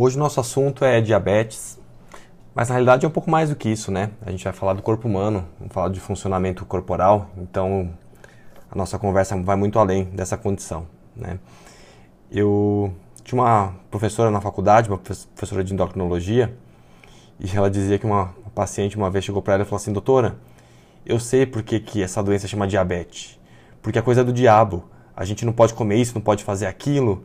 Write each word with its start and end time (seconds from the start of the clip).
Hoje 0.00 0.14
o 0.14 0.20
nosso 0.20 0.38
assunto 0.38 0.84
é 0.84 1.00
diabetes, 1.00 1.76
mas 2.54 2.68
na 2.68 2.76
realidade 2.76 3.04
é 3.04 3.08
um 3.08 3.10
pouco 3.10 3.28
mais 3.28 3.50
do 3.50 3.56
que 3.56 3.68
isso, 3.68 3.90
né? 3.90 4.12
A 4.24 4.30
gente 4.30 4.44
vai 4.44 4.52
falar 4.52 4.74
do 4.74 4.80
corpo 4.80 5.08
humano, 5.08 5.44
vamos 5.58 5.74
falar 5.74 5.88
de 5.88 5.98
funcionamento 5.98 6.64
corporal, 6.64 7.28
então 7.36 7.92
a 8.70 8.78
nossa 8.78 8.96
conversa 8.96 9.36
vai 9.42 9.56
muito 9.56 9.76
além 9.76 10.04
dessa 10.04 10.36
condição, 10.36 10.86
né? 11.16 11.40
Eu 12.30 12.94
tinha 13.24 13.42
uma 13.42 13.74
professora 13.90 14.30
na 14.30 14.40
faculdade, 14.40 14.88
uma 14.88 14.98
professora 14.98 15.64
de 15.64 15.74
endocrinologia, 15.74 16.56
e 17.40 17.56
ela 17.56 17.68
dizia 17.68 17.98
que 17.98 18.06
uma 18.06 18.32
paciente 18.54 18.96
uma 18.96 19.10
vez 19.10 19.24
chegou 19.24 19.42
para 19.42 19.54
ela 19.54 19.62
e 19.64 19.66
falou 19.66 19.78
assim: 19.78 19.92
Doutora, 19.92 20.38
eu 21.04 21.18
sei 21.18 21.44
por 21.44 21.64
que, 21.64 21.80
que 21.80 22.04
essa 22.04 22.22
doença 22.22 22.46
chama 22.46 22.68
diabetes. 22.68 23.36
Porque 23.82 23.98
é 23.98 24.02
coisa 24.02 24.22
do 24.22 24.32
diabo. 24.32 24.84
A 25.16 25.24
gente 25.24 25.44
não 25.44 25.52
pode 25.52 25.74
comer 25.74 25.96
isso, 25.96 26.14
não 26.14 26.22
pode 26.22 26.44
fazer 26.44 26.66
aquilo, 26.66 27.24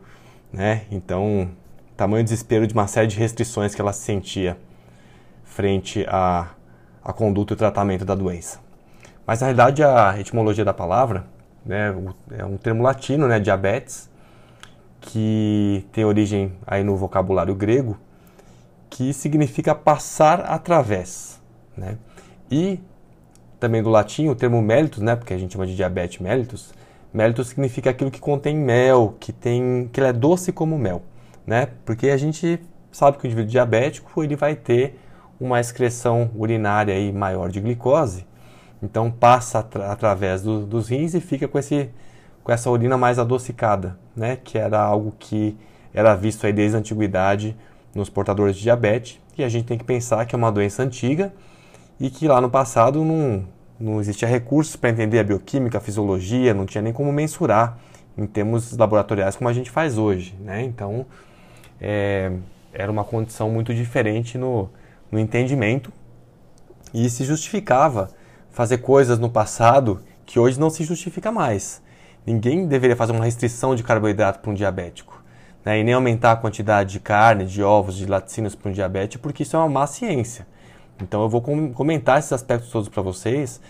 né? 0.52 0.86
Então, 0.90 1.48
tamanho 1.96 2.24
desespero 2.24 2.66
de 2.66 2.74
uma 2.74 2.86
série 2.86 3.06
de 3.06 3.18
restrições 3.18 3.74
que 3.74 3.80
ela 3.80 3.92
sentia 3.92 4.56
frente 5.44 6.04
à, 6.08 6.48
à 7.02 7.12
conduta 7.12 7.54
e 7.54 7.56
tratamento 7.56 8.04
da 8.04 8.14
doença. 8.14 8.58
Mas 9.26 9.40
na 9.40 9.46
realidade 9.46 9.82
a 9.82 10.18
etimologia 10.18 10.64
da 10.64 10.74
palavra 10.74 11.24
né, 11.64 11.94
é 12.32 12.44
um 12.44 12.56
termo 12.56 12.82
latino, 12.82 13.26
né, 13.26 13.40
diabetes, 13.40 14.10
que 15.00 15.86
tem 15.92 16.04
origem 16.04 16.52
aí 16.66 16.82
no 16.82 16.96
vocabulário 16.96 17.54
grego 17.54 17.98
que 18.94 19.12
significa 19.12 19.74
passar 19.74 20.40
através. 20.42 21.40
Né? 21.76 21.98
E 22.50 22.80
também 23.58 23.82
do 23.82 23.90
latim 23.90 24.28
o 24.28 24.36
termo 24.36 24.62
mellitus, 24.62 25.02
né, 25.02 25.16
porque 25.16 25.34
a 25.34 25.38
gente 25.38 25.52
chama 25.52 25.66
de 25.66 25.74
diabetes 25.74 26.20
mellitus, 26.20 26.72
mellitus 27.12 27.48
significa 27.48 27.90
aquilo 27.90 28.10
que 28.10 28.20
contém 28.20 28.56
mel, 28.56 29.16
que 29.18 29.32
tem 29.32 29.90
que 29.92 30.00
é 30.00 30.12
doce 30.12 30.52
como 30.52 30.78
mel, 30.78 31.02
né? 31.46 31.68
Porque 31.84 32.10
a 32.10 32.16
gente 32.16 32.60
sabe 32.90 33.18
que 33.18 33.24
o 33.24 33.26
indivíduo 33.26 33.50
diabético 33.50 34.22
ele 34.22 34.36
vai 34.36 34.54
ter 34.54 34.98
uma 35.38 35.60
excreção 35.60 36.30
urinária 36.36 36.94
aí 36.94 37.12
maior 37.12 37.50
de 37.50 37.60
glicose, 37.60 38.26
então 38.82 39.10
passa 39.10 39.58
atra 39.58 39.90
através 39.90 40.42
do, 40.42 40.64
dos 40.64 40.88
rins 40.88 41.14
e 41.14 41.20
fica 41.20 41.48
com 41.48 41.58
esse 41.58 41.90
com 42.42 42.52
essa 42.52 42.70
urina 42.70 42.98
mais 42.98 43.18
adocicada, 43.18 43.98
né? 44.14 44.36
Que 44.36 44.58
era 44.58 44.78
algo 44.78 45.14
que 45.18 45.56
era 45.94 46.14
visto 46.14 46.46
aí 46.46 46.52
desde 46.52 46.76
a 46.76 46.80
antiguidade 46.80 47.56
nos 47.94 48.10
portadores 48.10 48.56
de 48.56 48.62
diabetes, 48.62 49.18
e 49.38 49.42
a 49.42 49.48
gente 49.48 49.64
tem 49.64 49.78
que 49.78 49.84
pensar 49.84 50.26
que 50.26 50.34
é 50.34 50.38
uma 50.38 50.52
doença 50.52 50.82
antiga 50.82 51.32
e 51.98 52.10
que 52.10 52.28
lá 52.28 52.40
no 52.40 52.50
passado 52.50 53.04
não, 53.04 53.44
não 53.78 54.00
existia 54.00 54.28
recursos 54.28 54.76
para 54.76 54.90
entender 54.90 55.18
a 55.18 55.24
bioquímica, 55.24 55.78
a 55.78 55.80
fisiologia, 55.80 56.52
não 56.52 56.66
tinha 56.66 56.82
nem 56.82 56.92
como 56.92 57.12
mensurar 57.12 57.78
em 58.16 58.26
termos 58.26 58.76
laboratoriais 58.76 59.36
como 59.36 59.48
a 59.48 59.52
gente 59.52 59.70
faz 59.70 59.96
hoje. 59.98 60.36
Né? 60.40 60.62
Então, 60.62 61.06
é, 61.80 62.32
era 62.72 62.90
uma 62.90 63.04
condição 63.04 63.50
muito 63.50 63.74
diferente 63.74 64.36
no, 64.36 64.68
no 65.10 65.18
entendimento 65.18 65.92
e 66.92 67.08
se 67.08 67.24
justificava 67.24 68.10
fazer 68.50 68.78
coisas 68.78 69.18
no 69.18 69.28
passado 69.28 70.02
que 70.24 70.38
hoje 70.38 70.58
não 70.58 70.70
se 70.70 70.84
justifica 70.84 71.30
mais. 71.30 71.82
Ninguém 72.26 72.66
deveria 72.66 72.96
fazer 72.96 73.12
uma 73.12 73.24
restrição 73.24 73.74
de 73.74 73.82
carboidrato 73.82 74.38
para 74.38 74.50
um 74.50 74.54
diabético 74.54 75.22
né, 75.64 75.80
e 75.80 75.84
nem 75.84 75.94
aumentar 75.94 76.32
a 76.32 76.36
quantidade 76.36 76.92
de 76.92 77.00
carne, 77.00 77.46
de 77.46 77.62
ovos, 77.62 77.96
de 77.96 78.06
laticínios 78.06 78.54
para 78.54 78.70
um 78.70 78.72
diabetes, 78.72 79.20
porque 79.20 79.42
isso 79.42 79.56
é 79.56 79.58
uma 79.58 79.68
má 79.68 79.86
ciência. 79.86 80.46
Então 81.02 81.22
eu 81.22 81.28
vou 81.28 81.40
comentar 81.40 82.18
esses 82.18 82.32
aspectos 82.32 82.70
todos 82.70 82.88
para 82.88 83.02
vocês, 83.02 83.60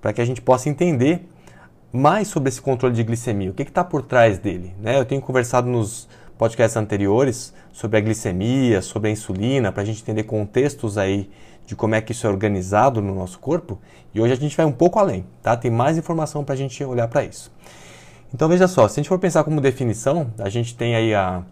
para 0.00 0.12
que 0.12 0.20
a 0.20 0.24
gente 0.24 0.40
possa 0.40 0.68
entender 0.68 1.28
mais 1.92 2.28
sobre 2.28 2.50
esse 2.50 2.60
controle 2.60 2.94
de 2.94 3.02
glicemia, 3.02 3.50
o 3.50 3.54
que 3.54 3.62
está 3.62 3.82
por 3.82 4.02
trás 4.02 4.38
dele. 4.38 4.74
Né? 4.78 4.98
Eu 4.98 5.04
tenho 5.04 5.20
conversado 5.20 5.68
nos 5.68 6.08
podcasts 6.38 6.76
anteriores 6.76 7.52
sobre 7.72 7.98
a 7.98 8.00
glicemia, 8.00 8.80
sobre 8.80 9.08
a 9.08 9.12
insulina, 9.12 9.72
para 9.72 9.82
a 9.82 9.84
gente 9.84 10.00
entender 10.00 10.22
contextos 10.22 10.96
aí 10.96 11.28
de 11.66 11.76
como 11.76 11.94
é 11.94 12.00
que 12.00 12.12
isso 12.12 12.26
é 12.26 12.30
organizado 12.30 13.02
no 13.02 13.14
nosso 13.14 13.38
corpo, 13.38 13.78
e 14.14 14.20
hoje 14.20 14.32
a 14.32 14.36
gente 14.36 14.56
vai 14.56 14.64
um 14.64 14.72
pouco 14.72 14.98
além, 14.98 15.26
tá? 15.42 15.54
Tem 15.54 15.70
mais 15.70 15.98
informação 15.98 16.42
para 16.42 16.54
a 16.54 16.56
gente 16.56 16.82
olhar 16.82 17.08
para 17.08 17.24
isso. 17.24 17.52
Então 18.32 18.48
veja 18.48 18.66
só, 18.66 18.88
se 18.88 18.98
a 18.98 19.02
gente 19.02 19.08
for 19.08 19.18
pensar 19.18 19.44
como 19.44 19.60
definição, 19.60 20.32
a 20.38 20.48
gente 20.48 20.74
tem 20.74 20.94
aí 20.94 21.14
a 21.14 21.42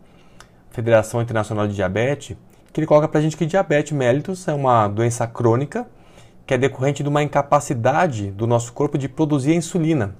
Federação 0.70 1.20
Internacional 1.20 1.66
de 1.66 1.74
Diabetes, 1.74 2.36
que 2.72 2.80
ele 2.80 2.86
coloca 2.86 3.08
para 3.08 3.18
a 3.18 3.22
gente 3.22 3.36
que 3.36 3.44
diabetes 3.44 3.92
mellitus 3.92 4.46
é 4.48 4.54
uma 4.54 4.86
doença 4.88 5.26
crônica 5.26 5.86
que 6.46 6.54
é 6.54 6.58
decorrente 6.58 7.02
de 7.02 7.08
uma 7.08 7.22
incapacidade 7.22 8.30
do 8.30 8.46
nosso 8.46 8.72
corpo 8.72 8.96
de 8.96 9.08
produzir 9.08 9.52
a 9.52 9.56
insulina 9.56 10.14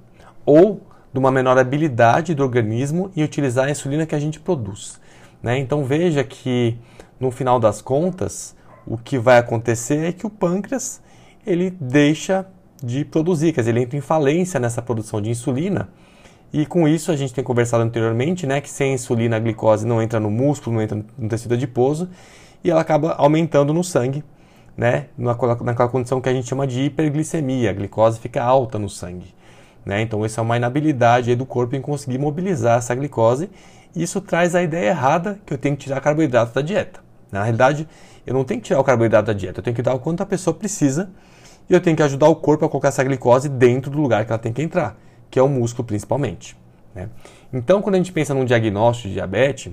ou 0.45 0.81
de 1.17 1.19
uma 1.19 1.31
menor 1.31 1.57
habilidade 1.57 2.35
do 2.35 2.43
organismo 2.43 3.11
em 3.17 3.23
utilizar 3.23 3.69
a 3.69 3.71
insulina 3.71 4.05
que 4.05 4.15
a 4.15 4.19
gente 4.19 4.39
produz. 4.39 5.01
Né? 5.43 5.59
Então 5.59 5.83
veja 5.83 6.23
que 6.23 6.77
no 7.19 7.31
final 7.31 7.59
das 7.59 7.81
contas 7.81 8.55
o 8.87 8.99
que 8.99 9.19
vai 9.19 9.39
acontecer 9.39 10.05
é 10.05 10.13
que 10.13 10.27
o 10.27 10.31
pâncreas 10.31 11.01
ele 11.47 11.71
deixa 11.71 12.47
de 12.85 13.03
produzir, 13.03 13.55
quer 13.55 13.63
dizer, 13.63 13.71
ele 13.71 13.81
entra 13.81 13.97
em 13.97 14.03
falência 14.03 14.61
nessa 14.61 14.83
produção 14.83 15.23
de 15.23 15.31
insulina 15.31 15.89
e 16.53 16.67
com 16.67 16.87
isso 16.87 17.11
a 17.11 17.17
gente 17.17 17.33
tem 17.33 17.43
conversado 17.43 17.83
anteriormente, 17.83 18.47
né, 18.47 18.61
que 18.61 18.69
sem 18.69 18.93
insulina 18.93 19.37
a 19.37 19.39
glicose 19.39 19.87
não 19.87 20.03
entra 20.03 20.21
no 20.21 20.31
músculo, 20.31 20.77
não 20.77 20.83
entra 20.83 21.03
no 21.17 21.29
tecido 21.31 21.55
adiposo 21.55 22.11
e 22.63 22.71
ela 22.71 22.83
acaba 22.83 23.15
aumentando 23.15 23.73
no 23.73 23.83
sangue, 23.83 24.23
né, 24.77 25.07
naquela 25.17 25.89
condição 25.89 26.21
que 26.21 26.29
a 26.29 26.35
gente 26.35 26.47
chama 26.47 26.67
de 26.67 26.83
hiperglicemia, 26.83 27.71
a 27.71 27.73
glicose 27.73 28.21
fica 28.21 28.45
alta 28.45 28.79
no 28.79 28.91
sangue. 28.91 29.35
Né? 29.87 30.03
Então 30.03 30.27
isso 30.27 30.39
é 30.39 30.43
uma 30.43 30.59
inabilidade 30.59 31.35
do 31.35 31.47
corpo 31.47 31.75
em 31.77 31.81
conseguir 31.81 32.19
mobilizar 32.19 32.79
essa 32.79 32.95
glicose 32.95 33.49
isso 33.95 34.21
traz 34.21 34.55
a 34.55 34.63
ideia 34.63 34.91
errada 34.91 35.41
que 35.47 35.55
eu 35.55 35.57
tenho 35.57 35.75
que 35.75 35.85
tirar 35.85 36.03
carboidrato 36.03 36.53
da 36.53 36.61
dieta. 36.61 37.01
Na 37.33 37.43
realidade, 37.43 37.89
eu 38.27 38.35
não 38.35 38.45
tenho 38.45 38.61
que 38.61 38.67
tirar 38.67 38.79
o 38.79 38.85
carboidrato 38.85 39.29
da 39.29 39.33
dieta, 39.33 39.61
eu 39.61 39.65
tenho 39.65 39.75
que 39.75 39.81
dar 39.81 39.95
o 39.95 39.99
quanto 39.99 40.23
a 40.23 40.27
pessoa 40.27 40.53
precisa 40.53 41.09
e 41.71 41.73
eu 41.73 41.81
tenho 41.81 41.97
que 41.97 42.03
ajudar 42.03 42.29
o 42.29 42.37
corpo 42.37 42.67
a 42.67 42.69
colocar 42.69 42.89
essa 42.89 43.03
glicose 43.03 43.49
dentro 43.49 43.91
do 43.91 43.99
lugar 43.99 44.27
que 44.27 44.33
ela 44.33 44.39
tem 44.39 44.53
que 44.53 44.61
entrar 44.61 44.99
que 45.31 45.39
é 45.39 45.43
o 45.43 45.49
músculo 45.49 45.87
principalmente. 45.87 46.57
Né? 46.95 47.09
Então, 47.53 47.83
quando 47.83 47.95
a 47.95 47.99
gente 47.99 48.13
pensa 48.13 48.33
num 48.33 48.45
diagnóstico 48.45 49.09
de 49.09 49.15
diabetes, 49.15 49.73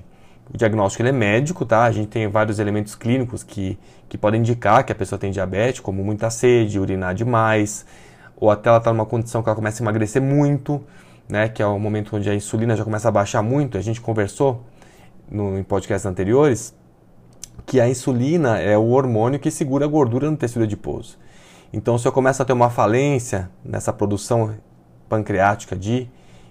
o 0.53 0.57
diagnóstico 0.57 1.07
é 1.07 1.12
médico, 1.12 1.66
tá? 1.66 1.84
A 1.84 1.91
gente 1.91 2.07
tem 2.07 2.28
vários 2.28 2.59
elementos 2.59 2.95
clínicos 2.95 3.44
que, 3.44 3.78
que 4.09 4.18
podem 4.18 4.41
indicar 4.41 4.84
que 4.84 4.91
a 4.91 4.95
pessoa 4.95 5.18
tem 5.18 5.31
diabetes, 5.31 5.80
como 5.80 6.03
muita 6.03 6.30
sede, 6.30 6.80
urinar 6.80 7.16
demais, 7.16 7.85
ou 8.43 8.51
até 8.51 8.67
ela 8.67 8.77
está 8.77 8.91
numa 8.91 9.05
condição 9.05 9.41
que 9.41 9.47
ela 9.47 9.55
começa 9.55 9.81
a 9.81 9.83
emagrecer 9.85 10.21
muito, 10.21 10.83
né? 11.29 11.47
Que 11.47 11.63
é 11.63 11.65
o 11.65 11.79
momento 11.79 12.17
onde 12.17 12.29
a 12.29 12.35
insulina 12.35 12.75
já 12.75 12.83
começa 12.83 13.07
a 13.07 13.11
baixar 13.11 13.41
muito. 13.41 13.77
A 13.77 13.81
gente 13.81 14.01
conversou 14.01 14.65
no, 15.31 15.57
em 15.57 15.63
podcasts 15.63 16.05
anteriores 16.05 16.75
que 17.65 17.79
a 17.79 17.87
insulina 17.87 18.59
é 18.59 18.77
o 18.77 18.89
hormônio 18.89 19.39
que 19.39 19.49
segura 19.49 19.85
a 19.85 19.87
gordura 19.87 20.29
no 20.29 20.35
tecido 20.35 20.63
adiposo. 20.63 21.17
Então, 21.71 21.97
se 21.97 22.05
eu 22.05 22.11
começo 22.11 22.41
a 22.41 22.45
ter 22.45 22.51
uma 22.51 22.69
falência 22.69 23.49
nessa 23.63 23.93
produção 23.93 24.53
pancreática 25.07 25.73
de, 25.73 26.09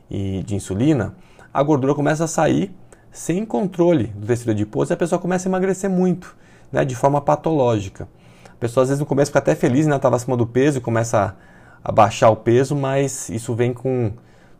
de 0.09 0.55
insulina, 0.55 1.15
a 1.53 1.63
gordura 1.63 1.95
começa 1.95 2.25
a 2.25 2.27
sair 2.27 2.75
sem 3.11 3.45
controle 3.45 4.07
do 4.17 4.27
tecido 4.27 4.53
adiposo 4.53 4.91
e 4.91 4.95
a 4.95 4.97
pessoa 4.97 5.19
começa 5.19 5.47
a 5.47 5.51
emagrecer 5.51 5.91
muito, 5.91 6.35
né, 6.73 6.87
de 6.87 6.97
forma 6.97 7.21
patológica. 7.21 8.09
A 8.51 8.57
pessoa 8.57 8.83
às 8.83 8.89
vezes 8.89 9.01
no 9.01 9.05
começo 9.05 9.31
fica 9.31 9.41
até 9.41 9.55
feliz, 9.55 9.87
né, 9.87 9.97
estava 9.97 10.17
acima 10.17 10.39
do 10.39 10.47
peso 10.47 10.79
e 10.79 10.81
começa 10.81 11.37
a, 11.39 11.52
a 11.85 11.91
baixar 11.91 12.31
o 12.31 12.37
peso, 12.37 12.77
mas 12.77 13.29
isso 13.29 13.55
vem 13.55 13.73
com 13.73 14.13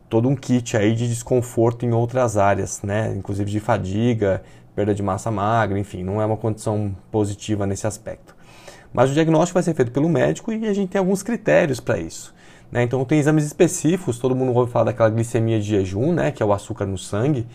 todo 0.09 0.27
um 0.29 0.35
kit 0.35 0.77
aí 0.77 0.93
de 0.93 1.07
desconforto 1.07 1.85
em 1.85 1.91
outras 1.91 2.37
áreas, 2.37 2.81
né, 2.83 3.13
inclusive 3.15 3.49
de 3.49 3.59
fadiga, 3.59 4.43
perda 4.75 4.93
de 4.93 5.01
massa 5.01 5.31
magra, 5.31 5.79
enfim, 5.79 6.03
não 6.03 6.21
é 6.21 6.25
uma 6.25 6.37
condição 6.37 6.95
positiva 7.11 7.65
nesse 7.65 7.87
aspecto. 7.87 8.35
Mas 8.93 9.09
o 9.09 9.13
diagnóstico 9.13 9.55
vai 9.55 9.63
ser 9.63 9.73
feito 9.73 9.91
pelo 9.91 10.07
médico 10.07 10.51
e 10.51 10.67
a 10.67 10.73
gente 10.73 10.89
tem 10.89 10.99
alguns 10.99 11.23
critérios 11.23 11.79
para 11.79 11.97
isso. 11.97 12.33
Né? 12.71 12.83
Então 12.83 13.03
tem 13.05 13.19
exames 13.19 13.43
específicos, 13.45 14.19
todo 14.19 14.35
mundo 14.35 14.53
ouve 14.53 14.71
falar 14.71 14.85
daquela 14.85 15.09
glicemia 15.09 15.59
de 15.59 15.67
jejum, 15.67 16.11
né? 16.13 16.31
que 16.31 16.41
é 16.41 16.45
o 16.45 16.53
açúcar 16.53 16.85
no 16.85 16.97
sangue. 16.97 17.47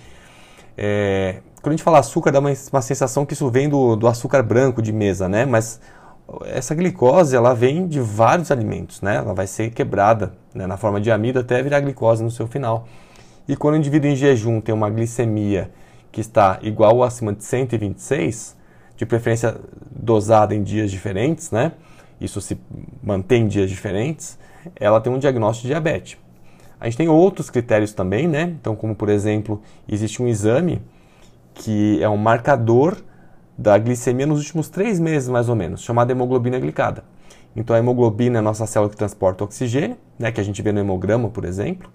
É... 0.76 1.40
Quando 1.60 1.74
a 1.74 1.76
gente 1.76 1.82
fala 1.82 1.98
açúcar, 1.98 2.30
dá 2.30 2.38
uma, 2.38 2.52
uma 2.72 2.82
sensação 2.82 3.26
que 3.26 3.34
isso 3.34 3.48
vem 3.50 3.68
do, 3.68 3.96
do 3.96 4.06
açúcar 4.06 4.42
branco 4.42 4.80
de 4.80 4.92
mesa, 4.92 5.28
né? 5.28 5.44
mas 5.44 5.80
essa 6.44 6.74
glicose 6.74 7.34
ela 7.34 7.54
vem 7.54 7.86
de 7.86 8.00
vários 8.00 8.50
alimentos, 8.50 9.00
né? 9.00 9.16
ela 9.16 9.34
vai 9.34 9.46
ser 9.46 9.70
quebrada 9.70 10.32
né? 10.54 10.66
na 10.66 10.76
forma 10.76 11.00
de 11.00 11.10
amido 11.10 11.38
até 11.38 11.62
virar 11.62 11.80
glicose 11.80 12.22
no 12.22 12.30
seu 12.30 12.46
final. 12.46 12.86
E 13.48 13.56
quando 13.56 13.74
o 13.74 13.78
indivíduo 13.78 14.10
em 14.10 14.16
jejum 14.16 14.60
tem 14.60 14.74
uma 14.74 14.90
glicemia 14.90 15.70
que 16.12 16.20
está 16.20 16.58
igual 16.62 16.96
ou 16.96 17.04
acima 17.04 17.32
de 17.32 17.44
126, 17.44 18.56
de 18.96 19.06
preferência 19.06 19.56
dosada 19.90 20.54
em 20.54 20.62
dias 20.62 20.90
diferentes, 20.90 21.50
né? 21.50 21.72
Isso 22.20 22.40
se 22.40 22.58
mantém 23.02 23.44
em 23.44 23.48
dias 23.48 23.70
diferentes 23.70 24.38
ela 24.76 25.00
tem 25.00 25.12
um 25.12 25.18
diagnóstico 25.18 25.66
de 25.66 25.72
diabetes. 25.72 26.16
A 26.80 26.84
gente 26.84 26.96
tem 26.96 27.08
outros 27.08 27.50
critérios 27.50 27.92
também, 27.92 28.28
né? 28.28 28.42
Então, 28.42 28.76
como 28.76 28.94
por 28.94 29.08
exemplo, 29.08 29.60
existe 29.88 30.22
um 30.22 30.28
exame 30.28 30.80
que 31.54 32.02
é 32.02 32.08
um 32.08 32.16
marcador 32.16 32.96
da 33.58 33.76
glicemia 33.76 34.26
nos 34.26 34.38
últimos 34.38 34.68
três 34.68 35.00
meses, 35.00 35.28
mais 35.28 35.48
ou 35.48 35.56
menos, 35.56 35.82
chamado 35.82 36.10
hemoglobina 36.10 36.58
glicada. 36.58 37.02
Então, 37.56 37.74
a 37.74 37.78
hemoglobina 37.78 38.38
é 38.38 38.40
a 38.40 38.42
nossa 38.42 38.66
célula 38.66 38.88
que 38.88 38.96
transporta 38.96 39.42
oxigênio, 39.42 39.96
né, 40.18 40.30
que 40.30 40.40
a 40.40 40.44
gente 40.44 40.62
vê 40.62 40.70
no 40.70 40.78
hemograma, 40.78 41.28
por 41.28 41.44
exemplo. 41.44 41.90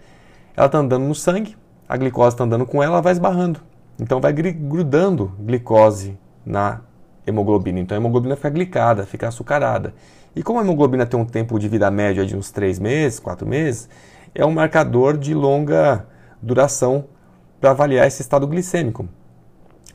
Ela 0.57 0.65
está 0.65 0.77
andando 0.77 1.05
no 1.05 1.15
sangue, 1.15 1.55
a 1.87 1.95
glicose 1.95 2.35
está 2.35 2.43
andando 2.43 2.65
com 2.65 2.83
ela, 2.83 3.01
vai 3.01 3.13
esbarrando. 3.13 3.61
Então, 3.97 4.19
vai 4.19 4.33
grudando 4.33 5.31
glicose 5.39 6.17
na 6.45 6.81
hemoglobina. 7.25 7.79
Então 7.79 7.95
a 7.95 7.99
hemoglobina 7.99 8.35
fica 8.35 8.49
glicada, 8.49 9.05
fica 9.05 9.27
açucarada. 9.27 9.93
E 10.35 10.43
como 10.43 10.59
a 10.59 10.63
hemoglobina 10.63 11.05
tem 11.05 11.19
um 11.19 11.25
tempo 11.25 11.57
de 11.59 11.67
vida 11.67 11.89
média 11.89 12.25
de 12.25 12.35
uns 12.35 12.51
3 12.51 12.79
meses, 12.79 13.19
4 13.19 13.47
meses, 13.47 13.89
é 14.33 14.45
um 14.45 14.51
marcador 14.51 15.17
de 15.17 15.33
longa 15.33 16.05
duração 16.41 17.05
para 17.61 17.71
avaliar 17.71 18.07
esse 18.07 18.21
estado 18.21 18.47
glicêmico. 18.47 19.07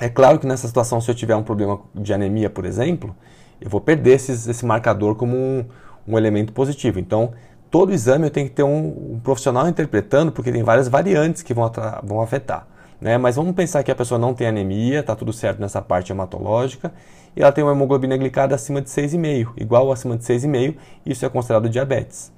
É 0.00 0.08
claro 0.08 0.38
que 0.38 0.46
nessa 0.46 0.68
situação, 0.68 1.00
se 1.00 1.10
eu 1.10 1.14
tiver 1.14 1.34
um 1.34 1.42
problema 1.42 1.80
de 1.94 2.12
anemia, 2.14 2.48
por 2.48 2.64
exemplo, 2.64 3.14
eu 3.60 3.68
vou 3.68 3.80
perder 3.80 4.12
esses, 4.12 4.46
esse 4.46 4.64
marcador 4.64 5.16
como 5.16 5.36
um, 5.36 5.64
um, 6.06 6.16
elemento 6.16 6.52
positivo. 6.52 7.00
Então, 7.00 7.32
todo 7.68 7.92
exame 7.92 8.26
eu 8.26 8.30
tenho 8.30 8.48
que 8.48 8.54
ter 8.54 8.62
um, 8.62 9.14
um 9.14 9.20
profissional 9.22 9.68
interpretando, 9.68 10.30
porque 10.30 10.52
tem 10.52 10.62
várias 10.62 10.86
variantes 10.86 11.42
que 11.42 11.52
vão, 11.52 11.70
vão 12.04 12.20
afetar. 12.20 12.66
Né? 13.00 13.18
Mas 13.18 13.34
vamos 13.34 13.54
pensar 13.56 13.82
que 13.82 13.90
a 13.90 13.94
pessoa 13.94 14.18
não 14.18 14.34
tem 14.34 14.46
anemia, 14.46 15.00
está 15.00 15.16
tudo 15.16 15.32
certo 15.32 15.60
nessa 15.60 15.82
parte 15.82 16.12
hematológica, 16.12 16.92
e 17.36 17.42
ela 17.42 17.50
tem 17.50 17.64
uma 17.64 17.72
hemoglobina 17.72 18.16
glicada 18.16 18.54
acima 18.54 18.80
de 18.80 18.88
6,5, 18.88 19.54
igual 19.56 19.90
acima 19.90 20.16
de 20.16 20.24
6,5, 20.24 20.76
isso 21.04 21.26
é 21.26 21.28
considerado 21.28 21.68
diabetes. 21.68 22.32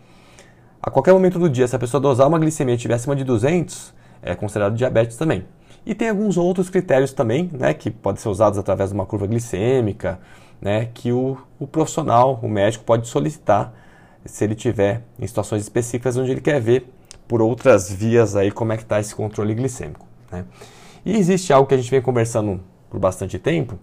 A 0.83 0.91
qualquer 0.91 1.13
momento 1.13 1.39
do 1.39 1.49
dia, 1.49 1.69
se 1.69 1.77
a 1.77 1.79
pessoa 1.79 2.01
dosar 2.01 2.27
uma 2.27 2.39
glicemia 2.39 2.75
e 2.75 2.77
estiver 2.77 2.95
acima 2.95 3.15
de 3.15 3.23
200, 3.23 3.93
é 4.23 4.35
considerado 4.35 4.75
diabetes 4.75 5.17
também. 5.19 5.45
E 5.85 5.95
tem 5.95 6.09
alguns 6.11 6.37
outros 6.37 6.69
critérios 6.69 7.13
também, 7.13 7.51
né, 7.53 7.73
que 7.73 7.91
podem 7.91 8.21
ser 8.21 8.29
usados 8.29 8.59
através 8.59 8.91
de 8.91 8.95
uma 8.95 9.07
curva 9.07 9.27
glicêmica, 9.27 10.21
né, 10.61 10.89
que 10.93 11.11
o, 11.11 11.39
o 11.59 11.67
profissional, 11.67 12.39
o 12.43 12.49
médico, 12.49 12.85
pode 12.85 13.09
solicitar 13.09 13.73
se 14.25 14.45
ele 14.45 14.55
tiver 14.55 15.03
em 15.19 15.27
situações 15.27 15.63
específicas 15.63 16.17
onde 16.17 16.31
ele 16.31 16.41
quer 16.41 16.61
ver 16.61 16.93
por 17.27 17.41
outras 17.41 17.91
vias 17.91 18.37
aí 18.37 18.51
como 18.51 18.73
é 18.73 18.77
que 18.77 18.83
está 18.83 19.01
esse 19.01 19.15
controle 19.15 19.55
glicêmico. 19.55 20.07
Né? 20.31 20.45
E 21.05 21.17
existe 21.17 21.53
algo 21.53 21.67
que 21.67 21.75
a 21.75 21.79
gente 21.79 21.91
vem 21.91 22.03
conversando 22.03 22.61
por 22.91 23.01
bastante 23.01 23.39
tempo, 23.39 23.79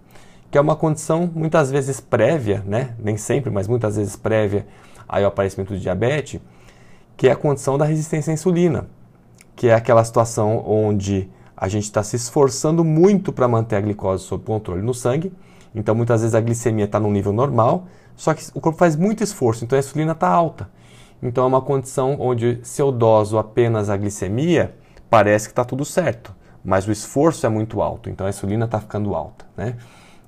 que 0.51 0.57
é 0.57 0.61
uma 0.61 0.75
condição 0.75 1.29
muitas 1.33 1.71
vezes 1.71 1.99
prévia, 1.99 2.63
né? 2.65 2.93
nem 2.99 3.17
sempre, 3.17 3.49
mas 3.49 3.67
muitas 3.67 3.95
vezes 3.95 4.15
prévia 4.15 4.67
ao 5.07 5.25
aparecimento 5.25 5.73
de 5.73 5.79
diabetes, 5.79 6.39
que 7.15 7.27
é 7.27 7.31
a 7.31 7.35
condição 7.35 7.77
da 7.77 7.85
resistência 7.85 8.31
à 8.31 8.33
insulina, 8.33 8.87
que 9.55 9.67
é 9.67 9.73
aquela 9.73 10.03
situação 10.03 10.63
onde 10.67 11.29
a 11.57 11.67
gente 11.67 11.85
está 11.85 12.03
se 12.03 12.15
esforçando 12.15 12.85
muito 12.85 13.33
para 13.33 13.47
manter 13.47 13.77
a 13.77 13.81
glicose 13.81 14.23
sob 14.23 14.45
controle 14.45 14.83
no 14.83 14.93
sangue, 14.93 15.33
então 15.73 15.95
muitas 15.95 16.21
vezes 16.21 16.35
a 16.35 16.39
glicemia 16.39 16.85
está 16.85 16.99
no 16.99 17.09
nível 17.09 17.33
normal, 17.33 17.87
só 18.15 18.33
que 18.35 18.43
o 18.53 18.61
corpo 18.61 18.77
faz 18.77 18.95
muito 18.95 19.23
esforço, 19.23 19.65
então 19.65 19.75
a 19.75 19.79
insulina 19.79 20.11
está 20.11 20.29
alta. 20.29 20.69
Então 21.21 21.43
é 21.43 21.47
uma 21.47 21.61
condição 21.61 22.15
onde 22.19 22.59
se 22.61 22.79
eu 22.79 22.91
doso 22.91 23.39
apenas 23.39 23.89
a 23.89 23.97
glicemia, 23.97 24.75
parece 25.09 25.47
que 25.47 25.51
está 25.51 25.65
tudo 25.65 25.83
certo, 25.83 26.33
mas 26.63 26.87
o 26.87 26.91
esforço 26.91 27.45
é 27.45 27.49
muito 27.49 27.81
alto, 27.81 28.07
então 28.07 28.27
a 28.27 28.29
insulina 28.29 28.65
está 28.65 28.79
ficando 28.79 29.15
alta. 29.15 29.45
Né? 29.57 29.75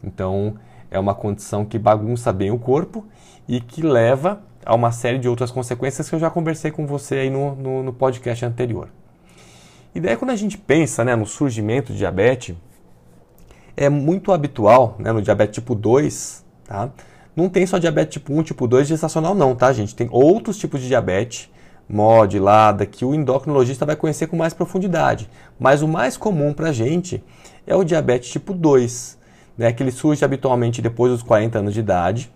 Então 0.03 0.55
é 0.89 0.97
uma 0.97 1.13
condição 1.13 1.63
que 1.63 1.77
bagunça 1.77 2.33
bem 2.33 2.49
o 2.49 2.57
corpo 2.57 3.05
e 3.47 3.61
que 3.61 3.83
leva 3.83 4.41
a 4.65 4.73
uma 4.73 4.91
série 4.91 5.19
de 5.19 5.29
outras 5.29 5.51
consequências 5.51 6.09
que 6.09 6.15
eu 6.15 6.19
já 6.19 6.29
conversei 6.29 6.71
com 6.71 6.87
você 6.87 7.15
aí 7.15 7.29
no, 7.29 7.55
no, 7.55 7.83
no 7.83 7.93
podcast 7.93 8.43
anterior. 8.45 8.89
E 9.93 9.99
daí 9.99 10.15
quando 10.15 10.31
a 10.31 10.35
gente 10.35 10.57
pensa 10.57 11.03
né, 11.03 11.15
no 11.15 11.25
surgimento 11.25 11.91
de 11.91 11.99
diabetes, 11.99 12.55
é 13.75 13.89
muito 13.89 14.31
habitual 14.31 14.95
né, 14.99 15.11
no 15.11 15.21
diabetes 15.21 15.55
tipo 15.55 15.73
2, 15.73 16.45
tá? 16.65 16.89
Não 17.35 17.47
tem 17.47 17.65
só 17.65 17.77
diabetes 17.77 18.13
tipo 18.13 18.33
1, 18.33 18.43
tipo 18.43 18.67
2 18.67 18.87
gestacional 18.87 19.33
não, 19.33 19.55
tá 19.55 19.71
gente? 19.71 19.95
Tem 19.95 20.09
outros 20.11 20.57
tipos 20.57 20.81
de 20.81 20.87
diabetes, 20.87 21.49
MOD, 21.87 22.39
LADA, 22.39 22.85
que 22.85 23.05
o 23.05 23.15
endocrinologista 23.15 23.85
vai 23.85 23.95
conhecer 23.95 24.27
com 24.27 24.35
mais 24.35 24.53
profundidade. 24.53 25.29
Mas 25.57 25.81
o 25.81 25.87
mais 25.87 26.17
comum 26.17 26.53
para 26.53 26.69
a 26.69 26.73
gente 26.73 27.23
é 27.65 27.73
o 27.73 27.85
diabetes 27.85 28.29
tipo 28.29 28.53
2, 28.53 29.17
né, 29.57 29.71
que 29.71 29.81
ele 29.81 29.91
surge 29.91 30.25
habitualmente 30.25 30.81
depois 30.81 31.13
dos 31.13 31.23
40 31.23 31.59
anos 31.59 31.73
de 31.73 31.79
idade. 31.79 32.29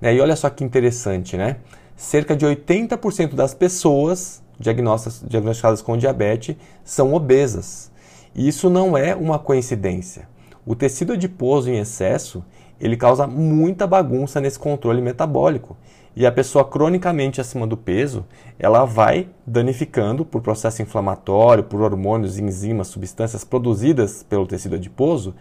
Né, 0.00 0.14
e 0.14 0.20
olha 0.20 0.36
só 0.36 0.48
que 0.48 0.62
interessante, 0.62 1.36
né? 1.36 1.56
Cerca 1.96 2.36
de 2.36 2.46
80% 2.46 3.34
das 3.34 3.52
pessoas 3.52 4.43
diagnosticadas 4.58 5.82
com 5.82 5.96
diabetes 5.96 6.56
são 6.84 7.12
obesas. 7.14 7.90
E 8.34 8.48
isso 8.48 8.68
não 8.68 8.96
é 8.96 9.14
uma 9.14 9.38
coincidência. 9.38 10.28
O 10.66 10.74
tecido 10.74 11.12
adiposo 11.12 11.70
em 11.70 11.78
excesso, 11.78 12.44
ele 12.80 12.96
causa 12.96 13.26
muita 13.26 13.86
bagunça 13.86 14.40
nesse 14.40 14.58
controle 14.58 15.00
metabólico. 15.00 15.76
E 16.16 16.24
a 16.24 16.32
pessoa 16.32 16.64
cronicamente 16.64 17.40
acima 17.40 17.66
do 17.66 17.76
peso, 17.76 18.24
ela 18.58 18.84
vai 18.84 19.28
danificando 19.46 20.24
por 20.24 20.40
processo 20.40 20.80
inflamatório, 20.80 21.64
por 21.64 21.80
hormônios, 21.80 22.38
enzimas, 22.38 22.86
substâncias 22.86 23.42
produzidas 23.42 24.22
pelo 24.22 24.46
tecido 24.46 24.76
adiposo, 24.76 25.34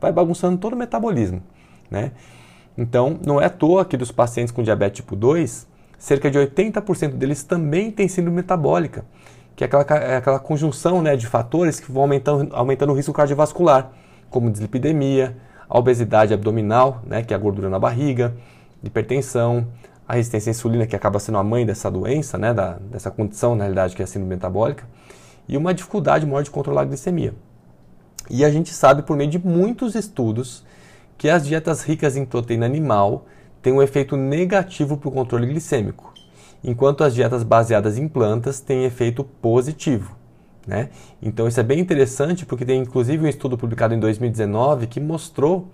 vai 0.00 0.12
bagunçando 0.12 0.56
todo 0.56 0.74
o 0.74 0.76
metabolismo, 0.76 1.42
né? 1.90 2.12
Então, 2.78 3.18
não 3.26 3.40
é 3.40 3.46
à 3.46 3.50
toa 3.50 3.84
que 3.84 3.96
dos 3.96 4.12
pacientes 4.12 4.52
com 4.52 4.62
diabetes 4.62 4.96
tipo 4.96 5.16
2, 5.16 5.66
cerca 6.00 6.30
de 6.30 6.38
80% 6.38 7.12
deles 7.12 7.44
também 7.44 7.92
têm 7.92 8.08
síndrome 8.08 8.38
metabólica, 8.38 9.04
que 9.54 9.62
é 9.62 9.66
aquela, 9.66 9.84
é 10.02 10.16
aquela 10.16 10.38
conjunção 10.38 11.02
né, 11.02 11.14
de 11.14 11.26
fatores 11.26 11.78
que 11.78 11.92
vão 11.92 12.02
aumentando, 12.04 12.56
aumentando 12.56 12.92
o 12.92 12.96
risco 12.96 13.12
cardiovascular, 13.12 13.92
como 14.30 14.50
dislipidemia, 14.50 15.36
a 15.68 15.78
obesidade 15.78 16.32
abdominal, 16.32 17.02
né, 17.06 17.22
que 17.22 17.34
é 17.34 17.36
a 17.36 17.38
gordura 17.38 17.68
na 17.68 17.78
barriga, 17.78 18.34
hipertensão, 18.82 19.68
a 20.08 20.14
resistência 20.14 20.50
à 20.50 20.52
insulina, 20.52 20.86
que 20.86 20.96
acaba 20.96 21.20
sendo 21.20 21.36
a 21.36 21.44
mãe 21.44 21.66
dessa 21.66 21.90
doença, 21.90 22.38
né, 22.38 22.54
da, 22.54 22.78
dessa 22.90 23.10
condição, 23.10 23.54
na 23.54 23.64
realidade, 23.64 23.94
que 23.94 24.00
é 24.00 24.04
a 24.04 24.08
síndrome 24.08 24.34
metabólica, 24.34 24.84
e 25.46 25.54
uma 25.54 25.74
dificuldade 25.74 26.24
maior 26.24 26.42
de 26.42 26.50
controlar 26.50 26.82
a 26.82 26.84
glicemia. 26.86 27.34
E 28.30 28.42
a 28.42 28.50
gente 28.50 28.72
sabe 28.72 29.02
por 29.02 29.18
meio 29.18 29.28
de 29.28 29.38
muitos 29.38 29.94
estudos 29.94 30.64
que 31.18 31.28
as 31.28 31.46
dietas 31.46 31.82
ricas 31.82 32.16
em 32.16 32.24
proteína 32.24 32.64
animal 32.64 33.26
têm 33.62 33.72
um 33.72 33.82
efeito 33.82 34.16
negativo 34.16 34.96
para 34.96 35.08
o 35.08 35.12
controle 35.12 35.46
glicêmico, 35.46 36.12
enquanto 36.62 37.04
as 37.04 37.14
dietas 37.14 37.42
baseadas 37.42 37.98
em 37.98 38.08
plantas 38.08 38.60
têm 38.60 38.84
efeito 38.84 39.24
positivo. 39.24 40.16
Né? 40.66 40.90
Então 41.22 41.48
isso 41.48 41.58
é 41.58 41.62
bem 41.62 41.80
interessante 41.80 42.44
porque 42.44 42.64
tem 42.64 42.80
inclusive 42.80 43.24
um 43.24 43.28
estudo 43.28 43.56
publicado 43.56 43.94
em 43.94 43.98
2019 43.98 44.86
que 44.86 45.00
mostrou 45.00 45.68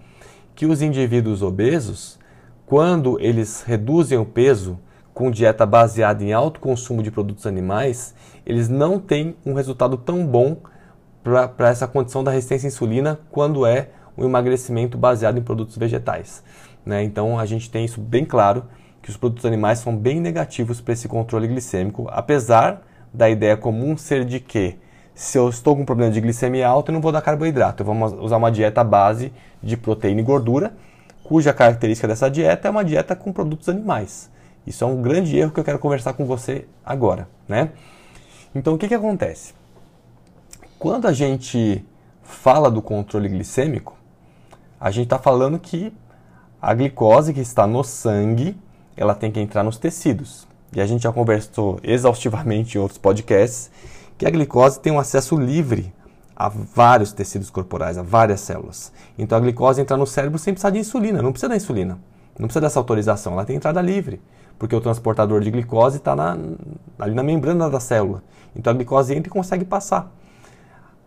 que 0.55 0.65
os 0.65 0.81
indivíduos 0.81 1.43
obesos, 1.43 2.19
quando 2.65 3.21
eles 3.21 3.63
reduzem 3.63 4.17
o 4.17 4.25
peso 4.25 4.79
com 5.13 5.31
dieta 5.31 5.67
baseada 5.67 6.23
em 6.23 6.33
alto 6.33 6.61
consumo 6.61 7.03
de 7.03 7.11
produtos 7.11 7.47
animais, 7.47 8.15
eles 8.45 8.69
não 8.69 8.99
têm 8.99 9.37
um 9.45 9.55
resultado 9.55 9.97
tão 9.97 10.27
bom 10.27 10.59
para 11.23 11.69
essa 11.69 11.87
condição 11.87 12.23
da 12.23 12.31
resistência 12.31 12.67
à 12.67 12.69
insulina 12.69 13.19
quando 13.31 13.67
é 13.67 13.91
um 14.17 14.25
emagrecimento 14.25 14.97
baseado 14.97 15.39
em 15.39 15.43
produtos 15.43 15.77
vegetais. 15.77 16.43
Né? 16.87 17.03
Então 17.03 17.39
a 17.39 17.45
gente 17.45 17.69
tem 17.69 17.85
isso 17.85 18.01
bem 18.01 18.25
claro, 18.25 18.65
que 19.03 19.11
os 19.11 19.17
produtos 19.17 19.45
animais 19.45 19.81
são 19.81 19.97
bem 19.97 20.21
negativos 20.21 20.81
para 20.81 20.93
esse 20.93 21.09
controle 21.09 21.49
glicêmico, 21.49 22.09
apesar 22.11 22.83
da 23.13 23.29
ideia 23.29 23.57
comum 23.57 23.97
ser 23.97 24.25
de 24.25 24.41
que 24.41 24.79
se 25.15 25.39
eu 25.39 25.49
estou 25.49 25.75
com 25.75 25.83
um 25.83 25.85
problema 25.85 26.13
de 26.13 26.21
glicemia 26.21 26.69
alta, 26.69 26.91
eu 26.91 26.95
não 26.95 27.01
vou 27.01 27.11
dar 27.11 27.23
carboidrato, 27.23 27.83
eu 27.83 27.87
vou 27.87 28.23
usar 28.23 28.37
uma 28.37 28.51
dieta 28.51 28.85
base 28.85 29.33
de 29.63 29.77
proteína 29.77 30.21
e 30.21 30.25
gordura, 30.25 30.75
cuja 31.25 31.53
característica 31.53 32.07
dessa 32.07 32.31
dieta 32.31 32.69
é 32.69 32.71
uma 32.71 32.85
dieta 32.85 33.17
com 33.17 33.33
produtos 33.33 33.69
animais. 33.69 34.31
Isso 34.67 34.85
é 34.85 34.87
um 34.87 35.01
grande 35.01 35.37
erro 35.37 35.53
que 35.53 35.61
eu 35.61 35.65
quero 35.65 35.79
conversar 35.79 36.13
com 36.13 36.27
você 36.27 36.67
agora, 36.85 37.29
né? 37.49 37.71
Então 38.55 38.75
o 38.75 38.79
que, 38.79 38.89
que 38.89 38.95
acontece? 38.95 39.55
Quando 40.79 41.07
a 41.07 41.13
gente 41.13 41.85
fala 42.23 42.71
do 42.71 42.83
controle 42.83 43.29
glicêmico, 43.29 43.97
a 44.79 44.91
gente 44.91 45.05
está 45.05 45.19
falando 45.19 45.59
que 45.59 45.93
a 46.61 46.75
glicose 46.75 47.33
que 47.33 47.41
está 47.41 47.67
no 47.67 47.85
sangue, 47.85 48.57
ela 48.97 49.15
tem 49.15 49.31
que 49.31 49.41
entrar 49.41 49.63
nos 49.63 49.79
tecidos. 49.79 50.47
E 50.73 50.81
a 50.81 50.87
gente 50.87 51.03
já 51.03 51.13
conversou 51.13 51.79
exaustivamente 51.83 52.77
em 52.77 52.81
outros 52.81 52.99
podcasts 52.99 53.71
que 54.19 54.27
a 54.27 54.31
glicose 54.31 54.81
tem 54.81 54.93
um 54.93 54.99
acesso 54.99 55.37
livre 55.37 55.93
a 56.35 56.49
vários 56.49 57.13
tecidos 57.13 57.51
corporais, 57.51 57.97
a 57.97 58.03
várias 58.03 58.41
células. 58.41 58.93
Então 59.19 59.39
a 59.39 59.41
glicose 59.41 59.81
entra 59.81 59.97
no 59.97 60.07
cérebro 60.07 60.39
sem 60.39 60.53
precisar 60.53 60.71
de 60.71 60.79
insulina, 60.79 61.23
não 61.23 61.33
precisa 61.33 61.49
da 61.49 61.57
insulina, 61.57 61.99
não 62.39 62.47
precisa 62.47 62.61
dessa 62.61 62.79
autorização, 62.79 63.33
ela 63.35 63.45
tem 63.45 63.57
entrada 63.57 63.81
livre, 63.81 64.21
porque 64.59 64.75
o 64.75 64.81
transportador 64.81 65.41
de 65.41 65.51
glicose 65.51 65.99
está 65.99 66.15
ali 66.99 67.15
na 67.15 67.23
membrana 67.23 67.71
da 67.71 67.81
célula. 67.81 68.23
Então 68.55 68.71
a 68.71 68.75
glicose 68.75 69.15
entra 69.15 69.29
e 69.29 69.31
consegue 69.31 69.65
passar. 69.65 70.11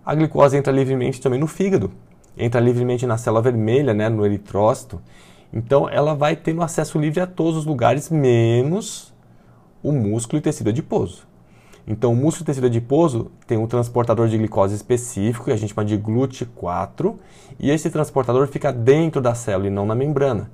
A 0.05 0.15
glicose 0.15 0.57
entra 0.57 0.73
livremente 0.73 1.21
também 1.21 1.39
no 1.39 1.47
fígado, 1.47 1.91
entra 2.37 2.59
livremente 2.59 3.05
na 3.05 3.17
célula 3.17 3.41
vermelha, 3.41 3.93
né, 3.93 4.09
no 4.09 4.25
eritrócito. 4.25 4.99
Então 5.51 5.89
ela 5.89 6.13
vai 6.13 6.35
tendo 6.35 6.61
acesso 6.61 6.99
livre 6.99 7.19
a 7.19 7.27
todos 7.27 7.57
os 7.57 7.65
lugares, 7.65 8.09
menos 8.09 9.13
o 9.81 9.91
músculo 9.91 10.39
e 10.39 10.41
tecido 10.41 10.69
adiposo. 10.69 11.27
Então 11.87 12.13
o 12.13 12.15
músculo 12.15 12.43
e 12.43 12.45
tecido 12.45 12.67
adiposo 12.67 13.31
tem 13.47 13.57
um 13.57 13.65
transportador 13.65 14.27
de 14.27 14.37
glicose 14.37 14.75
específico, 14.75 15.45
que 15.45 15.51
a 15.51 15.55
gente 15.55 15.73
chama 15.73 15.85
de 15.85 15.97
GLUT4, 15.97 17.15
e 17.59 17.71
esse 17.71 17.89
transportador 17.89 18.47
fica 18.47 18.71
dentro 18.71 19.19
da 19.19 19.33
célula 19.33 19.67
e 19.67 19.71
não 19.71 19.85
na 19.85 19.95
membrana. 19.95 20.51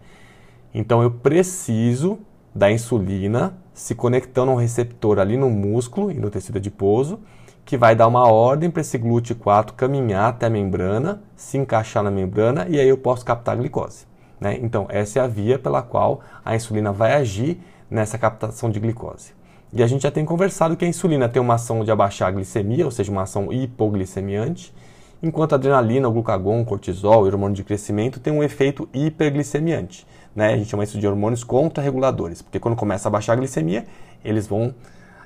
Então 0.73 1.03
eu 1.03 1.11
preciso 1.11 2.19
da 2.53 2.71
insulina 2.71 3.57
se 3.73 3.93
conectando 3.93 4.51
a 4.51 4.53
um 4.53 4.57
receptor 4.57 5.19
ali 5.19 5.35
no 5.35 5.49
músculo 5.49 6.09
e 6.09 6.13
no 6.13 6.29
tecido 6.29 6.57
adiposo, 6.57 7.19
que 7.65 7.75
vai 7.75 7.95
dar 7.95 8.07
uma 8.07 8.31
ordem 8.31 8.71
para 8.71 8.79
esse 8.79 8.97
GLUT4 8.97 9.73
caminhar 9.73 10.29
até 10.29 10.45
a 10.45 10.49
membrana, 10.49 11.21
se 11.35 11.57
encaixar 11.57 12.01
na 12.01 12.11
membrana 12.11 12.65
e 12.69 12.79
aí 12.79 12.87
eu 12.87 12.97
posso 12.97 13.25
captar 13.25 13.55
a 13.55 13.57
glicose. 13.57 14.05
Né? 14.39 14.57
Então, 14.61 14.85
essa 14.89 15.19
é 15.19 15.21
a 15.21 15.27
via 15.27 15.57
pela 15.57 15.81
qual 15.81 16.21
a 16.43 16.55
insulina 16.55 16.91
vai 16.91 17.13
agir 17.13 17.59
nessa 17.89 18.17
captação 18.17 18.69
de 18.69 18.79
glicose. 18.79 19.33
E 19.73 19.83
a 19.83 19.87
gente 19.87 20.03
já 20.03 20.11
tem 20.11 20.23
conversado 20.23 20.77
que 20.77 20.85
a 20.85 20.87
insulina 20.87 21.27
tem 21.27 21.41
uma 21.41 21.55
ação 21.55 21.83
de 21.83 21.91
abaixar 21.91 22.29
a 22.29 22.31
glicemia, 22.31 22.85
ou 22.85 22.91
seja, 22.91 23.11
uma 23.11 23.23
ação 23.23 23.51
hipoglicemiante, 23.51 24.73
enquanto 25.21 25.53
a 25.53 25.55
adrenalina, 25.55 26.07
o 26.07 26.11
glucagon, 26.11 26.61
o 26.61 26.65
cortisol, 26.65 27.23
o 27.23 27.25
hormônio 27.25 27.55
de 27.55 27.63
crescimento 27.63 28.19
tem 28.19 28.31
um 28.31 28.43
efeito 28.43 28.87
hiperglicemiante. 28.93 30.07
Né? 30.35 30.53
A 30.53 30.57
gente 30.57 30.69
chama 30.69 30.83
isso 30.83 30.99
de 30.99 31.07
hormônios 31.07 31.43
contra-reguladores, 31.43 32.41
porque 32.41 32.59
quando 32.59 32.75
começa 32.75 33.07
a 33.07 33.11
baixar 33.11 33.33
a 33.33 33.35
glicemia, 33.35 33.85
eles 34.23 34.47
vão 34.47 34.73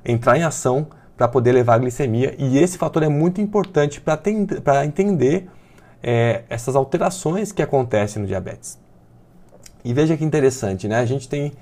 entrar 0.06 0.38
em 0.38 0.44
ação 0.44 0.88
para 1.18 1.28
poder 1.28 1.52
levar 1.52 1.76
a 1.76 1.78
glicemia, 1.80 2.34
e 2.38 2.58
esse 2.58 2.78
fator 2.78 3.04
é 3.04 3.10
muito 3.10 3.42
importante 3.42 4.00
para 4.00 4.86
entender 4.86 5.50
é, 6.02 6.44
essas 6.50 6.76
alterações 6.76 7.52
que 7.52 7.62
acontecem 7.62 8.22
no 8.22 8.28
diabetes. 8.28 8.80
E 9.84 9.94
veja 9.94 10.18
que 10.18 10.24
interessante, 10.24 10.88
né? 10.88 10.98
A 11.00 11.06
gente 11.06 11.30
tem 11.30 11.54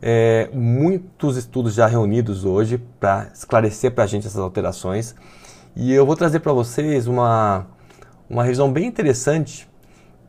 é, 0.00 0.48
muitos 0.52 1.36
estudos 1.36 1.74
já 1.74 1.86
reunidos 1.86 2.44
hoje 2.44 2.78
para 2.98 3.28
esclarecer 3.32 3.92
para 3.92 4.04
a 4.04 4.06
gente 4.06 4.26
essas 4.26 4.40
alterações, 4.40 5.14
e 5.74 5.92
eu 5.92 6.04
vou 6.04 6.14
trazer 6.14 6.40
para 6.40 6.52
vocês 6.52 7.06
uma, 7.06 7.66
uma 8.28 8.42
revisão 8.42 8.70
bem 8.70 8.86
interessante 8.86 9.70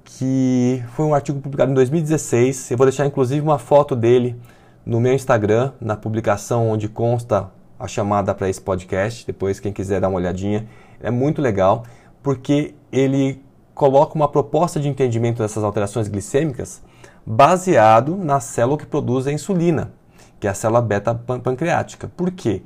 que 0.06 0.84
foi 0.96 1.06
um 1.06 1.14
artigo 1.14 1.40
publicado 1.42 1.72
em 1.72 1.74
2016. 1.74 2.72
Eu 2.72 2.78
vou 2.78 2.86
deixar 2.86 3.06
inclusive 3.06 3.42
uma 3.42 3.60
foto 3.60 3.96
dele 3.96 4.40
no 4.86 5.02
meu 5.02 5.14
Instagram, 5.14 5.74
na 5.82 5.96
publicação 5.98 6.70
onde 6.70 6.88
consta 6.88 7.50
a 7.80 7.88
chamada 7.88 8.34
para 8.34 8.50
esse 8.50 8.62
podcast. 8.62 9.26
Depois, 9.26 9.60
quem 9.60 9.74
quiser 9.74 10.00
dar 10.00 10.08
uma 10.08 10.18
olhadinha, 10.18 10.68
é 11.02 11.12
muito 11.12 11.42
legal, 11.42 11.84
porque 12.22 12.74
ele 12.92 13.44
coloca 13.74 14.16
uma 14.16 14.30
proposta 14.30 14.80
de 14.80 14.88
entendimento 14.88 15.42
dessas 15.42 15.64
alterações 15.64 16.08
glicêmicas 16.08 16.82
baseado 17.26 18.16
na 18.16 18.40
célula 18.40 18.78
que 18.78 18.86
produz 18.86 19.28
a 19.28 19.32
insulina, 19.32 19.92
que 20.40 20.48
é 20.48 20.50
a 20.50 20.54
célula 20.54 20.82
beta 20.82 21.16
pancreática. 21.16 22.12
Por 22.16 22.32
quê? 22.32 22.62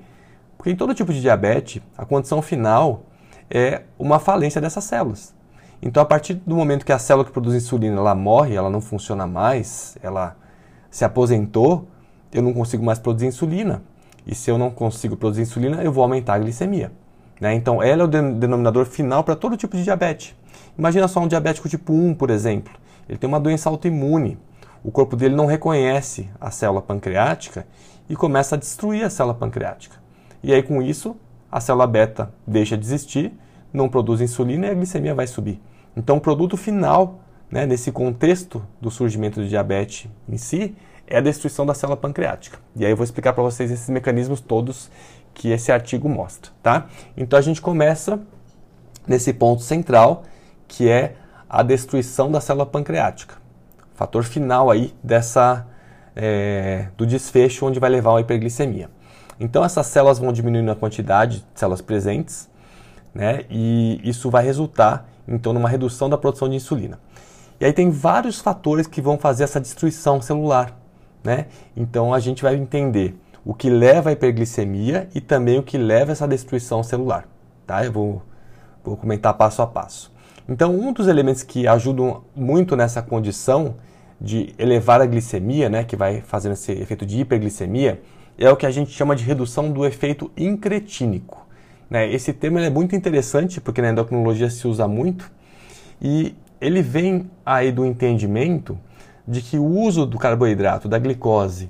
Porque 0.57 0.71
em 0.71 0.75
todo 0.75 0.93
tipo 0.93 1.13
de 1.13 1.21
diabetes, 1.21 1.81
a 1.97 2.05
condição 2.05 2.41
final 2.41 3.03
é 3.49 3.83
uma 3.97 4.19
falência 4.19 4.59
dessas 4.59 4.83
células. 4.83 5.35
Então, 5.81 6.01
a 6.01 6.05
partir 6.05 6.33
do 6.33 6.55
momento 6.55 6.85
que 6.85 6.91
a 6.91 6.97
célula 6.97 7.23
que 7.23 7.31
produz 7.31 7.55
insulina 7.55 7.97
ela 7.97 8.15
morre, 8.15 8.55
ela 8.55 8.69
não 8.69 8.81
funciona 8.81 9.27
mais, 9.27 9.95
ela 10.01 10.35
se 10.89 11.05
aposentou, 11.05 11.87
eu 12.33 12.41
não 12.41 12.53
consigo 12.53 12.83
mais 12.83 12.97
produzir 12.97 13.27
insulina. 13.27 13.83
E 14.25 14.33
se 14.33 14.49
eu 14.49 14.57
não 14.57 14.71
consigo 14.71 15.15
produzir 15.15 15.43
insulina, 15.43 15.83
eu 15.83 15.91
vou 15.91 16.03
aumentar 16.03 16.33
a 16.33 16.39
glicemia. 16.39 16.91
Né? 17.39 17.53
Então, 17.53 17.81
ela 17.81 18.01
é 18.01 18.05
o 18.05 18.07
denominador 18.07 18.85
final 18.85 19.23
para 19.23 19.35
todo 19.35 19.55
tipo 19.55 19.77
de 19.77 19.83
diabetes. 19.83 20.35
Imagina 20.77 21.07
só 21.07 21.19
um 21.19 21.27
diabético 21.27 21.69
tipo 21.69 21.93
1, 21.93 22.15
por 22.15 22.31
exemplo. 22.31 22.73
Ele 23.07 23.17
tem 23.17 23.27
uma 23.27 23.39
doença 23.39 23.69
autoimune. 23.69 24.37
O 24.87 24.91
corpo 24.91 25.17
dele 25.17 25.35
não 25.35 25.47
reconhece 25.47 26.29
a 26.39 26.49
célula 26.49 26.81
pancreática 26.81 27.67
e 28.07 28.15
começa 28.15 28.55
a 28.55 28.57
destruir 28.57 29.03
a 29.03 29.09
célula 29.09 29.35
pancreática. 29.35 29.97
E 30.41 30.53
aí, 30.53 30.63
com 30.63 30.81
isso, 30.81 31.17
a 31.51 31.59
célula 31.59 31.85
beta 31.85 32.33
deixa 32.47 32.77
de 32.77 32.85
existir, 32.85 33.33
não 33.73 33.89
produz 33.89 34.21
insulina 34.21 34.65
e 34.65 34.69
a 34.69 34.73
glicemia 34.73 35.13
vai 35.13 35.27
subir. 35.27 35.61
Então, 35.93 36.15
o 36.15 36.21
produto 36.21 36.55
final, 36.55 37.19
né, 37.51 37.65
nesse 37.65 37.91
contexto 37.91 38.65
do 38.79 38.89
surgimento 38.89 39.41
do 39.41 39.47
diabetes 39.49 40.09
em 40.25 40.37
si, 40.37 40.73
é 41.05 41.17
a 41.17 41.21
destruição 41.21 41.65
da 41.65 41.73
célula 41.73 41.97
pancreática. 41.97 42.57
E 42.73 42.85
aí 42.85 42.91
eu 42.91 42.95
vou 42.95 43.03
explicar 43.03 43.33
para 43.33 43.43
vocês 43.43 43.69
esses 43.69 43.89
mecanismos 43.89 44.39
todos 44.39 44.89
que 45.33 45.49
esse 45.49 45.69
artigo 45.69 46.07
mostra, 46.07 46.53
tá? 46.63 46.87
Então 47.17 47.37
a 47.37 47.41
gente 47.41 47.61
começa 47.61 48.21
nesse 49.05 49.33
ponto 49.33 49.63
central, 49.63 50.23
que 50.65 50.87
é 50.87 51.15
a 51.49 51.61
destruição 51.61 52.31
da 52.31 52.39
célula 52.39 52.65
pancreática. 52.65 53.46
Fator 53.97 54.23
final 54.23 54.69
aí 54.69 54.93
dessa 55.03 55.65
é, 56.15 56.87
do 56.95 57.03
desfecho 57.03 57.65
onde 57.65 57.79
vai 57.79 57.89
levar 57.89 58.15
a 58.15 58.21
hiperglicemia. 58.21 58.91
Então 59.39 59.65
essas 59.65 59.87
células 59.87 60.19
vão 60.19 60.31
diminuindo 60.31 60.69
a 60.71 60.75
quantidade 60.75 61.39
de 61.39 61.45
células 61.59 61.81
presentes, 61.81 62.47
né? 63.11 63.45
E 63.49 63.99
isso 64.03 64.29
vai 64.29 64.45
resultar 64.45 65.09
então 65.27 65.51
numa 65.51 65.67
redução 65.67 66.07
da 66.07 66.17
produção 66.17 66.47
de 66.47 66.55
insulina. 66.55 66.99
E 67.59 67.65
aí 67.65 67.73
tem 67.73 67.89
vários 67.89 68.39
fatores 68.39 68.85
que 68.85 69.01
vão 69.01 69.17
fazer 69.17 69.45
essa 69.45 69.59
destruição 69.59 70.21
celular. 70.21 70.79
Né? 71.23 71.47
Então 71.75 72.13
a 72.13 72.19
gente 72.19 72.43
vai 72.43 72.55
entender 72.55 73.19
o 73.43 73.51
que 73.51 73.67
leva 73.67 74.11
à 74.11 74.13
hiperglicemia 74.13 75.09
e 75.15 75.19
também 75.19 75.57
o 75.57 75.63
que 75.63 75.75
leva 75.75 76.11
a 76.11 76.13
essa 76.13 76.27
destruição 76.27 76.83
celular. 76.83 77.27
Tá? 77.65 77.83
Eu 77.83 77.91
vou, 77.91 78.21
vou 78.83 78.95
comentar 78.95 79.33
passo 79.33 79.63
a 79.63 79.65
passo. 79.65 80.15
Então, 80.49 80.73
um 80.73 80.93
dos 80.93 81.07
elementos 81.07 81.43
que 81.43 81.67
ajudam 81.67 82.23
muito 82.33 82.75
nessa 82.75 83.01
condição 83.01 83.75
de 84.19 84.53
elevar 84.57 85.01
a 85.01 85.05
glicemia, 85.05 85.69
né, 85.69 85.83
que 85.83 85.95
vai 85.95 86.21
fazendo 86.21 86.53
esse 86.53 86.71
efeito 86.71 87.05
de 87.05 87.19
hiperglicemia, 87.19 88.01
é 88.37 88.49
o 88.49 88.55
que 88.55 88.65
a 88.65 88.71
gente 88.71 88.91
chama 88.91 89.15
de 89.15 89.23
redução 89.23 89.71
do 89.71 89.85
efeito 89.85 90.31
incretínico. 90.37 91.45
Né? 91.89 92.11
Esse 92.11 92.31
termo 92.31 92.59
é 92.59 92.69
muito 92.69 92.95
interessante 92.95 93.59
porque 93.59 93.81
na 93.81 93.89
endocrinologia 93.89 94.49
se 94.49 94.67
usa 94.67 94.87
muito 94.87 95.29
e 96.01 96.33
ele 96.61 96.81
vem 96.81 97.29
aí 97.45 97.71
do 97.71 97.85
entendimento 97.85 98.77
de 99.27 99.41
que 99.41 99.57
o 99.57 99.65
uso 99.65 100.05
do 100.05 100.17
carboidrato, 100.17 100.87
da 100.87 100.97
glicose, 100.97 101.69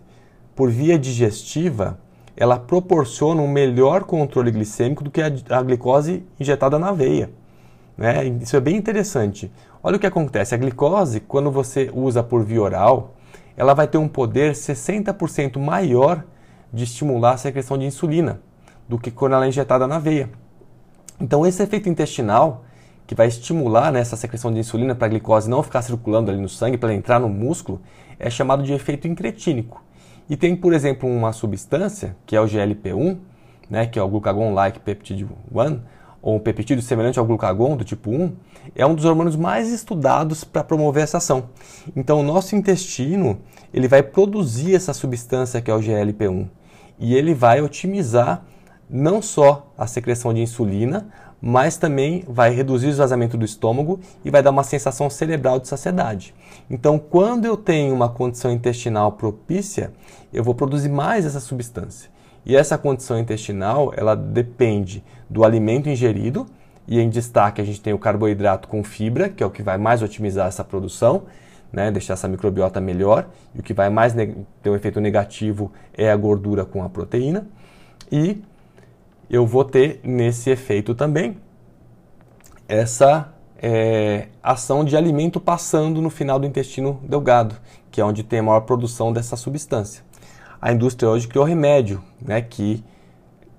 por 0.55 0.69
via 0.69 0.99
digestiva, 0.99 1.97
ela 2.35 2.59
proporciona 2.59 3.41
um 3.41 3.47
melhor 3.47 4.03
controle 4.03 4.51
glicêmico 4.51 5.03
do 5.03 5.09
que 5.09 5.21
a, 5.21 5.31
a 5.49 5.61
glicose 5.63 6.23
injetada 6.39 6.77
na 6.77 6.91
veia. 6.91 7.29
Né? 7.97 8.25
Isso 8.41 8.55
é 8.55 8.59
bem 8.59 8.75
interessante. 8.75 9.51
Olha 9.81 9.97
o 9.97 9.99
que 9.99 10.07
acontece: 10.07 10.53
a 10.53 10.57
glicose, 10.57 11.19
quando 11.21 11.49
você 11.49 11.89
usa 11.93 12.21
por 12.21 12.43
via 12.43 12.61
oral, 12.61 13.15
ela 13.55 13.73
vai 13.73 13.87
ter 13.87 13.97
um 13.97 14.07
poder 14.07 14.53
60% 14.53 15.57
maior 15.57 16.23
de 16.71 16.83
estimular 16.83 17.31
a 17.31 17.37
secreção 17.37 17.77
de 17.77 17.85
insulina 17.85 18.39
do 18.87 18.99
que 18.99 19.09
quando 19.09 19.33
ela 19.33 19.45
é 19.45 19.49
injetada 19.49 19.87
na 19.87 19.97
veia. 19.97 20.29
Então, 21.19 21.45
esse 21.45 21.63
efeito 21.63 21.89
intestinal 21.89 22.63
que 23.07 23.15
vai 23.15 23.27
estimular 23.27 23.91
né, 23.91 24.01
essa 24.01 24.17
secreção 24.17 24.53
de 24.53 24.59
insulina 24.59 24.93
para 24.93 25.07
a 25.07 25.09
glicose 25.09 25.49
não 25.49 25.63
ficar 25.63 25.81
circulando 25.81 26.29
ali 26.29 26.39
no 26.39 26.49
sangue, 26.49 26.77
para 26.77 26.93
entrar 26.93 27.19
no 27.19 27.29
músculo, 27.29 27.81
é 28.19 28.29
chamado 28.29 28.63
de 28.63 28.73
efeito 28.73 29.07
incretínico. 29.07 29.81
E 30.29 30.35
tem, 30.35 30.55
por 30.55 30.73
exemplo, 30.73 31.09
uma 31.09 31.31
substância, 31.31 32.17
que 32.25 32.35
é 32.35 32.41
o 32.41 32.45
GLP-1, 32.45 33.17
né, 33.69 33.85
que 33.85 33.97
é 33.97 34.03
o 34.03 34.09
glucagon-like 34.09 34.81
peptide 34.81 35.25
1, 35.25 35.79
ou 36.21 36.35
um 36.35 36.39
peptídeo 36.39 36.81
semelhante 36.81 37.19
ao 37.19 37.25
glucagon 37.25 37.75
do 37.75 37.83
tipo 37.83 38.11
1, 38.11 38.33
é 38.75 38.85
um 38.85 38.95
dos 38.95 39.05
hormônios 39.05 39.35
mais 39.35 39.69
estudados 39.69 40.43
para 40.43 40.63
promover 40.63 41.03
essa 41.03 41.17
ação. 41.17 41.49
Então, 41.95 42.19
o 42.19 42.23
nosso 42.23 42.55
intestino 42.55 43.39
ele 43.73 43.87
vai 43.87 44.01
produzir 44.03 44.75
essa 44.75 44.93
substância 44.93 45.61
que 45.61 45.69
é 45.69 45.73
o 45.73 45.79
GLP-1 45.79 46.47
e 46.99 47.15
ele 47.15 47.33
vai 47.33 47.61
otimizar 47.61 48.43
não 48.89 49.21
só 49.21 49.71
a 49.77 49.85
secreção 49.85 50.33
de 50.33 50.41
insulina, 50.41 51.09
mas 51.41 51.77
também 51.77 52.23
vai 52.27 52.51
reduzir 52.51 52.87
o 52.87 52.89
esvaziamento 52.89 53.37
do 53.37 53.45
estômago 53.45 53.99
e 54.25 54.31
vai 54.31 54.41
dar 54.41 54.49
uma 54.49 54.63
sensação 54.63 55.09
cerebral 55.09 55.59
de 55.59 55.67
saciedade. 55.67 56.33
Então, 56.69 56.97
quando 56.97 57.45
eu 57.45 57.55
tenho 57.55 57.93
uma 57.93 58.09
condição 58.09 58.51
intestinal 58.51 59.11
propícia, 59.11 59.93
eu 60.33 60.43
vou 60.43 60.55
produzir 60.55 60.89
mais 60.89 61.25
essa 61.25 61.39
substância. 61.39 62.09
E 62.47 62.55
essa 62.55 62.77
condição 62.77 63.19
intestinal, 63.19 63.91
ela 63.93 64.15
depende 64.15 65.03
do 65.29 65.43
alimento 65.43 65.89
ingerido, 65.89 66.45
e 66.87 66.97
em 66.97 67.09
destaque 67.09 67.59
a 67.59 67.63
gente 67.65 67.81
tem 67.81 67.91
o 67.91 67.99
carboidrato 67.99 68.69
com 68.69 68.81
fibra, 68.85 69.27
que 69.27 69.43
é 69.43 69.45
o 69.45 69.49
que 69.49 69.61
vai 69.61 69.77
mais 69.77 70.01
otimizar 70.01 70.47
essa 70.47 70.63
produção, 70.63 71.23
né, 71.73 71.91
deixar 71.91 72.13
essa 72.13 72.25
microbiota 72.25 72.79
melhor, 72.79 73.27
e 73.53 73.59
o 73.59 73.63
que 73.63 73.73
vai 73.73 73.89
mais 73.89 74.13
ter 74.13 74.69
um 74.69 74.75
efeito 74.77 75.01
negativo 75.01 75.73
é 75.93 76.09
a 76.09 76.15
gordura 76.15 76.63
com 76.63 76.81
a 76.81 76.87
proteína. 76.87 77.45
E 78.09 78.41
eu 79.29 79.45
vou 79.45 79.65
ter 79.65 79.99
nesse 80.01 80.49
efeito 80.49 80.95
também 80.95 81.35
essa 82.65 83.33
é, 83.61 84.29
ação 84.41 84.85
de 84.85 84.95
alimento 84.95 85.41
passando 85.41 86.01
no 86.01 86.09
final 86.09 86.39
do 86.39 86.45
intestino 86.45 86.97
delgado, 87.03 87.57
que 87.91 87.99
é 87.99 88.05
onde 88.05 88.23
tem 88.23 88.39
a 88.39 88.43
maior 88.43 88.61
produção 88.61 89.11
dessa 89.11 89.35
substância. 89.35 90.06
A 90.59 90.71
indústria 90.71 91.09
hoje 91.09 91.27
criou 91.27 91.45
remédio, 91.45 92.03
né, 92.19 92.41
que 92.41 92.83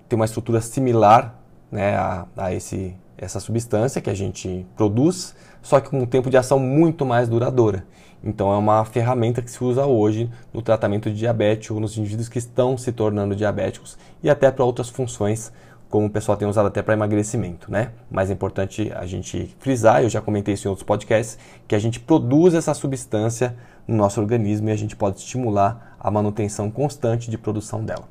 tem 0.08 0.16
uma 0.16 0.24
estrutura 0.24 0.60
similar 0.60 1.34
né, 1.70 1.96
a, 1.96 2.26
a 2.36 2.54
esse, 2.54 2.96
essa 3.16 3.38
substância 3.38 4.00
que 4.00 4.10
a 4.10 4.14
gente 4.14 4.66
produz, 4.76 5.34
só 5.62 5.80
que 5.80 5.90
com 5.90 6.00
um 6.00 6.06
tempo 6.06 6.28
de 6.28 6.36
ação 6.36 6.58
muito 6.58 7.06
mais 7.06 7.28
duradoura. 7.28 7.84
Então 8.22 8.52
é 8.52 8.56
uma 8.56 8.84
ferramenta 8.84 9.40
que 9.40 9.50
se 9.50 9.62
usa 9.62 9.86
hoje 9.86 10.28
no 10.52 10.60
tratamento 10.60 11.08
de 11.08 11.16
diabetes 11.16 11.70
ou 11.70 11.78
nos 11.78 11.96
indivíduos 11.96 12.28
que 12.28 12.38
estão 12.38 12.76
se 12.76 12.90
tornando 12.90 13.36
diabéticos 13.36 13.96
e 14.22 14.28
até 14.28 14.50
para 14.50 14.64
outras 14.64 14.88
funções, 14.88 15.52
como 15.88 16.06
o 16.06 16.10
pessoal 16.10 16.36
tem 16.36 16.48
usado 16.48 16.66
até 16.66 16.82
para 16.82 16.94
emagrecimento, 16.94 17.70
né? 17.70 17.92
Mas 18.10 18.28
é 18.28 18.32
importante 18.32 18.92
a 18.94 19.06
gente 19.06 19.54
frisar, 19.60 20.02
eu 20.02 20.08
já 20.08 20.20
comentei 20.20 20.54
isso 20.54 20.66
em 20.66 20.70
outros 20.70 20.84
podcasts, 20.84 21.38
que 21.66 21.74
a 21.74 21.78
gente 21.78 22.00
produz 22.00 22.54
essa 22.54 22.74
substância 22.74 23.56
no 23.86 23.96
nosso 23.96 24.20
organismo 24.20 24.68
e 24.68 24.72
a 24.72 24.76
gente 24.76 24.96
pode 24.96 25.18
estimular 25.18 25.87
a 25.98 26.10
manutenção 26.10 26.70
constante 26.70 27.30
de 27.30 27.38
produção 27.38 27.84
dela. 27.84 28.08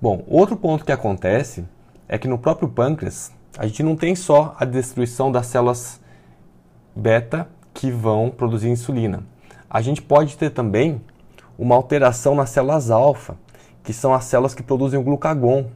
Bom, 0.00 0.22
outro 0.26 0.56
ponto 0.56 0.84
que 0.84 0.92
acontece 0.92 1.64
é 2.08 2.18
que 2.18 2.28
no 2.28 2.38
próprio 2.38 2.68
pâncreas 2.68 3.32
a 3.58 3.66
gente 3.66 3.82
não 3.82 3.96
tem 3.96 4.14
só 4.14 4.54
a 4.58 4.64
destruição 4.64 5.32
das 5.32 5.46
células 5.46 6.00
beta 6.94 7.48
que 7.72 7.90
vão 7.90 8.30
produzir 8.30 8.68
insulina. 8.68 9.22
A 9.68 9.80
gente 9.80 10.02
pode 10.02 10.36
ter 10.36 10.50
também 10.50 11.00
uma 11.58 11.74
alteração 11.74 12.34
nas 12.34 12.50
células 12.50 12.90
alfa, 12.90 13.36
que 13.82 13.92
são 13.92 14.12
as 14.12 14.24
células 14.24 14.54
que 14.54 14.62
produzem 14.62 14.98
o 14.98 15.02
glucagon. 15.02 15.66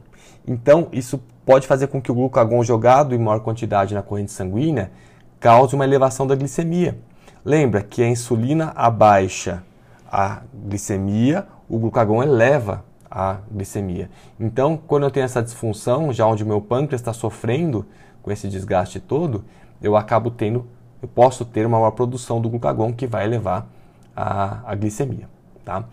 Então, 0.47 0.87
isso 0.91 1.21
pode 1.45 1.67
fazer 1.67 1.87
com 1.87 2.01
que 2.01 2.11
o 2.11 2.15
glucagon 2.15 2.63
jogado 2.63 3.15
em 3.15 3.17
maior 3.17 3.39
quantidade 3.39 3.93
na 3.93 4.01
corrente 4.01 4.31
sanguínea 4.31 4.91
cause 5.39 5.75
uma 5.75 5.83
elevação 5.83 6.27
da 6.27 6.35
glicemia. 6.35 6.97
Lembra 7.43 7.81
que 7.81 8.03
a 8.03 8.07
insulina 8.07 8.71
abaixa 8.75 9.63
a 10.11 10.41
glicemia, 10.67 11.47
o 11.69 11.79
glucagon 11.79 12.21
eleva 12.21 12.83
a 13.09 13.37
glicemia. 13.51 14.09
Então, 14.39 14.77
quando 14.77 15.03
eu 15.03 15.11
tenho 15.11 15.23
essa 15.23 15.41
disfunção, 15.41 16.11
já 16.11 16.25
onde 16.25 16.43
o 16.43 16.47
meu 16.47 16.61
pâncreas 16.61 17.01
está 17.01 17.13
sofrendo 17.13 17.85
com 18.21 18.31
esse 18.31 18.47
desgaste 18.47 18.99
todo, 18.99 19.45
eu 19.81 19.95
acabo 19.95 20.29
tendo, 20.29 20.67
eu 21.01 21.07
posso 21.07 21.45
ter 21.45 21.65
uma 21.65 21.77
maior 21.77 21.91
produção 21.91 22.41
do 22.41 22.49
glucagon 22.49 22.93
que 22.93 23.07
vai 23.07 23.25
elevar 23.25 23.67
a, 24.15 24.59
a 24.71 24.75
glicemia. 24.75 25.29
Tá? 25.63 25.85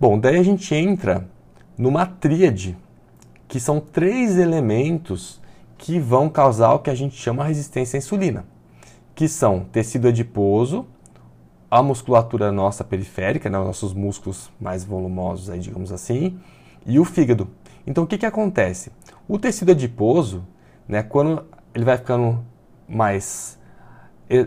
Bom, 0.00 0.18
daí 0.18 0.38
a 0.38 0.42
gente 0.42 0.74
entra 0.74 1.28
numa 1.76 2.06
tríade, 2.06 2.76
que 3.46 3.60
são 3.60 3.80
três 3.80 4.38
elementos 4.38 5.40
que 5.78 6.00
vão 6.00 6.28
causar 6.28 6.72
o 6.72 6.78
que 6.78 6.90
a 6.90 6.94
gente 6.94 7.14
chama 7.14 7.44
resistência 7.44 7.96
à 7.96 7.98
insulina 7.98 8.44
que 9.16 9.26
são 9.28 9.60
tecido 9.72 10.08
adiposo, 10.08 10.86
a 11.70 11.82
musculatura 11.82 12.52
nossa 12.52 12.84
periférica, 12.84 13.50
né, 13.50 13.58
nossos 13.58 13.92
músculos 13.92 14.50
mais 14.60 14.84
volumosos, 14.84 15.50
aí, 15.50 15.58
digamos 15.58 15.90
assim, 15.92 16.38
e 16.86 16.98
o 16.98 17.04
fígado. 17.04 17.48
Então 17.86 18.04
o 18.04 18.06
que, 18.06 18.18
que 18.18 18.26
acontece? 18.26 18.92
O 19.28 19.38
tecido 19.38 19.72
adiposo, 19.72 20.46
né, 20.86 21.02
quando 21.02 21.44
ele 21.74 21.84
vai 21.84 21.96
ficando 21.96 22.44
mais, 22.88 23.58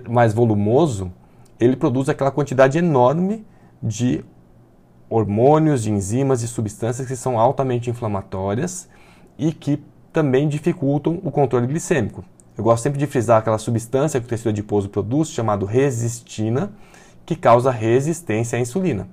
mais 0.09 0.33
volumoso, 0.33 1.11
ele 1.59 1.75
produz 1.75 2.07
aquela 2.07 2.31
quantidade 2.31 2.77
enorme 2.77 3.45
de 3.83 4.23
hormônios, 5.09 5.83
de 5.83 5.91
enzimas 5.91 6.41
e 6.41 6.47
substâncias 6.47 7.07
que 7.07 7.15
são 7.15 7.39
altamente 7.39 7.89
inflamatórias 7.89 8.87
e 9.37 9.51
que 9.51 9.83
também 10.13 10.47
dificultam 10.47 11.19
o 11.23 11.31
controle 11.31 11.67
glicêmico. 11.67 12.23
Eu 12.57 12.63
gosto 12.63 12.83
sempre 12.83 12.99
de 12.99 13.07
frisar 13.07 13.39
aquela 13.39 13.57
substância 13.57 14.19
que 14.19 14.25
o 14.25 14.29
tecido 14.29 14.49
adiposo 14.49 14.89
produz, 14.89 15.29
chamado 15.29 15.65
resistina, 15.65 16.71
que 17.29 17.35
causa 17.35 17.69
resistência 17.69 18.57
à 18.57 18.59
insulina. 18.59 19.07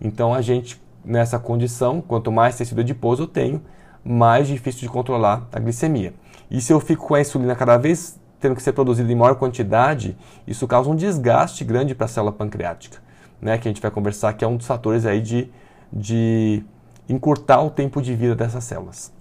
Então, 0.00 0.34
a 0.34 0.40
gente, 0.40 0.82
nessa 1.04 1.38
condição, 1.38 2.00
quanto 2.00 2.32
mais 2.32 2.56
tecido 2.56 2.80
adiposo 2.80 3.22
eu 3.22 3.26
tenho, 3.28 3.62
mais 4.04 4.48
difícil 4.48 4.80
de 4.80 4.88
controlar 4.88 5.46
a 5.52 5.60
glicemia. 5.60 6.12
E 6.50 6.60
se 6.60 6.72
eu 6.72 6.80
fico 6.80 7.06
com 7.06 7.14
a 7.14 7.20
insulina 7.20 7.54
cada 7.54 7.76
vez 7.76 8.18
tendo 8.40 8.56
que 8.56 8.62
ser 8.62 8.72
produzida 8.72 9.12
em 9.12 9.14
maior 9.14 9.36
quantidade, 9.36 10.16
isso 10.48 10.66
causa 10.66 10.90
um 10.90 10.96
desgaste 10.96 11.62
grande 11.62 11.94
para 11.94 12.06
a 12.06 12.08
célula 12.08 12.32
pancreática, 12.32 12.98
né? 13.40 13.56
que 13.56 13.68
a 13.68 13.70
gente 13.70 13.80
vai 13.80 13.90
conversar 13.92 14.32
que 14.32 14.44
é 14.44 14.48
um 14.48 14.56
dos 14.56 14.66
fatores 14.66 15.06
aí 15.06 15.20
de, 15.20 15.48
de 15.92 16.64
encurtar 17.08 17.62
o 17.62 17.70
tempo 17.70 18.02
de 18.02 18.16
vida 18.16 18.34
dessas 18.34 18.64
células. 18.64 19.12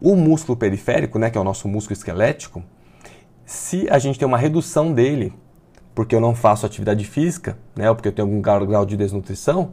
O 0.00 0.14
músculo 0.14 0.56
periférico, 0.56 1.18
né, 1.18 1.28
que 1.28 1.36
é 1.36 1.40
o 1.40 1.44
nosso 1.44 1.66
músculo 1.66 1.94
esquelético, 1.94 2.62
se 3.44 3.88
a 3.90 3.98
gente 3.98 4.16
tem 4.16 4.28
uma 4.28 4.38
redução 4.38 4.92
dele, 4.92 5.34
porque 6.00 6.16
eu 6.16 6.20
não 6.20 6.34
faço 6.34 6.64
atividade 6.64 7.04
física, 7.04 7.58
né, 7.76 7.86
ou 7.90 7.94
porque 7.94 8.08
eu 8.08 8.12
tenho 8.12 8.26
algum 8.26 8.40
grau 8.40 8.86
de 8.86 8.96
desnutrição, 8.96 9.72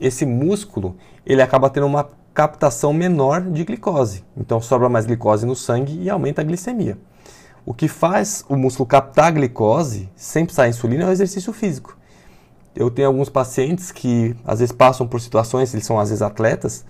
esse 0.00 0.26
músculo 0.26 0.96
ele 1.24 1.40
acaba 1.40 1.70
tendo 1.70 1.86
uma 1.86 2.10
captação 2.34 2.92
menor 2.92 3.42
de 3.42 3.62
glicose. 3.62 4.24
Então 4.36 4.60
sobra 4.60 4.88
mais 4.88 5.06
glicose 5.06 5.46
no 5.46 5.54
sangue 5.54 5.96
e 6.02 6.10
aumenta 6.10 6.40
a 6.40 6.44
glicemia. 6.44 6.98
O 7.64 7.72
que 7.72 7.86
faz 7.86 8.44
o 8.48 8.56
músculo 8.56 8.88
captar 8.88 9.30
glicose 9.30 10.10
sem 10.16 10.44
precisar 10.44 10.68
insulina 10.68 11.04
é 11.04 11.06
o 11.06 11.12
exercício 11.12 11.52
físico. 11.52 11.96
Eu 12.74 12.90
tenho 12.90 13.06
alguns 13.06 13.28
pacientes 13.28 13.92
que 13.92 14.34
às 14.44 14.58
vezes 14.58 14.72
passam 14.72 15.06
por 15.06 15.20
situações, 15.20 15.72
eles 15.72 15.86
são 15.86 15.96
às 15.96 16.08
vezes 16.08 16.22
atletas, 16.22 16.84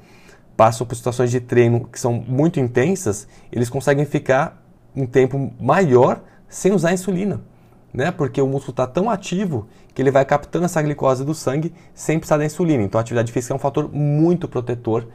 passam 0.56 0.86
por 0.86 0.94
situações 0.94 1.30
de 1.30 1.40
treino 1.40 1.86
que 1.92 2.00
são 2.00 2.14
muito 2.26 2.58
intensas, 2.58 3.28
eles 3.52 3.68
conseguem 3.68 4.06
ficar 4.06 4.64
um 4.96 5.04
tempo 5.04 5.52
maior 5.60 6.22
sem 6.48 6.72
usar 6.72 6.94
insulina, 6.94 7.42
né? 7.92 8.10
Porque 8.10 8.40
o 8.40 8.46
músculo 8.46 8.72
está 8.72 8.86
tão 8.86 9.08
ativo 9.10 9.66
que 9.94 10.02
ele 10.02 10.10
vai 10.10 10.24
captando 10.24 10.64
essa 10.64 10.80
glicose 10.82 11.24
do 11.24 11.34
sangue 11.34 11.72
sem 11.94 12.18
precisar 12.18 12.38
da 12.38 12.44
insulina. 12.44 12.82
Então, 12.82 12.98
a 12.98 13.02
atividade 13.02 13.32
física 13.32 13.54
é 13.54 13.56
um 13.56 13.58
fator 13.58 13.92
muito 13.92 14.46
protetor 14.46 15.06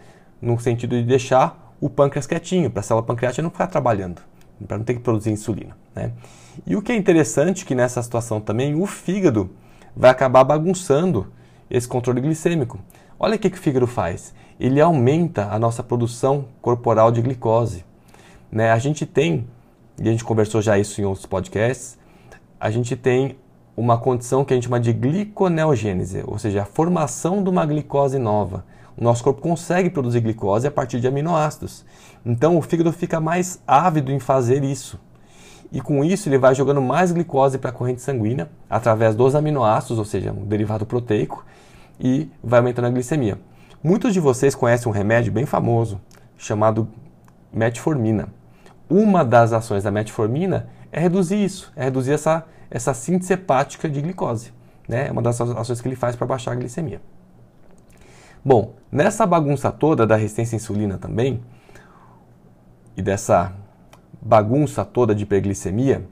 no 0.42 0.60
sentido 0.60 0.96
de 0.96 1.04
deixar 1.04 1.76
o 1.80 1.90
pâncreas 1.90 2.28
quietinho, 2.28 2.70
para 2.70 2.80
a 2.80 2.84
célula 2.84 3.06
pancreática 3.06 3.42
não 3.42 3.50
ficar 3.50 3.68
trabalhando, 3.68 4.22
para 4.68 4.78
não 4.78 4.86
ter 4.86 4.94
que 4.94 5.00
produzir 5.02 5.32
insulina, 5.32 5.76
né? 5.96 6.12
E 6.66 6.76
o 6.76 6.82
que 6.82 6.92
é 6.92 6.96
interessante 6.96 7.66
que 7.66 7.74
nessa 7.74 8.02
situação 8.02 8.40
também 8.40 8.76
o 8.76 8.86
fígado 8.86 9.50
vai 9.96 10.10
acabar 10.12 10.44
bagunçando 10.44 11.28
esse 11.70 11.88
controle 11.88 12.22
glicêmico. 12.22 12.80
Olha 13.20 13.36
o 13.36 13.40
que, 13.40 13.50
que 13.50 13.58
o 13.58 13.62
fígado 13.62 13.88
faz. 13.88 14.34
Ele 14.60 14.80
aumenta 14.80 15.50
a 15.50 15.58
nossa 15.58 15.82
produção 15.82 16.46
corporal 16.62 17.12
de 17.12 17.22
glicose. 17.22 17.84
Né? 18.52 18.72
A 18.72 18.78
gente 18.78 19.06
tem, 19.06 19.48
e 19.98 20.08
a 20.08 20.12
gente 20.12 20.24
conversou 20.24 20.62
já 20.62 20.78
isso 20.78 21.02
em 21.02 21.06
outros 21.06 21.26
podcasts, 21.26 21.98
a 22.64 22.72
gente 22.72 22.96
tem 22.96 23.36
uma 23.76 23.98
condição 23.98 24.46
que 24.46 24.54
a 24.54 24.56
gente 24.56 24.64
chama 24.64 24.80
de 24.80 24.94
gliconeogênese, 24.94 26.24
ou 26.26 26.40
seja, 26.40 26.62
a 26.62 26.66
formação 26.66 27.44
de 27.44 27.50
uma 27.50 27.66
glicose 27.66 28.18
nova. 28.18 28.64
O 28.98 29.04
nosso 29.04 29.22
corpo 29.22 29.42
consegue 29.42 29.90
produzir 29.90 30.22
glicose 30.22 30.66
a 30.66 30.72
partir 30.72 31.02
de 31.02 31.06
aminoácidos. 31.06 31.84
Então 32.26 32.58
o 32.58 32.62
fígado 32.62 32.94
fica 32.94 33.20
mais 33.20 33.62
ávido 33.68 34.14
em 34.14 34.20
fazer 34.20 34.64
isso. 34.64 34.98
E 35.74 35.82
com 35.82 36.06
isso 36.06 36.30
ele 36.30 36.38
vai 36.38 36.56
jogando 36.56 36.82
mais 36.82 37.12
glicose 37.12 37.58
para 37.58 37.70
a 37.70 37.74
corrente 37.74 38.02
sanguínea 38.02 38.50
através 38.70 39.14
dos 39.14 39.36
aminoácidos, 39.36 40.00
ou 40.00 40.06
seja, 40.06 40.32
um 40.32 40.46
derivado 40.46 40.86
proteico, 40.86 41.46
e 42.00 42.30
vai 42.42 42.60
aumentando 42.60 42.86
a 42.86 42.92
glicemia. 42.92 43.42
Muitos 43.84 44.14
de 44.14 44.22
vocês 44.22 44.56
conhecem 44.56 44.90
um 44.90 44.96
remédio 44.96 45.34
bem 45.34 45.46
famoso 45.46 46.00
chamado 46.38 46.88
metformina. 47.52 48.30
Uma 48.90 49.26
das 49.26 49.52
ações 49.52 49.84
da 49.84 49.92
metformina 49.92 50.70
é 50.94 51.00
reduzir 51.00 51.44
isso, 51.44 51.74
é 51.76 51.86
reduzir 51.86 52.14
essa, 52.14 52.46
essa 52.70 52.94
síntese 52.94 53.34
hepática 53.34 53.90
de 53.90 54.00
glicose. 54.00 54.54
Né? 54.88 55.08
É 55.08 55.12
uma 55.12 55.24
das 55.24 55.42
ações 55.42 55.82
que 55.82 55.88
ele 55.88 55.96
faz 55.96 56.16
para 56.16 56.28
baixar 56.28 56.52
a 56.52 56.56
glicemia. 56.56 57.02
Bom, 58.46 58.76
nessa 58.92 59.26
bagunça 59.26 59.72
toda 59.72 60.06
da 60.06 60.16
resistência 60.16 60.56
à 60.56 60.58
insulina 60.58 61.00
também, 61.00 61.42
e 62.96 63.02
dessa 63.02 63.54
bagunça 64.22 64.86
toda 64.86 65.16
de 65.16 65.24
hiperglicemia, 65.24 66.06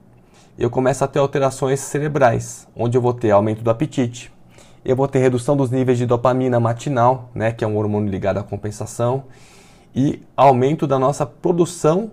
eu 0.58 0.70
começo 0.70 1.04
a 1.04 1.08
ter 1.08 1.20
alterações 1.20 1.80
cerebrais, 1.80 2.68
onde 2.76 2.98
eu 2.98 3.02
vou 3.02 3.14
ter 3.14 3.30
aumento 3.30 3.62
do 3.62 3.70
apetite, 3.70 4.34
eu 4.84 4.96
vou 4.96 5.08
ter 5.08 5.20
redução 5.20 5.56
dos 5.56 5.70
níveis 5.70 6.00
de 6.00 6.08
dopamina 6.08 6.60
matinal, 6.60 7.30
né, 7.36 7.52
que 7.52 7.64
é 7.64 7.68
um 7.68 7.78
hormônio 7.78 8.10
ligado 8.10 8.40
à 8.40 8.44
compensação, 8.44 9.26
e 9.94 10.24
aumento 10.36 10.88
da 10.88 10.98
nossa 10.98 11.24
produção 11.24 12.12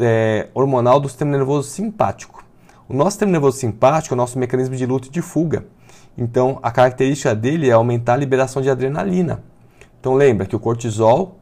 é, 0.00 0.48
hormonal 0.54 1.00
do 1.00 1.08
sistema 1.08 1.30
nervoso 1.30 1.68
simpático. 1.68 2.44
O 2.88 2.94
nosso 2.94 3.12
sistema 3.12 3.32
nervoso 3.32 3.58
simpático 3.58 4.14
é 4.14 4.16
o 4.16 4.16
nosso 4.16 4.38
mecanismo 4.38 4.76
de 4.76 4.86
luta 4.86 5.08
e 5.08 5.10
de 5.10 5.22
fuga. 5.22 5.66
Então, 6.16 6.58
a 6.62 6.70
característica 6.70 7.34
dele 7.34 7.68
é 7.68 7.72
aumentar 7.72 8.14
a 8.14 8.16
liberação 8.16 8.62
de 8.62 8.70
adrenalina. 8.70 9.42
Então, 10.00 10.14
lembra 10.14 10.46
que 10.46 10.54
o 10.54 10.60
cortisol 10.60 11.38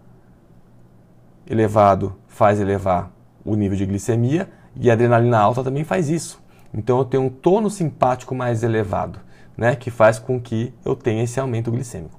elevado 1.47 2.17
faz 2.27 2.61
elevar 2.61 3.11
o 3.45 3.55
nível 3.55 3.77
de 3.77 3.85
glicemia 3.85 4.49
e 4.77 4.89
a 4.89 4.95
adrenalina 4.95 5.39
alta 5.39 5.63
também 5.63 5.85
faz 5.85 6.09
isso. 6.09 6.41
Então, 6.73 6.99
eu 6.99 7.05
tenho 7.05 7.25
um 7.25 7.29
tono 7.29 7.69
simpático 7.69 8.35
mais 8.35 8.63
elevado 8.63 9.19
né, 9.57 9.77
que 9.77 9.91
faz 9.91 10.19
com 10.19 10.41
que 10.41 10.73
eu 10.85 10.95
tenha 10.95 11.23
esse 11.23 11.39
aumento 11.39 11.71
glicêmico. 11.71 12.19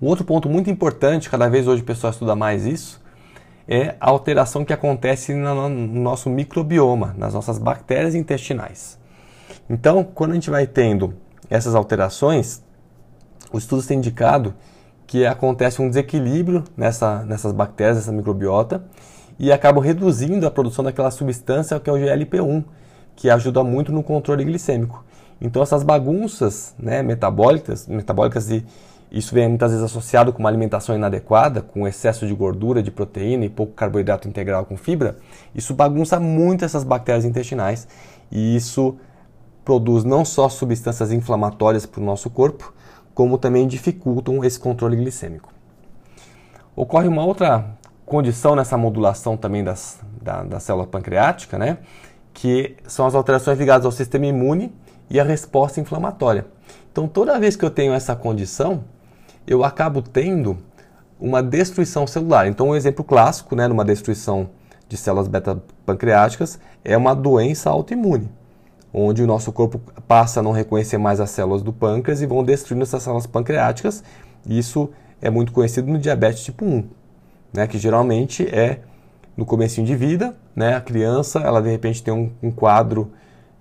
Um 0.00 0.06
outro 0.06 0.24
ponto 0.24 0.48
muito 0.48 0.70
importante, 0.70 1.30
cada 1.30 1.48
vez 1.48 1.66
hoje 1.66 1.82
o 1.82 1.84
pessoal 1.84 2.10
estuda 2.10 2.34
mais 2.34 2.66
isso, 2.66 3.00
é 3.68 3.94
a 4.00 4.10
alteração 4.10 4.64
que 4.64 4.72
acontece 4.72 5.32
no 5.34 5.68
nosso 5.68 6.28
microbioma, 6.28 7.14
nas 7.16 7.34
nossas 7.34 7.58
bactérias 7.58 8.14
intestinais. 8.14 8.98
Então, 9.68 10.04
quando 10.04 10.32
a 10.32 10.34
gente 10.34 10.50
vai 10.50 10.66
tendo 10.66 11.14
essas 11.48 11.74
alterações, 11.74 12.62
os 13.52 13.62
estudos 13.62 13.86
têm 13.86 13.98
indicado 13.98 14.54
que 15.06 15.24
acontece 15.24 15.80
um 15.80 15.88
desequilíbrio 15.88 16.64
nessa, 16.76 17.24
nessas 17.24 17.52
bactérias, 17.52 17.96
nessa 17.98 18.12
microbiota, 18.12 18.84
e 19.38 19.52
acabam 19.52 19.82
reduzindo 19.82 20.46
a 20.46 20.50
produção 20.50 20.84
daquela 20.84 21.10
substância 21.10 21.78
que 21.80 21.88
é 21.88 21.92
o 21.92 21.96
GLP-1, 21.96 22.64
que 23.16 23.30
ajuda 23.30 23.62
muito 23.62 23.92
no 23.92 24.02
controle 24.02 24.44
glicêmico. 24.44 25.04
Então 25.40 25.62
essas 25.62 25.82
bagunças 25.82 26.74
né, 26.78 27.02
metabólicas, 27.02 27.86
metabólicas 27.86 28.50
e 28.50 28.64
isso 29.14 29.32
vem 29.32 29.48
muitas 29.48 29.70
vezes 29.70 29.84
associado 29.84 30.32
com 30.32 30.40
uma 30.40 30.48
alimentação 30.48 30.92
inadequada, 30.96 31.62
com 31.62 31.86
excesso 31.86 32.26
de 32.26 32.34
gordura, 32.34 32.82
de 32.82 32.90
proteína 32.90 33.44
e 33.44 33.48
pouco 33.48 33.72
carboidrato 33.72 34.26
integral 34.26 34.64
com 34.64 34.76
fibra, 34.76 35.16
isso 35.54 35.72
bagunça 35.72 36.18
muito 36.18 36.64
essas 36.64 36.82
bactérias 36.82 37.24
intestinais 37.24 37.86
e 38.28 38.56
isso 38.56 38.96
produz 39.64 40.02
não 40.02 40.24
só 40.24 40.48
substâncias 40.48 41.12
inflamatórias 41.12 41.86
para 41.86 42.00
o 42.00 42.04
nosso 42.04 42.28
corpo, 42.28 42.74
como 43.14 43.38
também 43.38 43.68
dificultam 43.68 44.44
esse 44.44 44.58
controle 44.58 44.96
glicêmico. 44.96 45.52
Ocorre 46.74 47.06
uma 47.06 47.24
outra 47.24 47.64
condição 48.04 48.56
nessa 48.56 48.76
modulação 48.76 49.36
também 49.36 49.62
das, 49.62 50.00
da, 50.20 50.42
da 50.42 50.58
célula 50.58 50.88
pancreática, 50.88 51.56
né? 51.56 51.78
Que 52.32 52.76
são 52.88 53.06
as 53.06 53.14
alterações 53.14 53.60
ligadas 53.60 53.86
ao 53.86 53.92
sistema 53.92 54.26
imune 54.26 54.74
e 55.08 55.20
a 55.20 55.24
resposta 55.24 55.80
inflamatória. 55.80 56.46
Então, 56.90 57.06
toda 57.06 57.38
vez 57.38 57.54
que 57.54 57.64
eu 57.64 57.70
tenho 57.70 57.92
essa 57.92 58.16
condição, 58.16 58.82
eu 59.46 59.64
acabo 59.64 60.02
tendo 60.02 60.58
uma 61.20 61.42
destruição 61.42 62.06
celular. 62.06 62.46
Então, 62.46 62.68
um 62.68 62.76
exemplo 62.76 63.04
clássico, 63.04 63.54
né, 63.54 63.66
numa 63.68 63.84
destruição 63.84 64.50
de 64.88 64.96
células 64.96 65.28
beta-pancreáticas 65.28 66.58
é 66.84 66.96
uma 66.96 67.14
doença 67.14 67.70
autoimune, 67.70 68.28
onde 68.92 69.22
o 69.22 69.26
nosso 69.26 69.50
corpo 69.52 69.80
passa 70.06 70.40
a 70.40 70.42
não 70.42 70.52
reconhecer 70.52 70.98
mais 70.98 71.20
as 71.20 71.30
células 71.30 71.62
do 71.62 71.72
pâncreas 71.72 72.20
e 72.20 72.26
vão 72.26 72.44
destruindo 72.44 72.82
essas 72.82 73.02
células 73.02 73.26
pancreáticas. 73.26 74.04
Isso 74.46 74.90
é 75.22 75.30
muito 75.30 75.52
conhecido 75.52 75.90
no 75.90 75.98
diabetes 75.98 76.44
tipo 76.44 76.64
1, 76.64 76.84
né, 77.52 77.66
que 77.66 77.78
geralmente 77.78 78.44
é 78.46 78.80
no 79.36 79.44
começo 79.44 79.82
de 79.82 79.96
vida, 79.96 80.36
né, 80.54 80.76
a 80.76 80.80
criança, 80.80 81.40
ela 81.40 81.60
de 81.60 81.70
repente 81.70 82.02
tem 82.02 82.14
um, 82.14 82.30
um 82.42 82.50
quadro 82.50 83.10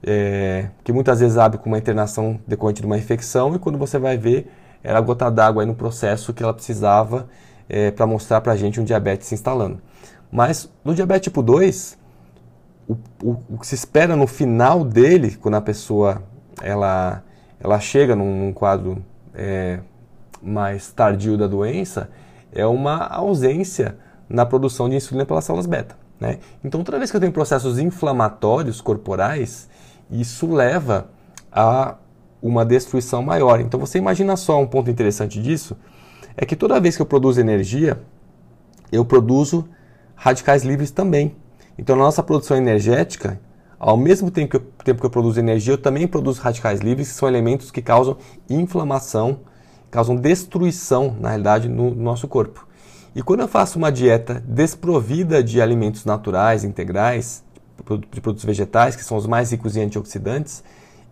é, 0.05 0.67
que 0.83 0.91
muitas 0.91 1.21
vezes 1.21 1.37
abre 1.37 1.57
com 1.57 1.69
uma 1.69 1.77
internação 1.77 2.39
decorrente 2.45 2.81
de 2.81 2.85
uma 2.85 2.97
infecção 2.97 3.55
e 3.55 3.59
quando 3.59 3.77
você 3.77 3.97
vai 3.97 4.17
ver, 4.17 4.51
era 4.83 4.97
a 4.97 5.01
gota 5.01 5.29
d'água 5.31 5.65
no 5.65 5.73
processo 5.75 6.33
que 6.33 6.43
ela 6.43 6.53
precisava 6.53 7.27
é, 7.69 7.91
para 7.91 8.05
mostrar 8.05 8.41
para 8.41 8.53
a 8.53 8.55
gente 8.55 8.79
um 8.79 8.83
diabetes 8.83 9.27
se 9.27 9.35
instalando. 9.35 9.79
Mas 10.31 10.69
no 10.83 10.93
diabetes 10.93 11.25
tipo 11.25 11.41
2, 11.41 11.97
o, 12.87 12.93
o, 13.23 13.37
o, 13.49 13.57
que 13.59 13.67
se 13.67 13.75
espera 13.75 14.15
no 14.15 14.27
final 14.27 14.83
dele, 14.83 15.35
quando 15.35 15.55
a 15.55 15.61
pessoa 15.61 16.21
ela, 16.61 17.23
ela 17.59 17.79
chega 17.79 18.15
num, 18.15 18.45
num 18.45 18.53
quadro 18.53 19.03
é, 19.33 19.79
mais 20.41 20.91
tardio 20.91 21.37
da 21.37 21.47
doença, 21.47 22.09
é 22.51 22.65
uma 22.65 23.07
ausência 23.07 23.97
na 24.27 24.45
produção 24.45 24.89
de 24.89 24.95
insulina 24.95 25.25
pelas 25.25 25.45
células 25.45 25.65
beta. 25.65 25.95
Né? 26.19 26.39
Então, 26.63 26.83
toda 26.83 26.97
vez 26.97 27.09
que 27.09 27.17
eu 27.17 27.21
tenho 27.21 27.31
processos 27.31 27.79
inflamatórios 27.79 28.81
corporais, 28.81 29.69
isso 30.09 30.51
leva 30.51 31.09
a 31.51 31.95
uma 32.43 32.65
destruição 32.65 33.23
maior. 33.23 33.61
Então 33.61 33.79
você 33.79 33.97
imagina 33.97 34.35
só 34.35 34.59
um 34.59 34.67
ponto 34.67 34.91
interessante 34.91 35.41
disso, 35.41 35.77
é 36.35 36.45
que 36.45 36.57
toda 36.57 36.79
vez 36.79 36.97
que 36.97 37.01
eu 37.01 37.05
produzo 37.05 37.39
energia, 37.39 38.01
eu 38.91 39.05
produzo 39.05 39.67
radicais 40.13 40.63
livres 40.63 40.91
também. 40.91 41.35
Então 41.77 41.95
na 41.95 42.03
nossa 42.03 42.21
produção 42.21 42.57
energética, 42.57 43.39
ao 43.79 43.95
mesmo 43.95 44.29
tempo 44.29 44.51
que, 44.51 44.57
eu, 44.57 44.61
tempo 44.83 44.99
que 44.99 45.05
eu 45.05 45.09
produzo 45.09 45.39
energia, 45.39 45.73
eu 45.73 45.77
também 45.77 46.05
produzo 46.05 46.41
radicais 46.41 46.81
livres, 46.81 47.07
que 47.07 47.15
são 47.15 47.29
elementos 47.29 47.71
que 47.71 47.81
causam 47.81 48.17
inflamação, 48.49 49.39
causam 49.89 50.15
destruição, 50.15 51.15
na 51.19 51.29
realidade, 51.29 51.69
no, 51.69 51.91
no 51.91 52.03
nosso 52.03 52.27
corpo. 52.27 52.67
E 53.15 53.21
quando 53.21 53.41
eu 53.41 53.47
faço 53.47 53.77
uma 53.77 53.91
dieta 53.91 54.43
desprovida 54.45 55.43
de 55.43 55.61
alimentos 55.61 56.03
naturais, 56.03 56.63
integrais, 56.63 57.43
de 58.11 58.21
produtos 58.21 58.43
vegetais, 58.43 58.95
que 58.95 59.03
são 59.03 59.17
os 59.17 59.27
mais 59.27 59.51
ricos 59.51 59.75
em 59.75 59.83
antioxidantes, 59.83 60.63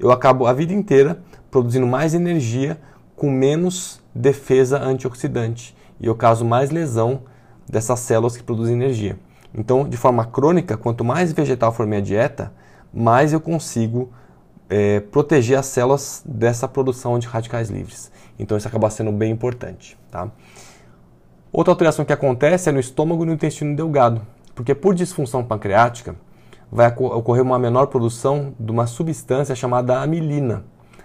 eu 0.02 0.12
acabo 0.12 0.48
a 0.48 0.54
vida 0.54 0.74
inteira 0.74 1.22
produzindo 1.52 1.86
mais 1.86 2.16
energia 2.16 2.82
com 3.16 3.30
menos 3.30 4.02
defesa 4.16 4.82
antioxidante. 4.82 5.76
E 6.00 6.08
eu 6.08 6.16
causo 6.16 6.44
mais 6.44 6.72
lesão 6.72 7.22
dessas 7.70 8.00
células 8.00 8.36
que 8.36 8.42
produzem 8.42 8.76
energia. 8.76 9.20
Então, 9.54 9.88
de 9.88 9.96
forma 9.98 10.26
crônica, 10.26 10.76
quanto 10.76 11.04
mais 11.04 11.32
vegetal 11.32 11.72
for 11.72 11.86
minha 11.86 12.02
dieta, 12.02 12.52
mais 12.92 13.32
eu 13.32 13.40
consigo 13.40 14.12
é, 14.68 15.02
proteger 15.02 15.60
as 15.60 15.68
células 15.68 16.24
dessa 16.26 16.68
produção 16.68 17.20
de 17.20 17.28
radicais 17.28 17.70
livres. 17.70 18.12
Então, 18.40 18.58
isso 18.58 18.68
acaba 18.68 18.90
sendo 18.90 19.12
bem 19.12 19.32
importante. 19.32 20.00
Tá? 20.10 20.32
Outra 21.54 21.72
alteração 21.72 22.04
que 22.04 22.14
acontece 22.14 22.70
é 22.70 22.72
no 22.72 22.80
estômago 22.80 23.24
e 23.24 23.28
no 23.28 23.34
intestino 23.34 23.76
delgado, 23.76 24.26
porque 24.56 24.74
por 24.74 24.96
disfunção 24.96 25.44
pancreática, 25.44 26.16
vai 26.72 26.88
ocorrer 26.88 27.44
uma 27.44 27.60
menor 27.60 27.88
produção 27.88 28.54
de 28.58 28.72
uma 28.72 28.88
substância 28.88 29.54
chamada 29.54 30.02
amilina. 30.02 30.64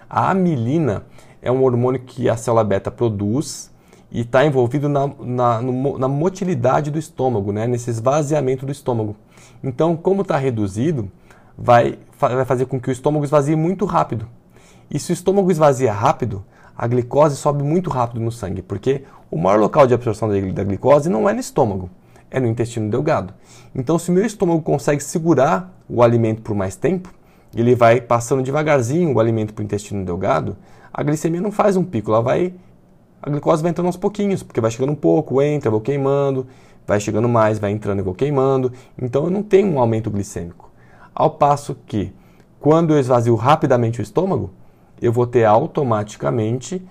A 0.09 0.31
amilina 0.31 1.05
é 1.43 1.51
um 1.51 1.65
hormônio 1.65 2.01
que 2.01 2.29
a 2.29 2.37
célula 2.37 2.63
beta 2.63 2.91
produz 2.91 3.71
e 4.11 4.21
está 4.21 4.47
envolvido 4.47 4.89
na, 4.89 5.11
na, 5.19 5.61
no, 5.61 5.99
na, 5.99 6.07
motilidade 6.07 6.91
do 6.91 6.99
estômago, 6.99 7.53
né? 7.53 7.67
nesse 7.67 7.91
esvaziamento 7.91 8.65
do 8.65 8.71
estômago. 8.71 9.17
Então, 9.63 9.97
como 9.97 10.23
está 10.23 10.37
reduzido, 10.37 11.11
vai, 11.59 11.99
vai 12.19 12.45
fazer 12.45 12.67
com 12.67 12.81
que 12.81 12.89
o 12.89 12.93
estômago 12.93 13.25
esvazie 13.25 13.57
muito 13.57 13.85
rápido. 13.85 14.29
E 14.89 15.01
se 15.01 15.11
o 15.11 15.15
estômago 15.15 15.51
esvazia 15.51 15.93
rápido, 15.93 16.45
a 16.79 16.87
glicose 16.87 17.37
sobe 17.37 17.65
muito 17.65 17.91
rápido 17.91 18.21
no 18.21 18.31
sangue, 18.31 18.63
porque 18.63 19.03
o 19.29 19.37
maior 19.37 19.59
local 19.59 19.87
de 19.87 19.95
absorção 19.95 20.29
da 20.29 20.63
glicose 20.63 21.09
não 21.09 21.29
é 21.29 21.33
no 21.33 21.41
estômago, 21.41 21.91
é 22.31 22.41
no 22.41 22.47
intestino 22.47 22.91
delgado. 22.91 23.35
Então, 23.75 23.99
se 23.99 24.11
meu 24.11 24.25
estômago 24.25 24.63
consegue 24.63 25.03
segurar 25.03 25.73
o 25.89 26.03
alimento 26.03 26.43
por 26.43 26.55
mais 26.55 26.77
tempo, 26.77 27.13
ele 27.55 27.75
vai 27.75 28.01
passando 28.01 28.43
devagarzinho 28.43 29.15
o 29.15 29.21
alimento 29.21 29.55
para 29.55 29.63
o 29.63 29.65
intestino 29.65 30.05
delgado, 30.05 30.57
a 30.93 31.03
glicemia 31.03 31.41
não 31.41 31.53
faz 31.53 31.77
um 31.77 31.85
pico, 31.85 32.11
ela 32.11 32.23
vai. 32.23 32.55
A 33.23 33.29
glicose 33.29 33.63
vai 33.63 33.71
entrando 33.71 33.87
aos 33.87 33.97
pouquinhos, 33.97 34.43
porque 34.43 34.61
vai 34.61 34.71
chegando 34.71 34.93
um 34.93 34.97
pouco, 34.97 35.43
entra, 35.43 35.71
vou 35.71 35.81
queimando, 35.81 36.47
vai 36.87 37.01
chegando 37.01 37.29
mais, 37.29 37.59
vai 37.59 37.71
entrando 37.71 37.99
e 37.99 38.03
vou 38.03 38.15
queimando. 38.15 38.73
Então 39.01 39.25
eu 39.25 39.31
não 39.31 39.43
tenho 39.43 39.73
um 39.73 39.79
aumento 39.79 40.11
glicêmico. 40.11 40.71
Ao 41.15 41.31
passo 41.31 41.77
que, 41.87 42.15
quando 42.61 42.95
eu 42.95 43.01
esvazio 43.01 43.35
rapidamente 43.35 44.01
o 44.01 44.03
estômago, 44.03 44.53
eu 45.01 45.13
vou 45.13 45.27
ter 45.27 45.45
automaticamente 45.45 46.83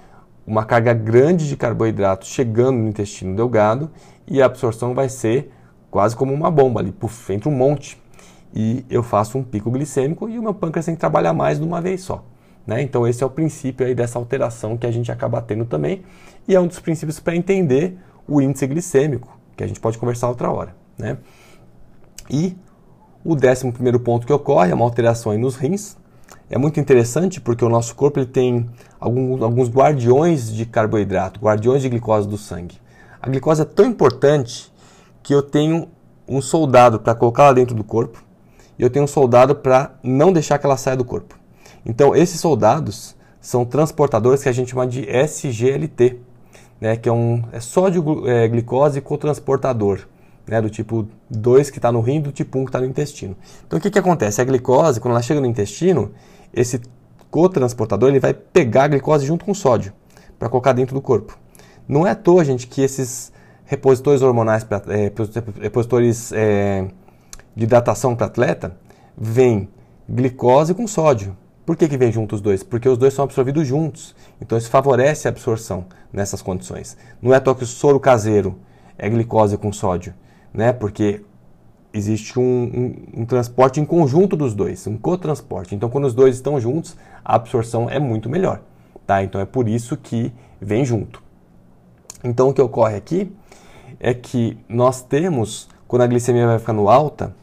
uma 0.45 0.63
carga 0.63 0.93
grande 0.93 1.47
de 1.47 1.57
carboidratos 1.57 2.27
chegando 2.27 2.77
no 2.77 2.87
intestino 2.87 3.35
delgado 3.35 3.89
e 4.27 4.41
a 4.41 4.45
absorção 4.45 4.93
vai 4.93 5.09
ser 5.09 5.51
quase 5.89 6.15
como 6.15 6.33
uma 6.33 6.51
bomba 6.51 6.79
ali, 6.79 6.91
puf, 6.91 7.33
entra 7.33 7.49
um 7.49 7.55
monte 7.55 7.97
e 8.53 8.85
eu 8.89 9.01
faço 9.01 9.37
um 9.37 9.43
pico 9.43 9.71
glicêmico 9.71 10.29
e 10.29 10.37
o 10.37 10.43
meu 10.43 10.53
pâncreas 10.53 10.85
tem 10.85 10.95
que 10.95 10.99
trabalhar 10.99 11.33
mais 11.33 11.59
de 11.59 11.65
uma 11.65 11.81
vez 11.81 12.01
só. 12.01 12.23
Né? 12.65 12.81
Então 12.81 13.07
esse 13.07 13.23
é 13.23 13.25
o 13.25 13.29
princípio 13.29 13.85
aí 13.85 13.93
dessa 13.93 14.17
alteração 14.17 14.77
que 14.77 14.87
a 14.87 14.91
gente 14.91 15.11
acaba 15.11 15.41
tendo 15.41 15.65
também 15.65 16.03
e 16.47 16.55
é 16.55 16.59
um 16.59 16.67
dos 16.67 16.79
princípios 16.79 17.19
para 17.19 17.35
entender 17.35 17.97
o 18.27 18.41
índice 18.41 18.65
glicêmico, 18.67 19.37
que 19.55 19.63
a 19.63 19.67
gente 19.67 19.79
pode 19.79 19.97
conversar 19.97 20.29
outra 20.29 20.51
hora. 20.51 20.75
Né? 20.97 21.17
E 22.29 22.55
o 23.23 23.35
décimo 23.35 23.71
primeiro 23.71 23.99
ponto 23.99 24.25
que 24.25 24.33
ocorre 24.33 24.71
é 24.71 24.75
uma 24.75 24.85
alteração 24.85 25.35
nos 25.37 25.55
rins. 25.55 25.97
É 26.49 26.57
muito 26.59 26.79
interessante 26.79 27.41
porque 27.41 27.65
o 27.65 27.69
nosso 27.69 27.95
corpo 27.95 28.19
ele 28.19 28.27
tem 28.27 28.69
alguns, 28.99 29.67
guardiões 29.69 30.53
de 30.53 30.65
carboidrato, 30.65 31.39
guardiões 31.39 31.81
de 31.81 31.89
glicose 31.89 32.27
do 32.27 32.37
sangue. 32.37 32.77
A 33.19 33.27
glicose 33.27 33.63
é 33.63 33.65
tão 33.65 33.85
importante 33.85 34.71
que 35.23 35.33
eu 35.33 35.41
tenho 35.41 35.87
um 36.27 36.41
soldado 36.41 36.99
para 36.99 37.15
colocar 37.15 37.45
lá 37.45 37.53
dentro 37.53 37.75
do 37.75 37.83
corpo 37.83 38.23
e 38.77 38.83
eu 38.83 38.89
tenho 38.89 39.05
um 39.05 39.07
soldado 39.07 39.55
para 39.55 39.95
não 40.03 40.31
deixar 40.31 40.59
que 40.59 40.65
ela 40.65 40.77
saia 40.77 40.95
do 40.95 41.03
corpo. 41.03 41.35
Então, 41.83 42.15
esses 42.15 42.39
soldados 42.39 43.15
são 43.41 43.65
transportadores 43.65 44.43
que 44.43 44.49
a 44.49 44.51
gente 44.51 44.71
chama 44.71 44.85
de 44.85 45.07
SGLT, 45.09 46.19
né, 46.79 46.95
que 46.95 47.09
é, 47.09 47.11
um, 47.11 47.43
é 47.51 47.59
sódio 47.59 48.27
é, 48.27 48.47
glicose 48.47 49.01
cotransportador, 49.01 50.01
né, 50.47 50.61
do 50.61 50.69
tipo 50.69 51.07
2 51.29 51.69
que 51.69 51.77
está 51.79 51.91
no 51.91 52.01
rim 52.01 52.21
do 52.21 52.31
tipo 52.31 52.59
1 52.59 52.65
que 52.65 52.69
está 52.69 52.79
no 52.79 52.85
intestino. 52.85 53.35
Então, 53.65 53.79
o 53.79 53.81
que, 53.81 53.89
que 53.89 53.99
acontece? 53.99 54.41
A 54.41 54.43
glicose, 54.43 54.99
quando 54.99 55.13
ela 55.13 55.21
chega 55.21 55.41
no 55.41 55.47
intestino, 55.47 56.11
esse 56.53 56.81
cotransportador 57.31 58.09
ele 58.09 58.19
vai 58.19 58.33
pegar 58.33 58.83
a 58.83 58.87
glicose 58.87 59.25
junto 59.25 59.43
com 59.43 59.51
o 59.51 59.55
sódio 59.55 59.93
para 60.37 60.49
colocar 60.49 60.73
dentro 60.73 60.95
do 60.95 61.01
corpo. 61.01 61.37
Não 61.87 62.05
é 62.05 62.11
à 62.11 62.15
toa, 62.15 62.43
gente, 62.43 62.67
que 62.67 62.81
esses 62.81 63.31
repositores 63.65 64.21
hormonais, 64.21 64.63
pra, 64.63 64.81
é, 64.87 65.11
repositores 65.61 66.31
é, 66.31 66.87
de 67.55 67.63
hidratação 67.63 68.15
para 68.15 68.27
atleta, 68.27 68.77
vem 69.17 69.69
glicose 70.09 70.73
com 70.73 70.87
sódio. 70.87 71.35
Por 71.65 71.75
que, 71.75 71.87
que 71.87 71.97
vem 71.97 72.11
juntos 72.11 72.37
os 72.37 72.41
dois? 72.41 72.61
Porque 72.61 72.87
os 72.87 72.97
dois 72.97 73.13
são 73.13 73.25
absorvidos 73.25 73.67
juntos. 73.67 74.15
Então 74.39 74.55
isso 74.57 74.69
favorece 74.69 75.27
a 75.27 75.31
absorção 75.31 75.85
nessas 76.13 76.41
condições. 76.41 76.95
Não 77.21 77.33
é 77.33 77.37
à 77.37 77.39
toa 77.39 77.55
que 77.55 77.63
o 77.63 77.67
soro 77.67 77.99
caseiro 77.99 78.55
é 78.97 79.09
glicose 79.09 79.57
com 79.57 79.73
sódio, 79.73 80.13
né? 80.55 80.71
Porque 80.71 81.21
existe 81.93 82.39
um, 82.39 82.43
um, 82.43 83.21
um, 83.21 83.25
transporte 83.25 83.79
em 83.79 83.85
conjunto 83.85 84.35
dos 84.35 84.53
dois, 84.53 84.87
um 84.87 84.97
cotransporte. 84.97 85.75
Então, 85.75 85.89
quando 85.89 86.05
os 86.05 86.13
dois 86.13 86.35
estão 86.35 86.59
juntos, 86.59 86.95
a 87.23 87.35
absorção 87.35 87.89
é 87.89 87.99
muito 87.99 88.29
melhor. 88.29 88.61
Tá? 89.05 89.23
Então, 89.23 89.39
é 89.39 89.45
por 89.45 89.67
isso 89.67 89.95
que 89.95 90.31
vem 90.59 90.83
junto. 90.83 91.21
Então, 92.23 92.49
o 92.49 92.53
que 92.53 92.61
ocorre 92.61 92.95
aqui 92.95 93.31
é 93.99 94.13
que 94.13 94.57
nós 94.67 95.01
temos, 95.03 95.69
quando 95.87 96.01
a 96.01 96.07
glicemia 96.07 96.47
vai 96.47 96.59
ficando 96.59 96.89
alta, 96.89 97.35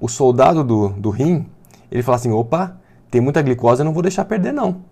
o 0.00 0.08
soldado 0.08 0.64
do, 0.64 0.88
do 0.88 1.10
rim, 1.10 1.46
ele 1.90 2.02
fala 2.02 2.16
assim, 2.16 2.30
opa, 2.30 2.76
tem 3.10 3.20
muita 3.20 3.42
glicose, 3.42 3.80
eu 3.80 3.84
não 3.84 3.92
vou 3.92 4.02
deixar 4.02 4.24
perder 4.24 4.52
não. 4.52 4.82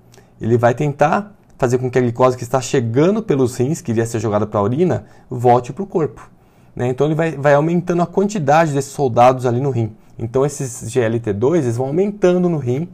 Ele 0.41 0.57
vai 0.57 0.75
tentar 0.75 1.35
fazer 1.59 1.79
com 1.79 1.91
que 1.91 1.99
a 1.99 2.03
glicose 2.03 2.37
que 2.37 2.43
está 2.43 2.61
chegando 2.61 3.23
pelos 3.23 3.57
rins, 3.57 3.81
que 3.81 3.91
iria 3.91 4.07
ser 4.07 4.21
jogada 4.21 4.47
para 4.47 4.61
a 4.61 4.63
urina, 4.63 5.07
volte 5.31 5.73
para 5.73 5.83
o 5.83 5.87
corpo. 5.87 6.31
Né? 6.75 6.89
Então 6.89 7.07
ele 7.07 7.15
vai, 7.15 7.33
vai 7.33 7.55
aumentando 7.55 8.03
a 8.03 8.07
quantidade 8.07 8.73
desses 8.73 8.93
soldados 8.93 9.47
ali 9.47 9.61
no 9.61 9.71
rim. 9.71 9.95
Então 10.19 10.45
esses 10.45 10.91
GLT2 10.91 11.57
eles 11.57 11.77
vão 11.77 11.87
aumentando 11.89 12.49
no 12.49 12.59
rim 12.59 12.89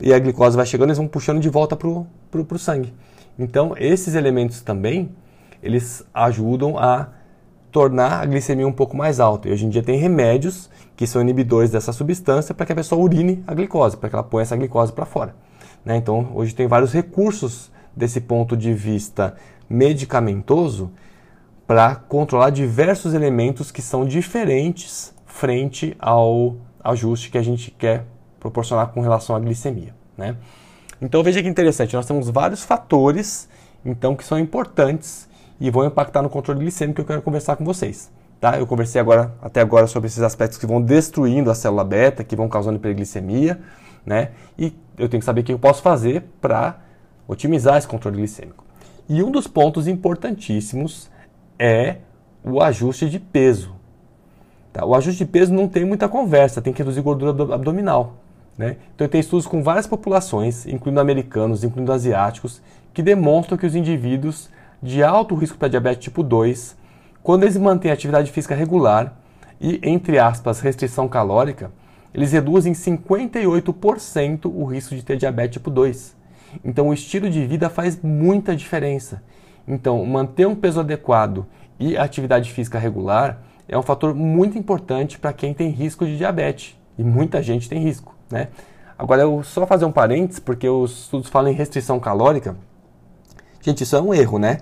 e 0.00 0.12
a 0.12 0.18
glicose 0.18 0.56
vai 0.56 0.66
chegando, 0.66 0.88
eles 0.88 0.98
vão 0.98 1.08
puxando 1.08 1.40
de 1.40 1.48
volta 1.48 1.76
para 1.76 1.88
o 1.88 2.58
sangue. 2.58 2.92
Então 3.38 3.74
esses 3.76 4.14
elementos 4.14 4.60
também 4.60 5.10
eles 5.62 6.04
ajudam 6.14 6.78
a 6.78 7.08
tornar 7.70 8.22
a 8.22 8.26
glicemia 8.26 8.66
um 8.66 8.72
pouco 8.72 8.96
mais 8.96 9.20
alta. 9.20 9.48
E 9.48 9.52
hoje 9.52 9.66
em 9.66 9.68
dia 9.68 9.82
tem 9.82 9.98
remédios 9.98 10.70
que 10.96 11.06
são 11.06 11.20
inibidores 11.20 11.70
dessa 11.70 11.92
substância 11.92 12.54
para 12.54 12.66
que 12.66 12.72
a 12.72 12.76
pessoa 12.76 13.00
urine 13.00 13.42
a 13.46 13.54
glicose, 13.54 13.96
para 13.96 14.08
que 14.08 14.14
ela 14.14 14.22
ponha 14.22 14.42
essa 14.42 14.56
glicose 14.56 14.92
para 14.92 15.04
fora. 15.04 15.34
Né? 15.84 15.96
Então, 15.96 16.32
hoje 16.34 16.54
tem 16.54 16.66
vários 16.66 16.92
recursos 16.92 17.70
desse 17.94 18.20
ponto 18.20 18.56
de 18.56 18.72
vista 18.72 19.34
medicamentoso 19.68 20.90
para 21.68 21.94
controlar 21.94 22.48
diversos 22.48 23.12
elementos 23.12 23.70
que 23.70 23.82
são 23.82 24.06
diferentes 24.06 25.14
frente 25.26 25.94
ao 25.98 26.56
ajuste 26.82 27.30
que 27.30 27.36
a 27.36 27.42
gente 27.42 27.70
quer 27.70 28.06
proporcionar 28.40 28.88
com 28.88 29.02
relação 29.02 29.36
à 29.36 29.38
glicemia. 29.38 29.94
Né? 30.16 30.34
Então 30.98 31.22
veja 31.22 31.42
que 31.42 31.48
interessante, 31.48 31.94
nós 31.94 32.06
temos 32.06 32.30
vários 32.30 32.64
fatores 32.64 33.50
então 33.84 34.16
que 34.16 34.24
são 34.24 34.38
importantes 34.38 35.28
e 35.60 35.70
vão 35.70 35.84
impactar 35.84 36.22
no 36.22 36.30
controle 36.30 36.60
glicêmico 36.60 36.96
que 36.96 37.00
eu 37.02 37.06
quero 37.06 37.20
conversar 37.20 37.54
com 37.54 37.66
vocês. 37.66 38.10
Tá? 38.40 38.58
Eu 38.58 38.66
conversei 38.66 38.98
agora, 38.98 39.34
até 39.42 39.60
agora 39.60 39.86
sobre 39.86 40.06
esses 40.06 40.22
aspectos 40.22 40.56
que 40.56 40.66
vão 40.66 40.80
destruindo 40.80 41.50
a 41.50 41.54
célula 41.54 41.84
beta, 41.84 42.24
que 42.24 42.34
vão 42.34 42.48
causando 42.48 42.76
hiperglicemia, 42.76 43.60
né? 44.06 44.30
E 44.58 44.72
eu 44.96 45.08
tenho 45.08 45.20
que 45.20 45.24
saber 45.24 45.42
o 45.42 45.44
que 45.44 45.52
eu 45.52 45.58
posso 45.58 45.82
fazer 45.82 46.24
para 46.40 46.78
otimizar 47.26 47.76
esse 47.76 47.86
controle 47.86 48.16
glicêmico. 48.16 48.64
E 49.08 49.22
um 49.22 49.30
dos 49.30 49.46
pontos 49.46 49.86
importantíssimos 49.86 51.10
é 51.58 51.96
o 52.44 52.62
ajuste 52.62 53.08
de 53.08 53.18
peso. 53.18 53.74
Tá? 54.72 54.84
O 54.84 54.94
ajuste 54.94 55.24
de 55.24 55.30
peso 55.30 55.52
não 55.52 55.68
tem 55.68 55.84
muita 55.84 56.08
conversa, 56.08 56.62
tem 56.62 56.72
que 56.72 56.78
reduzir 56.78 57.00
gordura 57.00 57.54
abdominal. 57.54 58.16
Né? 58.56 58.76
Então, 58.94 59.06
tem 59.06 59.20
estudos 59.20 59.46
com 59.46 59.62
várias 59.62 59.86
populações, 59.86 60.66
incluindo 60.66 61.00
americanos, 61.00 61.62
incluindo 61.62 61.92
asiáticos, 61.92 62.60
que 62.92 63.02
demonstram 63.02 63.56
que 63.56 63.66
os 63.66 63.74
indivíduos 63.74 64.50
de 64.82 65.02
alto 65.02 65.34
risco 65.34 65.56
para 65.56 65.68
diabetes 65.68 66.02
tipo 66.02 66.22
2, 66.22 66.76
quando 67.22 67.44
eles 67.44 67.56
mantêm 67.56 67.90
atividade 67.90 68.30
física 68.30 68.54
regular 68.54 69.16
e, 69.60 69.80
entre 69.82 70.18
aspas, 70.18 70.60
restrição 70.60 71.08
calórica, 71.08 71.70
eles 72.12 72.32
reduzem 72.32 72.72
58% 72.72 74.46
o 74.46 74.64
risco 74.64 74.94
de 74.94 75.02
ter 75.02 75.16
diabetes 75.16 75.54
tipo 75.54 75.70
2. 75.70 76.16
Então, 76.64 76.88
o 76.88 76.94
estilo 76.94 77.28
de 77.28 77.46
vida 77.46 77.68
faz 77.68 78.00
muita 78.02 78.56
diferença. 78.56 79.22
Então, 79.68 80.04
manter 80.06 80.46
um 80.46 80.56
peso 80.56 80.80
adequado 80.80 81.46
e 81.78 81.96
atividade 81.96 82.50
física 82.50 82.78
regular 82.78 83.42
é 83.68 83.76
um 83.76 83.82
fator 83.82 84.14
muito 84.14 84.56
importante 84.56 85.18
para 85.18 85.30
quem 85.32 85.52
tem 85.52 85.68
risco 85.68 86.06
de 86.06 86.16
diabetes. 86.16 86.74
E 86.96 87.04
muita 87.04 87.42
gente 87.42 87.68
tem 87.68 87.78
risco. 87.82 88.16
Né? 88.30 88.48
Agora, 88.98 89.22
eu 89.22 89.42
só 89.44 89.66
fazer 89.66 89.84
um 89.84 89.92
parênteses, 89.92 90.40
porque 90.40 90.66
os 90.66 91.02
estudos 91.02 91.28
falam 91.28 91.52
em 91.52 91.54
restrição 91.54 92.00
calórica. 92.00 92.56
Gente, 93.60 93.82
isso 93.82 93.94
é 93.94 94.00
um 94.00 94.14
erro, 94.14 94.38
né? 94.38 94.60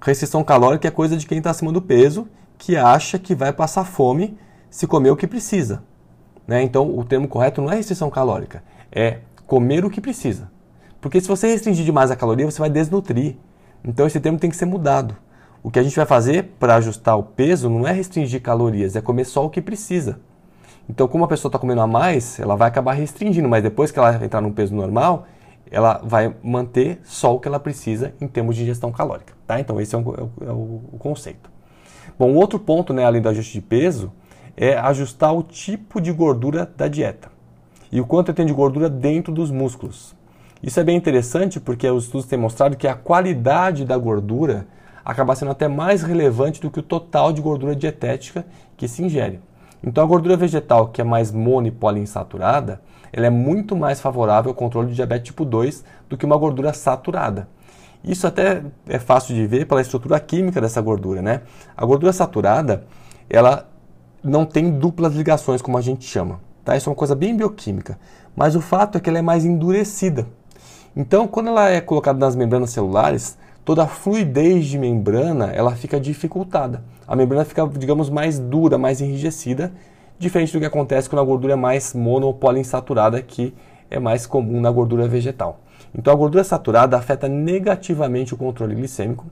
Restrição 0.00 0.42
calórica 0.42 0.88
é 0.88 0.90
coisa 0.90 1.16
de 1.16 1.26
quem 1.26 1.38
está 1.38 1.50
acima 1.50 1.70
do 1.70 1.80
peso, 1.80 2.28
que 2.58 2.76
acha 2.76 3.18
que 3.18 3.34
vai 3.34 3.52
passar 3.52 3.84
fome 3.84 4.36
se 4.68 4.86
comer 4.86 5.10
o 5.10 5.16
que 5.16 5.26
precisa. 5.26 5.82
Né? 6.46 6.62
Então, 6.62 6.98
o 6.98 7.04
termo 7.04 7.28
correto 7.28 7.62
não 7.62 7.70
é 7.70 7.76
restrição 7.76 8.10
calórica, 8.10 8.62
é 8.90 9.20
comer 9.46 9.84
o 9.84 9.90
que 9.90 10.00
precisa. 10.00 10.50
Porque 11.00 11.20
se 11.20 11.28
você 11.28 11.46
restringir 11.46 11.84
demais 11.84 12.10
a 12.10 12.16
caloria, 12.16 12.50
você 12.50 12.58
vai 12.58 12.68
desnutrir. 12.68 13.36
Então, 13.86 14.06
esse 14.06 14.18
termo 14.20 14.38
tem 14.38 14.50
que 14.50 14.56
ser 14.56 14.64
mudado. 14.64 15.16
O 15.62 15.70
que 15.70 15.78
a 15.78 15.82
gente 15.82 15.96
vai 15.96 16.06
fazer 16.06 16.54
para 16.58 16.76
ajustar 16.76 17.18
o 17.18 17.22
peso 17.22 17.68
não 17.70 17.86
é 17.86 17.92
restringir 17.92 18.40
calorias, 18.42 18.96
é 18.96 19.00
comer 19.00 19.24
só 19.24 19.44
o 19.44 19.50
que 19.50 19.60
precisa. 19.60 20.20
Então, 20.88 21.08
como 21.08 21.24
a 21.24 21.28
pessoa 21.28 21.48
está 21.48 21.58
comendo 21.58 21.80
a 21.80 21.86
mais, 21.86 22.38
ela 22.38 22.56
vai 22.56 22.68
acabar 22.68 22.92
restringindo, 22.92 23.48
mas 23.48 23.62
depois 23.62 23.90
que 23.90 23.98
ela 23.98 24.22
entrar 24.22 24.40
num 24.40 24.52
peso 24.52 24.74
normal, 24.74 25.26
ela 25.70 26.00
vai 26.04 26.34
manter 26.42 27.00
só 27.02 27.34
o 27.34 27.40
que 27.40 27.48
ela 27.48 27.58
precisa 27.58 28.14
em 28.20 28.28
termos 28.28 28.56
de 28.56 28.62
ingestão 28.62 28.92
calórica. 28.92 29.32
Tá? 29.46 29.58
Então, 29.58 29.80
esse 29.80 29.94
é, 29.94 29.98
um, 29.98 30.02
é, 30.02 30.22
o, 30.22 30.30
é 30.46 30.52
o, 30.52 30.98
conceito. 30.98 31.50
Bom, 32.18 32.34
outro 32.34 32.58
ponto, 32.58 32.92
né, 32.92 33.04
além 33.04 33.22
do 33.22 33.28
ajuste 33.28 33.54
de 33.54 33.62
peso, 33.62 34.12
é 34.56 34.76
ajustar 34.76 35.34
o 35.34 35.42
tipo 35.42 36.00
de 36.00 36.12
gordura 36.12 36.70
da 36.76 36.86
dieta 36.86 37.32
e 37.90 38.00
o 38.00 38.06
quanto 38.06 38.32
tem 38.34 38.44
de 38.44 38.52
gordura 38.52 38.88
dentro 38.90 39.32
dos 39.32 39.50
músculos. 39.50 40.14
Isso 40.64 40.80
é 40.80 40.82
bem 40.82 40.96
interessante 40.96 41.60
porque 41.60 41.86
os 41.90 42.04
estudos 42.04 42.26
têm 42.26 42.38
mostrado 42.38 42.74
que 42.74 42.88
a 42.88 42.94
qualidade 42.94 43.84
da 43.84 43.98
gordura 43.98 44.66
acaba 45.04 45.36
sendo 45.36 45.50
até 45.50 45.68
mais 45.68 46.02
relevante 46.02 46.58
do 46.58 46.70
que 46.70 46.80
o 46.80 46.82
total 46.82 47.34
de 47.34 47.42
gordura 47.42 47.76
dietética 47.76 48.46
que 48.74 48.88
se 48.88 49.02
ingere. 49.04 49.40
Então 49.82 50.02
a 50.02 50.06
gordura 50.06 50.38
vegetal, 50.38 50.88
que 50.88 51.02
é 51.02 51.04
mais 51.04 51.30
mono 51.30 51.66
e 51.66 51.70
poliinsaturada, 51.70 52.80
ela 53.12 53.26
é 53.26 53.30
muito 53.30 53.76
mais 53.76 54.00
favorável 54.00 54.52
ao 54.52 54.54
controle 54.54 54.88
de 54.88 54.94
diabetes 54.94 55.26
tipo 55.26 55.44
2 55.44 55.84
do 56.08 56.16
que 56.16 56.24
uma 56.24 56.38
gordura 56.38 56.72
saturada. 56.72 57.46
Isso 58.02 58.26
até 58.26 58.62
é 58.88 58.98
fácil 58.98 59.34
de 59.34 59.46
ver 59.46 59.66
pela 59.66 59.82
estrutura 59.82 60.18
química 60.18 60.62
dessa 60.62 60.80
gordura, 60.80 61.20
né? 61.20 61.42
A 61.76 61.84
gordura 61.84 62.10
saturada, 62.10 62.86
ela 63.28 63.68
não 64.22 64.46
tem 64.46 64.70
duplas 64.70 65.12
ligações, 65.14 65.60
como 65.60 65.76
a 65.76 65.82
gente 65.82 66.06
chama. 66.06 66.40
Tá? 66.64 66.74
Isso 66.74 66.88
é 66.88 66.90
uma 66.90 66.96
coisa 66.96 67.14
bem 67.14 67.36
bioquímica. 67.36 67.98
Mas 68.34 68.56
o 68.56 68.62
fato 68.62 68.96
é 68.96 69.00
que 69.00 69.10
ela 69.10 69.18
é 69.18 69.22
mais 69.22 69.44
endurecida. 69.44 70.26
Então, 70.96 71.26
quando 71.26 71.48
ela 71.48 71.68
é 71.70 71.80
colocada 71.80 72.18
nas 72.18 72.36
membranas 72.36 72.70
celulares, 72.70 73.36
toda 73.64 73.82
a 73.82 73.86
fluidez 73.86 74.66
de 74.66 74.78
membrana 74.78 75.46
ela 75.46 75.74
fica 75.74 75.98
dificultada. 75.98 76.84
A 77.06 77.16
membrana 77.16 77.44
fica, 77.44 77.66
digamos, 77.66 78.08
mais 78.08 78.38
dura, 78.38 78.78
mais 78.78 79.00
enrijecida, 79.00 79.72
diferente 80.18 80.52
do 80.52 80.60
que 80.60 80.66
acontece 80.66 81.08
quando 81.08 81.22
a 81.22 81.24
gordura 81.24 81.54
é 81.54 81.56
mais 81.56 81.94
mono 81.94 82.26
ou 82.26 82.34
poliinsaturada, 82.34 83.20
que 83.20 83.52
é 83.90 83.98
mais 83.98 84.24
comum 84.26 84.60
na 84.60 84.70
gordura 84.70 85.08
vegetal. 85.08 85.60
Então 85.96 86.12
a 86.12 86.16
gordura 86.16 86.44
saturada 86.44 86.96
afeta 86.96 87.28
negativamente 87.28 88.34
o 88.34 88.36
controle 88.36 88.74
glicêmico. 88.74 89.26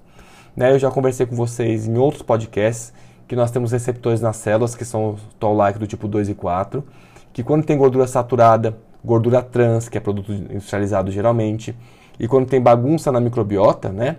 Né? 0.56 0.72
Eu 0.72 0.78
já 0.78 0.90
conversei 0.90 1.26
com 1.26 1.34
vocês 1.34 1.86
em 1.86 1.96
outros 1.96 2.22
podcasts 2.22 2.92
que 3.26 3.34
nós 3.34 3.50
temos 3.50 3.72
receptores 3.72 4.20
nas 4.20 4.36
células, 4.36 4.74
que 4.74 4.84
são 4.84 5.10
o 5.10 5.16
toll-like 5.38 5.78
do 5.78 5.86
tipo 5.86 6.06
2 6.06 6.28
e 6.28 6.34
4, 6.34 6.84
que 7.32 7.42
quando 7.42 7.64
tem 7.64 7.78
gordura 7.78 8.06
saturada, 8.06 8.76
gordura 9.04 9.42
trans, 9.42 9.88
que 9.88 9.98
é 9.98 10.00
produto 10.00 10.32
industrializado 10.32 11.10
geralmente, 11.10 11.76
e 12.18 12.28
quando 12.28 12.46
tem 12.46 12.60
bagunça 12.60 13.10
na 13.10 13.20
microbiota, 13.20 13.90
né, 13.90 14.18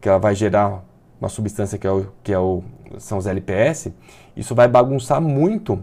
que 0.00 0.08
ela 0.08 0.18
vai 0.18 0.34
gerar 0.34 0.84
uma 1.20 1.28
substância 1.28 1.78
que, 1.78 1.86
é 1.86 1.90
o, 1.90 2.06
que 2.22 2.32
é 2.32 2.38
o, 2.38 2.62
são 2.98 3.18
os 3.18 3.26
LPS, 3.26 3.92
isso 4.36 4.54
vai 4.54 4.68
bagunçar 4.68 5.20
muito 5.20 5.78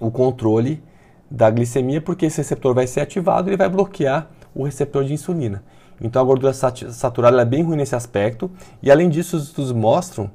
o 0.00 0.10
controle 0.10 0.82
da 1.30 1.50
glicemia, 1.50 2.00
porque 2.00 2.26
esse 2.26 2.38
receptor 2.38 2.74
vai 2.74 2.86
ser 2.86 3.00
ativado 3.00 3.50
e 3.52 3.56
vai 3.56 3.68
bloquear 3.68 4.28
o 4.54 4.64
receptor 4.64 5.04
de 5.04 5.12
insulina. 5.12 5.62
Então 6.00 6.22
a 6.22 6.24
gordura 6.24 6.52
saturada 6.52 7.40
é 7.40 7.44
bem 7.44 7.62
ruim 7.62 7.76
nesse 7.76 7.96
aspecto, 7.96 8.50
e 8.82 8.90
além 8.90 9.08
disso, 9.08 9.36
os 9.36 9.44
estudos 9.44 9.72
mostram 9.72 10.30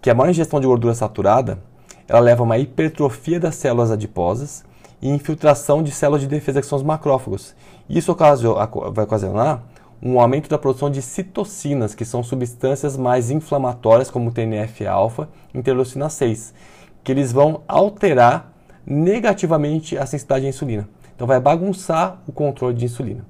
que 0.00 0.10
a 0.10 0.14
maior 0.14 0.30
ingestão 0.30 0.60
de 0.60 0.66
gordura 0.66 0.94
saturada 0.94 1.58
ela 2.06 2.20
leva 2.20 2.42
a 2.42 2.44
uma 2.44 2.58
hipertrofia 2.58 3.40
das 3.40 3.56
células 3.56 3.90
adiposas 3.90 4.64
e 5.00 5.08
infiltração 5.08 5.82
de 5.82 5.90
células 5.90 6.22
de 6.22 6.26
defesa, 6.26 6.60
que 6.60 6.66
são 6.66 6.76
os 6.76 6.84
macrófagos. 6.84 7.54
Isso 7.88 8.14
vai 8.14 9.04
ocasionar 9.04 9.62
um 10.02 10.20
aumento 10.20 10.48
da 10.48 10.58
produção 10.58 10.90
de 10.90 11.02
citocinas, 11.02 11.94
que 11.94 12.04
são 12.04 12.22
substâncias 12.22 12.96
mais 12.96 13.30
inflamatórias, 13.30 14.10
como 14.10 14.30
TNF-alfa 14.30 15.28
e 15.52 15.58
interleucina 15.58 16.08
6, 16.08 16.54
que 17.02 17.10
eles 17.10 17.32
vão 17.32 17.62
alterar 17.66 18.52
negativamente 18.86 19.98
a 19.98 20.06
sensibilidade 20.06 20.46
à 20.46 20.48
insulina. 20.48 20.88
Então 21.14 21.26
vai 21.26 21.40
bagunçar 21.40 22.22
o 22.26 22.32
controle 22.32 22.76
de 22.76 22.84
insulina. 22.84 23.24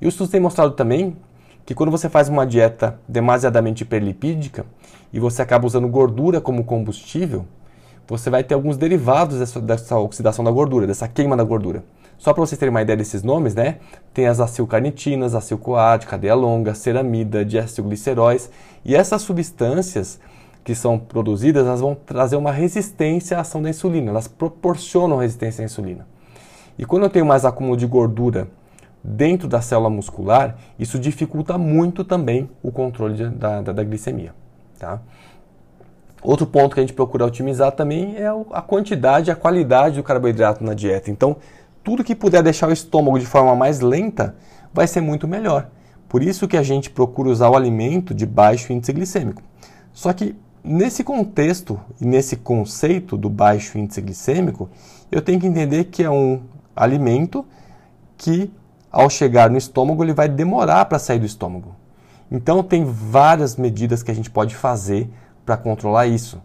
E 0.00 0.06
os 0.06 0.14
estudos 0.14 0.30
têm 0.30 0.40
mostrado 0.40 0.72
também 0.72 1.16
que 1.64 1.74
quando 1.74 1.90
você 1.90 2.08
faz 2.08 2.28
uma 2.28 2.46
dieta 2.46 2.98
demasiadamente 3.08 3.82
hiperlipídica 3.82 4.64
e 5.12 5.20
você 5.20 5.42
acaba 5.42 5.66
usando 5.66 5.88
gordura 5.88 6.40
como 6.40 6.64
combustível, 6.64 7.44
você 8.08 8.30
vai 8.30 8.44
ter 8.44 8.54
alguns 8.54 8.76
derivados 8.76 9.38
dessa, 9.38 9.60
dessa 9.60 9.98
oxidação 9.98 10.44
da 10.44 10.50
gordura, 10.50 10.86
dessa 10.86 11.08
queima 11.08 11.36
da 11.36 11.44
gordura. 11.44 11.82
Só 12.18 12.32
para 12.32 12.40
vocês 12.40 12.58
terem 12.58 12.70
uma 12.70 12.82
ideia 12.82 12.96
desses 12.96 13.22
nomes, 13.22 13.54
né? 13.54 13.76
Tem 14.14 14.26
as 14.26 14.40
acilcarnitinas, 14.40 15.34
acil-CoA 15.34 15.98
de 15.98 16.06
cadeia 16.06 16.34
longa, 16.34 16.74
ceramida, 16.74 17.44
diacilgliceróis. 17.44 18.50
E 18.84 18.94
essas 18.94 19.22
substâncias 19.22 20.18
que 20.64 20.74
são 20.74 20.98
produzidas, 20.98 21.66
elas 21.66 21.80
vão 21.80 21.94
trazer 21.94 22.36
uma 22.36 22.50
resistência 22.50 23.36
à 23.36 23.40
ação 23.42 23.60
da 23.62 23.70
insulina. 23.70 24.10
Elas 24.10 24.26
proporcionam 24.26 25.18
resistência 25.18 25.62
à 25.62 25.64
insulina. 25.64 26.06
E 26.78 26.84
quando 26.84 27.04
eu 27.04 27.10
tenho 27.10 27.26
mais 27.26 27.44
acúmulo 27.44 27.76
de 27.76 27.86
gordura 27.86 28.48
dentro 29.02 29.46
da 29.46 29.60
célula 29.60 29.88
muscular, 29.88 30.56
isso 30.78 30.98
dificulta 30.98 31.56
muito 31.56 32.02
também 32.02 32.50
o 32.62 32.72
controle 32.72 33.14
de, 33.14 33.28
da, 33.28 33.62
da, 33.62 33.72
da 33.72 33.84
glicemia. 33.84 34.34
Tá? 34.78 35.00
Outro 36.22 36.46
ponto 36.46 36.74
que 36.74 36.80
a 36.80 36.82
gente 36.82 36.92
procura 36.92 37.24
otimizar 37.24 37.72
também 37.72 38.16
é 38.16 38.26
a 38.52 38.62
quantidade 38.62 39.30
e 39.30 39.32
a 39.32 39.36
qualidade 39.36 39.96
do 39.96 40.02
carboidrato 40.02 40.64
na 40.64 40.74
dieta. 40.74 41.10
Então, 41.10 41.36
tudo 41.84 42.02
que 42.02 42.14
puder 42.14 42.42
deixar 42.42 42.68
o 42.68 42.72
estômago 42.72 43.18
de 43.18 43.26
forma 43.26 43.54
mais 43.54 43.80
lenta 43.80 44.34
vai 44.74 44.86
ser 44.86 45.00
muito 45.00 45.28
melhor. 45.28 45.68
Por 46.08 46.22
isso 46.22 46.48
que 46.48 46.56
a 46.56 46.62
gente 46.62 46.90
procura 46.90 47.28
usar 47.28 47.48
o 47.48 47.56
alimento 47.56 48.14
de 48.14 48.26
baixo 48.26 48.72
índice 48.72 48.92
glicêmico. 48.92 49.42
Só 49.92 50.12
que 50.12 50.36
nesse 50.64 51.04
contexto 51.04 51.78
e 52.00 52.04
nesse 52.04 52.36
conceito 52.36 53.16
do 53.16 53.30
baixo 53.30 53.78
índice 53.78 54.00
glicêmico, 54.00 54.68
eu 55.10 55.22
tenho 55.22 55.38
que 55.38 55.46
entender 55.46 55.84
que 55.84 56.02
é 56.02 56.10
um 56.10 56.42
alimento 56.74 57.44
que 58.16 58.50
ao 58.90 59.08
chegar 59.08 59.50
no 59.50 59.58
estômago 59.58 60.02
ele 60.02 60.12
vai 60.12 60.28
demorar 60.28 60.84
para 60.86 60.98
sair 60.98 61.18
do 61.18 61.26
estômago. 61.26 61.74
Então 62.30 62.62
tem 62.62 62.84
várias 62.84 63.56
medidas 63.56 64.02
que 64.02 64.10
a 64.10 64.14
gente 64.14 64.30
pode 64.30 64.56
fazer 64.56 65.08
para 65.46 65.56
controlar 65.56 66.06
isso. 66.06 66.42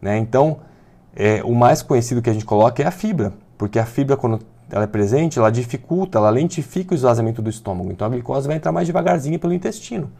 Né? 0.00 0.18
Então, 0.18 0.58
é, 1.16 1.42
o 1.42 1.54
mais 1.54 1.82
conhecido 1.82 2.20
que 2.20 2.30
a 2.30 2.32
gente 2.32 2.44
coloca 2.44 2.82
é 2.82 2.86
a 2.86 2.90
fibra, 2.90 3.32
porque 3.56 3.78
a 3.78 3.86
fibra, 3.86 4.16
quando 4.16 4.40
ela 4.70 4.84
é 4.84 4.86
presente, 4.86 5.38
ela 5.38 5.50
dificulta, 5.50 6.18
ela 6.18 6.30
lentifica 6.30 6.92
o 6.92 6.94
esvaziamento 6.94 7.40
do 7.42 7.50
estômago. 7.50 7.90
Então, 7.90 8.06
a 8.06 8.10
glicose 8.10 8.46
vai 8.46 8.56
entrar 8.56 8.70
mais 8.70 8.86
devagarzinho 8.86 9.38
pelo 9.38 9.52
intestino. 9.52 10.10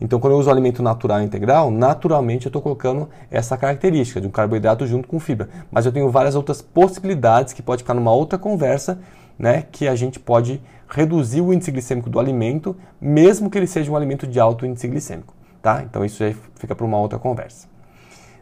Então, 0.00 0.18
quando 0.18 0.32
eu 0.32 0.38
uso 0.38 0.50
alimento 0.50 0.82
natural 0.82 1.22
integral, 1.22 1.70
naturalmente 1.70 2.46
eu 2.46 2.48
estou 2.48 2.60
colocando 2.60 3.08
essa 3.30 3.56
característica 3.56 4.20
de 4.20 4.26
um 4.26 4.30
carboidrato 4.30 4.86
junto 4.86 5.06
com 5.06 5.20
fibra. 5.20 5.48
Mas 5.70 5.86
eu 5.86 5.92
tenho 5.92 6.10
várias 6.10 6.34
outras 6.34 6.60
possibilidades 6.60 7.52
que 7.52 7.62
pode 7.62 7.82
ficar 7.82 7.94
numa 7.94 8.12
outra 8.12 8.38
conversa, 8.38 8.98
né, 9.38 9.64
que 9.70 9.86
a 9.86 9.94
gente 9.94 10.18
pode 10.18 10.60
reduzir 10.88 11.40
o 11.40 11.52
índice 11.52 11.70
glicêmico 11.70 12.10
do 12.10 12.18
alimento, 12.18 12.76
mesmo 13.00 13.48
que 13.48 13.56
ele 13.56 13.66
seja 13.66 13.90
um 13.90 13.96
alimento 13.96 14.26
de 14.26 14.40
alto 14.40 14.66
índice 14.66 14.88
glicêmico. 14.88 15.34
Tá? 15.62 15.82
Então, 15.82 16.04
isso 16.04 16.24
aí 16.24 16.36
fica 16.56 16.74
para 16.74 16.84
uma 16.84 16.98
outra 16.98 17.18
conversa. 17.18 17.68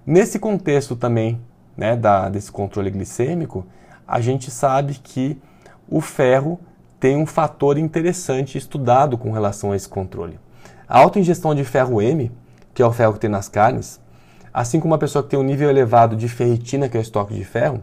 Nesse 0.07 0.39
contexto 0.39 0.97
também 0.97 1.41
né, 1.77 1.95
da, 1.95 2.29
desse 2.29 2.51
controle 2.51 2.91
glicêmico, 2.91 3.67
a 4.09 4.21
gente 4.21 4.51
sabe 4.51 4.95
que 4.95 5.41
o 5.89 6.01
ferro 6.01 6.59
tem 6.99 7.17
um 7.17 7.27
fator 7.27 7.79
interessante 7.79 8.59
estudado 8.59 9.17
com 9.17 9.31
relação 9.31 9.73
a 9.73 9.77
esse 9.77 9.89
controle. 9.89 10.39
A 10.89 10.99
alta 10.99 11.19
ingestão 11.19 11.55
de 11.55 11.65
ferro 11.65 12.01
M, 12.01 12.33
que 12.75 12.83
é 12.83 12.87
o 12.87 12.93
ferro 12.93 13.13
que 13.13 13.21
tem 13.21 13.31
nas 13.31 13.49
carnes, 13.49 14.01
assim 14.53 14.81
como 14.81 14.93
uma 14.93 14.99
pessoa 14.99 15.23
que 15.23 15.31
tem 15.31 15.39
um 15.39 15.45
nível 15.45 15.71
elevado 15.71 16.17
de 16.17 16.29
ferritina, 16.29 16.89
que 16.89 16.97
é 16.97 17.01
o 17.01 17.03
estoque 17.03 17.35
de 17.35 17.45
ferro, 17.45 17.83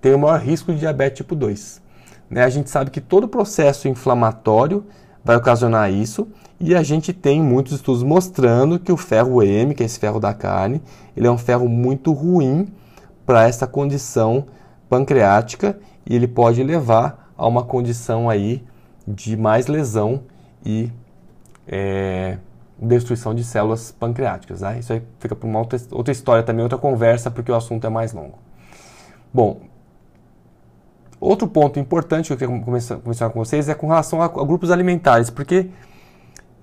tem 0.00 0.14
o 0.14 0.18
maior 0.18 0.40
risco 0.40 0.72
de 0.72 0.78
diabetes 0.78 1.18
tipo 1.18 1.34
2. 1.34 1.82
Né? 2.30 2.44
A 2.44 2.48
gente 2.48 2.70
sabe 2.70 2.90
que 2.90 3.00
todo 3.00 3.28
processo 3.28 3.88
inflamatório 3.88 4.86
vai 5.26 5.34
ocasionar 5.34 5.92
isso, 5.92 6.28
e 6.60 6.72
a 6.72 6.84
gente 6.84 7.12
tem 7.12 7.42
muitos 7.42 7.72
estudos 7.72 8.04
mostrando 8.04 8.78
que 8.78 8.92
o 8.92 8.96
ferro 8.96 9.42
M, 9.42 9.74
que 9.74 9.82
é 9.82 9.86
esse 9.86 9.98
ferro 9.98 10.20
da 10.20 10.32
carne, 10.32 10.80
ele 11.16 11.26
é 11.26 11.30
um 11.30 11.36
ferro 11.36 11.68
muito 11.68 12.12
ruim 12.12 12.68
para 13.26 13.42
essa 13.42 13.66
condição 13.66 14.46
pancreática 14.88 15.76
e 16.08 16.14
ele 16.14 16.28
pode 16.28 16.62
levar 16.62 17.32
a 17.36 17.44
uma 17.44 17.64
condição 17.64 18.30
aí 18.30 18.62
de 19.06 19.36
mais 19.36 19.66
lesão 19.66 20.22
e 20.64 20.92
é, 21.66 22.38
destruição 22.80 23.34
de 23.34 23.42
células 23.42 23.90
pancreáticas. 23.90 24.60
Né? 24.60 24.78
Isso 24.78 24.92
aí 24.92 25.02
fica 25.18 25.34
para 25.34 25.48
uma 25.48 25.58
outra, 25.58 25.76
outra 25.90 26.12
história 26.12 26.44
também, 26.44 26.62
outra 26.62 26.78
conversa, 26.78 27.32
porque 27.32 27.50
o 27.50 27.56
assunto 27.56 27.84
é 27.84 27.90
mais 27.90 28.12
longo. 28.12 28.38
Bom, 29.34 29.60
outro 31.28 31.48
ponto 31.48 31.78
importante 31.78 32.26
que 32.26 32.32
eu 32.32 32.36
queria 32.36 32.60
conversar 32.60 33.30
com 33.30 33.44
vocês 33.44 33.68
é 33.68 33.74
com 33.74 33.88
relação 33.88 34.20
a, 34.20 34.26
a 34.26 34.28
grupos 34.28 34.70
alimentares, 34.70 35.30
porque 35.30 35.66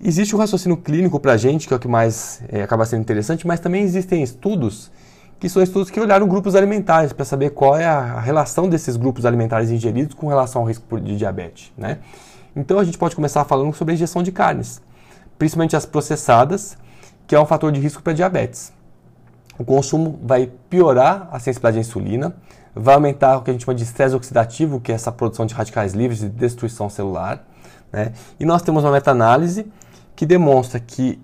existe 0.02 0.36
um 0.36 0.40
raciocínio 0.40 0.78
clínico 0.78 1.20
para 1.20 1.34
a 1.34 1.38
gente, 1.38 1.68
que 1.68 1.74
é 1.74 1.78
o 1.78 1.80
que 1.80 1.88
mais 1.88 2.42
é, 2.50 2.64
acaba 2.64 2.86
sendo 2.86 3.02
interessante, 3.02 3.46
mas 3.46 3.60
também 3.60 3.84
existem 3.84 4.24
estudos 4.24 4.92
que 5.40 5.50
são 5.50 5.62
estudos 5.62 5.90
que 5.90 6.00
olharam 6.00 6.26
grupos 6.26 6.56
alimentares 6.56 7.12
para 7.12 7.26
saber 7.26 7.50
qual 7.50 7.76
é 7.76 7.86
a 7.86 8.20
relação 8.22 8.70
desses 8.70 8.96
grupos 8.96 9.26
alimentares 9.26 9.70
ingeridos 9.72 10.14
com 10.14 10.28
relação 10.28 10.62
ao 10.62 10.68
risco 10.68 11.00
de 11.02 11.18
diabetes. 11.18 11.72
Né? 11.78 11.98
Então 12.56 12.80
a 12.80 12.84
gente 12.86 12.98
pode 12.98 13.14
começar 13.14 13.44
falando 13.44 13.74
sobre 13.74 13.92
a 13.92 13.96
ingestão 13.96 14.24
de 14.24 14.32
carnes 14.32 14.82
principalmente 15.38 15.76
as 15.76 15.86
processadas, 15.86 16.78
que 17.28 17.36
é 17.36 17.40
um 17.40 17.46
fator 17.46 17.72
de 17.72 17.80
risco 17.80 18.02
para 18.02 18.14
diabetes. 18.14 18.72
O 19.58 19.64
consumo 19.64 20.20
vai 20.24 20.50
piorar 20.70 21.28
a 21.32 21.40
sensibilidade 21.40 21.78
à 21.78 21.82
insulina, 21.82 22.36
vai 22.76 22.96
aumentar 22.96 23.38
o 23.38 23.42
que 23.42 23.50
a 23.50 23.54
gente 23.54 23.66
chama 23.66 23.76
de 23.76 23.84
estresse 23.84 24.16
oxidativo, 24.16 24.80
que 24.80 24.92
é 24.92 24.96
essa 24.96 25.12
produção 25.12 25.46
de 25.46 25.54
radicais 25.54 25.94
livres 25.94 26.24
e 26.24 26.30
destruição 26.30 26.90
celular. 26.90 27.46
Né? 27.92 28.14
E 28.40 28.46
nós 28.46 28.62
temos 28.62 28.84
uma 28.84 28.92
meta-análise 28.92 29.68
que 30.16 30.26
demonstra 30.26 30.80
que 30.80 31.20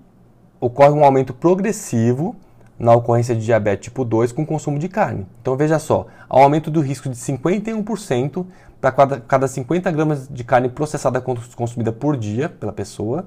ocorre 0.60 0.90
um 0.90 1.04
aumento 1.04 1.32
progressivo 1.32 2.36
na 2.78 2.94
ocorrência 2.94 3.34
de 3.34 3.44
diabetes 3.44 3.84
tipo 3.84 4.04
2 4.04 4.32
com 4.32 4.46
consumo 4.46 4.78
de 4.78 4.88
carne. 4.88 5.26
Então 5.42 5.56
veja 5.56 5.78
só, 5.78 6.06
há 6.28 6.38
um 6.38 6.42
aumento 6.42 6.70
do 6.70 6.80
risco 6.80 7.08
de 7.08 7.16
51% 7.16 8.46
para 8.80 8.92
cada, 8.92 9.20
cada 9.20 9.48
50 9.48 9.90
gramas 9.90 10.28
de 10.28 10.42
carne 10.42 10.68
processada 10.68 11.20
consumida 11.20 11.92
por 11.92 12.16
dia 12.16 12.48
pela 12.48 12.72
pessoa 12.72 13.26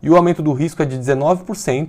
e 0.00 0.10
o 0.10 0.16
aumento 0.16 0.42
do 0.42 0.52
risco 0.52 0.82
é 0.82 0.86
de 0.86 0.98
19%, 0.98 1.88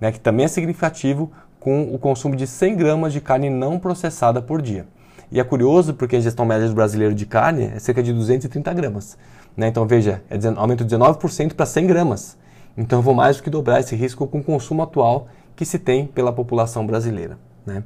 né, 0.00 0.10
que 0.10 0.18
também 0.18 0.44
é 0.44 0.48
significativo, 0.48 1.30
com 1.60 1.94
o 1.94 1.98
consumo 1.98 2.34
de 2.34 2.44
100 2.44 2.76
gramas 2.76 3.12
de 3.12 3.20
carne 3.20 3.48
não 3.48 3.78
processada 3.78 4.42
por 4.42 4.60
dia. 4.60 4.84
E 5.32 5.40
é 5.40 5.44
curioso 5.44 5.94
porque 5.94 6.14
a 6.14 6.18
ingestão 6.18 6.44
média 6.44 6.68
do 6.68 6.74
brasileiro 6.74 7.14
de 7.14 7.24
carne 7.24 7.72
é 7.74 7.78
cerca 7.78 8.02
de 8.02 8.12
230 8.12 8.72
gramas. 8.74 9.16
Né? 9.56 9.66
Então 9.66 9.86
veja, 9.86 10.22
é 10.28 10.36
aumento 10.56 10.84
de 10.84 10.94
19% 10.94 11.54
para 11.54 11.64
100 11.64 11.86
gramas. 11.86 12.36
Então 12.76 12.98
eu 12.98 13.02
vou 13.02 13.14
mais 13.14 13.38
do 13.38 13.42
que 13.42 13.48
dobrar 13.48 13.80
esse 13.80 13.96
risco 13.96 14.26
com 14.26 14.40
o 14.40 14.44
consumo 14.44 14.82
atual 14.82 15.28
que 15.56 15.64
se 15.64 15.78
tem 15.78 16.06
pela 16.06 16.32
população 16.32 16.86
brasileira. 16.86 17.38
Né? 17.64 17.82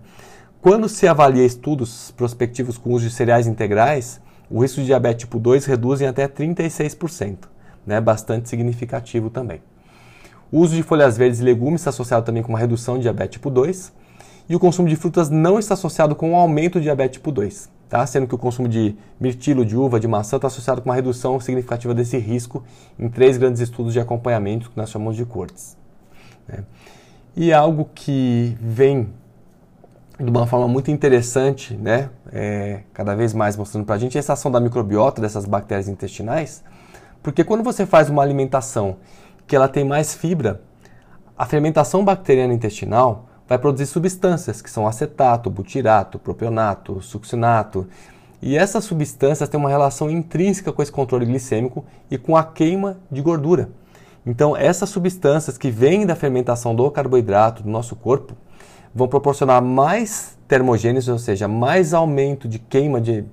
Quando 0.60 0.88
se 0.88 1.06
avalia 1.06 1.46
estudos 1.46 2.10
prospectivos 2.16 2.76
com 2.76 2.90
uso 2.90 3.06
de 3.06 3.14
cereais 3.14 3.46
integrais, 3.46 4.20
o 4.50 4.62
risco 4.62 4.80
de 4.80 4.86
diabetes 4.86 5.20
tipo 5.20 5.38
2 5.38 5.66
reduz 5.66 6.00
em 6.00 6.06
até 6.06 6.26
36% 6.26 7.36
né, 7.86 8.00
bastante 8.00 8.48
significativo 8.48 9.30
também. 9.30 9.62
O 10.50 10.60
uso 10.60 10.74
de 10.74 10.82
folhas 10.82 11.16
verdes 11.16 11.38
e 11.38 11.44
legumes 11.44 11.80
está 11.80 11.90
associado 11.90 12.26
também 12.26 12.42
com 12.42 12.48
uma 12.48 12.58
redução 12.58 12.96
de 12.96 13.02
diabetes 13.02 13.34
tipo 13.34 13.50
2. 13.50 13.92
E 14.48 14.54
o 14.54 14.60
consumo 14.60 14.88
de 14.88 14.96
frutas 14.96 15.28
não 15.28 15.58
está 15.58 15.74
associado 15.74 16.14
com 16.14 16.30
um 16.30 16.36
aumento 16.36 16.78
de 16.78 16.84
diabetes 16.84 17.18
tipo 17.18 17.32
2, 17.32 17.68
tá? 17.88 18.06
sendo 18.06 18.26
que 18.26 18.34
o 18.34 18.38
consumo 18.38 18.68
de 18.68 18.96
mirtilo, 19.18 19.64
de 19.64 19.76
uva, 19.76 19.98
de 19.98 20.06
maçã 20.06 20.36
está 20.36 20.46
associado 20.46 20.80
com 20.80 20.88
uma 20.88 20.94
redução 20.94 21.40
significativa 21.40 21.92
desse 21.92 22.16
risco 22.18 22.62
em 22.98 23.08
três 23.08 23.36
grandes 23.36 23.60
estudos 23.60 23.92
de 23.92 23.98
acompanhamento 23.98 24.70
que 24.70 24.76
nós 24.76 24.90
chamamos 24.90 25.16
de 25.16 25.24
cortes. 25.24 25.76
Né? 26.46 26.64
E 27.34 27.52
algo 27.52 27.90
que 27.94 28.56
vem 28.60 29.08
de 30.18 30.30
uma 30.30 30.46
forma 30.46 30.66
muito 30.66 30.90
interessante, 30.90 31.74
né? 31.74 32.08
É, 32.32 32.80
cada 32.94 33.14
vez 33.14 33.34
mais 33.34 33.56
mostrando 33.56 33.84
para 33.84 33.96
a 33.96 33.98
gente, 33.98 34.16
é 34.16 34.18
essa 34.18 34.32
ação 34.32 34.50
da 34.50 34.58
microbiota 34.58 35.20
dessas 35.20 35.44
bactérias 35.44 35.88
intestinais, 35.88 36.64
porque 37.22 37.44
quando 37.44 37.62
você 37.62 37.84
faz 37.84 38.08
uma 38.08 38.22
alimentação 38.22 38.96
que 39.46 39.54
ela 39.54 39.68
tem 39.68 39.84
mais 39.84 40.14
fibra, 40.14 40.62
a 41.36 41.44
fermentação 41.44 42.04
bacteriana 42.04 42.54
intestinal 42.54 43.28
vai 43.48 43.58
produzir 43.58 43.86
substâncias 43.86 44.60
que 44.60 44.70
são 44.70 44.86
acetato, 44.86 45.50
butirato, 45.50 46.18
propionato, 46.18 47.00
succinato. 47.00 47.86
E 48.42 48.56
essas 48.56 48.84
substâncias 48.84 49.48
têm 49.48 49.58
uma 49.58 49.68
relação 49.68 50.10
intrínseca 50.10 50.72
com 50.72 50.82
esse 50.82 50.92
controle 50.92 51.24
glicêmico 51.24 51.84
e 52.10 52.18
com 52.18 52.36
a 52.36 52.44
queima 52.44 52.98
de 53.10 53.22
gordura. 53.22 53.70
Então, 54.24 54.56
essas 54.56 54.88
substâncias 54.88 55.56
que 55.56 55.70
vêm 55.70 56.04
da 56.04 56.16
fermentação 56.16 56.74
do 56.74 56.90
carboidrato 56.90 57.62
do 57.62 57.70
nosso 57.70 57.94
corpo 57.94 58.34
vão 58.94 59.06
proporcionar 59.06 59.62
mais 59.62 60.36
termogênese, 60.48 61.10
ou 61.10 61.18
seja, 61.18 61.46
mais 61.46 61.94
aumento 61.94 62.48
de 62.48 62.58
queima, 62.58 63.00
de, 63.00 63.24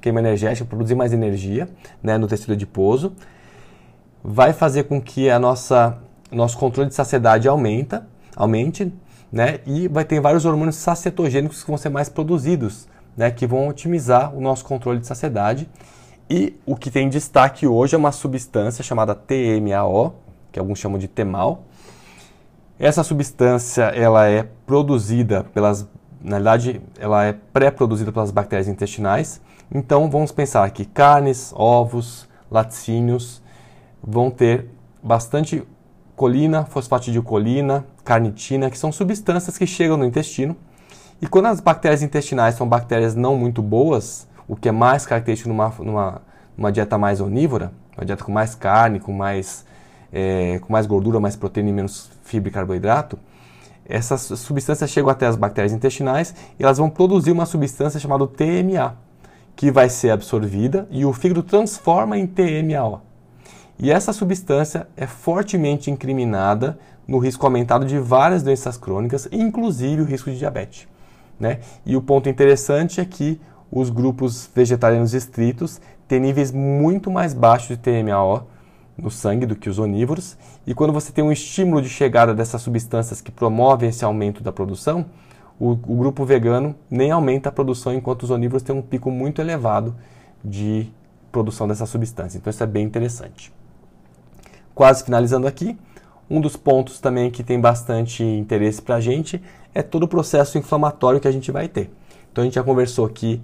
queima 0.00 0.20
energética, 0.20 0.66
produzir 0.66 0.94
mais 0.94 1.12
energia 1.12 1.68
né, 2.02 2.18
no 2.18 2.26
tecido 2.26 2.52
adiposo 2.52 3.12
vai 4.24 4.54
fazer 4.54 4.84
com 4.84 5.00
que 5.00 5.28
a 5.28 5.38
nossa 5.38 5.98
nosso 6.32 6.58
controle 6.58 6.88
de 6.88 6.94
saciedade 6.94 7.46
aumenta, 7.46 8.06
aumente, 8.34 8.92
né? 9.34 9.58
E 9.66 9.88
vai 9.88 10.04
ter 10.04 10.20
vários 10.20 10.44
hormônios 10.44 10.76
sacietogênicos 10.76 11.60
que 11.60 11.66
vão 11.66 11.76
ser 11.76 11.88
mais 11.88 12.08
produzidos, 12.08 12.86
né? 13.16 13.32
Que 13.32 13.48
vão 13.48 13.66
otimizar 13.66 14.32
o 14.32 14.40
nosso 14.40 14.64
controle 14.64 15.00
de 15.00 15.08
saciedade. 15.08 15.68
E 16.30 16.56
o 16.64 16.76
que 16.76 16.88
tem 16.88 17.08
destaque 17.08 17.66
hoje 17.66 17.96
é 17.96 17.98
uma 17.98 18.12
substância 18.12 18.84
chamada 18.84 19.12
TMAO, 19.12 20.14
que 20.52 20.58
alguns 20.60 20.78
chamam 20.78 20.98
de 20.98 21.08
TEMAL. 21.08 21.64
Essa 22.78 23.02
substância 23.02 23.86
ela 23.86 24.28
é 24.28 24.46
produzida 24.64 25.42
pelas, 25.52 25.84
na 26.22 26.36
verdade, 26.36 26.80
ela 26.96 27.24
é 27.24 27.32
pré-produzida 27.32 28.12
pelas 28.12 28.30
bactérias 28.30 28.68
intestinais. 28.68 29.40
Então 29.74 30.08
vamos 30.08 30.30
pensar 30.30 30.70
que 30.70 30.84
carnes, 30.84 31.52
ovos, 31.56 32.28
laticínios, 32.48 33.42
vão 34.00 34.30
ter 34.30 34.68
bastante 35.02 35.66
colina, 36.14 36.64
fosfatidilcolina, 36.66 37.84
carnitina, 38.04 38.70
que 38.70 38.78
são 38.78 38.92
substâncias 38.92 39.56
que 39.56 39.66
chegam 39.66 39.96
no 39.96 40.04
intestino. 40.04 40.56
E 41.20 41.26
quando 41.26 41.46
as 41.46 41.60
bactérias 41.60 42.02
intestinais 42.02 42.54
são 42.54 42.68
bactérias 42.68 43.14
não 43.14 43.36
muito 43.36 43.62
boas, 43.62 44.28
o 44.46 44.54
que 44.54 44.68
é 44.68 44.72
mais 44.72 45.06
característico 45.06 45.48
numa, 45.48 45.72
numa, 45.78 46.22
numa 46.56 46.70
dieta 46.70 46.98
mais 46.98 47.20
onívora, 47.20 47.72
uma 47.96 48.04
dieta 48.04 48.22
com 48.22 48.32
mais 48.32 48.54
carne, 48.54 49.00
com 49.00 49.12
mais, 49.12 49.64
é, 50.12 50.58
com 50.60 50.72
mais 50.72 50.86
gordura, 50.86 51.18
mais 51.18 51.34
proteína 51.34 51.70
e 51.70 51.72
menos 51.72 52.10
fibra 52.22 52.50
e 52.50 52.52
carboidrato, 52.52 53.18
essas 53.86 54.22
substâncias 54.22 54.90
chegam 54.90 55.10
até 55.10 55.26
as 55.26 55.36
bactérias 55.36 55.72
intestinais 55.72 56.34
e 56.58 56.62
elas 56.62 56.78
vão 56.78 56.88
produzir 56.88 57.32
uma 57.32 57.46
substância 57.46 58.00
chamada 58.00 58.26
TMA, 58.26 58.96
que 59.54 59.70
vai 59.70 59.88
ser 59.88 60.10
absorvida 60.10 60.88
e 60.90 61.04
o 61.04 61.12
fígado 61.12 61.42
transforma 61.42 62.18
em 62.18 62.26
TMAO. 62.26 63.02
E 63.78 63.90
essa 63.90 64.12
substância 64.12 64.86
é 64.96 65.06
fortemente 65.06 65.90
incriminada 65.90 66.78
no 67.06 67.18
risco 67.18 67.44
aumentado 67.44 67.84
de 67.84 67.98
várias 67.98 68.42
doenças 68.42 68.76
crônicas, 68.76 69.28
inclusive 69.30 70.02
o 70.02 70.04
risco 70.04 70.30
de 70.30 70.38
diabetes. 70.38 70.88
Né? 71.38 71.60
E 71.84 71.96
o 71.96 72.02
ponto 72.02 72.28
interessante 72.28 73.00
é 73.00 73.04
que 73.04 73.40
os 73.70 73.90
grupos 73.90 74.48
vegetarianos 74.54 75.14
estritos 75.14 75.80
têm 76.06 76.20
níveis 76.20 76.52
muito 76.52 77.10
mais 77.10 77.34
baixos 77.34 77.68
de 77.68 77.76
TMAO 77.78 78.46
no 78.96 79.10
sangue 79.10 79.44
do 79.44 79.56
que 79.56 79.68
os 79.68 79.78
onívoros, 79.78 80.36
e 80.64 80.72
quando 80.72 80.92
você 80.92 81.10
tem 81.10 81.24
um 81.24 81.32
estímulo 81.32 81.82
de 81.82 81.88
chegada 81.88 82.32
dessas 82.32 82.62
substâncias 82.62 83.20
que 83.20 83.32
promovem 83.32 83.88
esse 83.88 84.04
aumento 84.04 84.42
da 84.42 84.52
produção, 84.52 85.06
o, 85.58 85.70
o 85.70 85.96
grupo 85.96 86.24
vegano 86.24 86.74
nem 86.88 87.10
aumenta 87.10 87.48
a 87.48 87.52
produção, 87.52 87.92
enquanto 87.92 88.22
os 88.22 88.30
onívoros 88.30 88.62
têm 88.62 88.74
um 88.74 88.82
pico 88.82 89.10
muito 89.10 89.40
elevado 89.40 89.94
de 90.44 90.88
produção 91.32 91.66
dessa 91.66 91.86
substância. 91.86 92.38
Então 92.38 92.50
isso 92.50 92.62
é 92.62 92.66
bem 92.66 92.84
interessante. 92.84 93.52
Quase 94.74 95.04
finalizando 95.04 95.46
aqui, 95.46 95.76
um 96.28 96.40
dos 96.40 96.56
pontos 96.56 97.00
também 97.00 97.30
que 97.30 97.42
tem 97.42 97.60
bastante 97.60 98.22
interesse 98.22 98.80
para 98.80 98.96
a 98.96 99.00
gente 99.00 99.42
é 99.74 99.82
todo 99.82 100.04
o 100.04 100.08
processo 100.08 100.56
inflamatório 100.56 101.20
que 101.20 101.28
a 101.28 101.32
gente 101.32 101.50
vai 101.50 101.68
ter. 101.68 101.90
Então 102.32 102.42
a 102.42 102.44
gente 102.44 102.54
já 102.54 102.62
conversou 102.62 103.08
que 103.08 103.40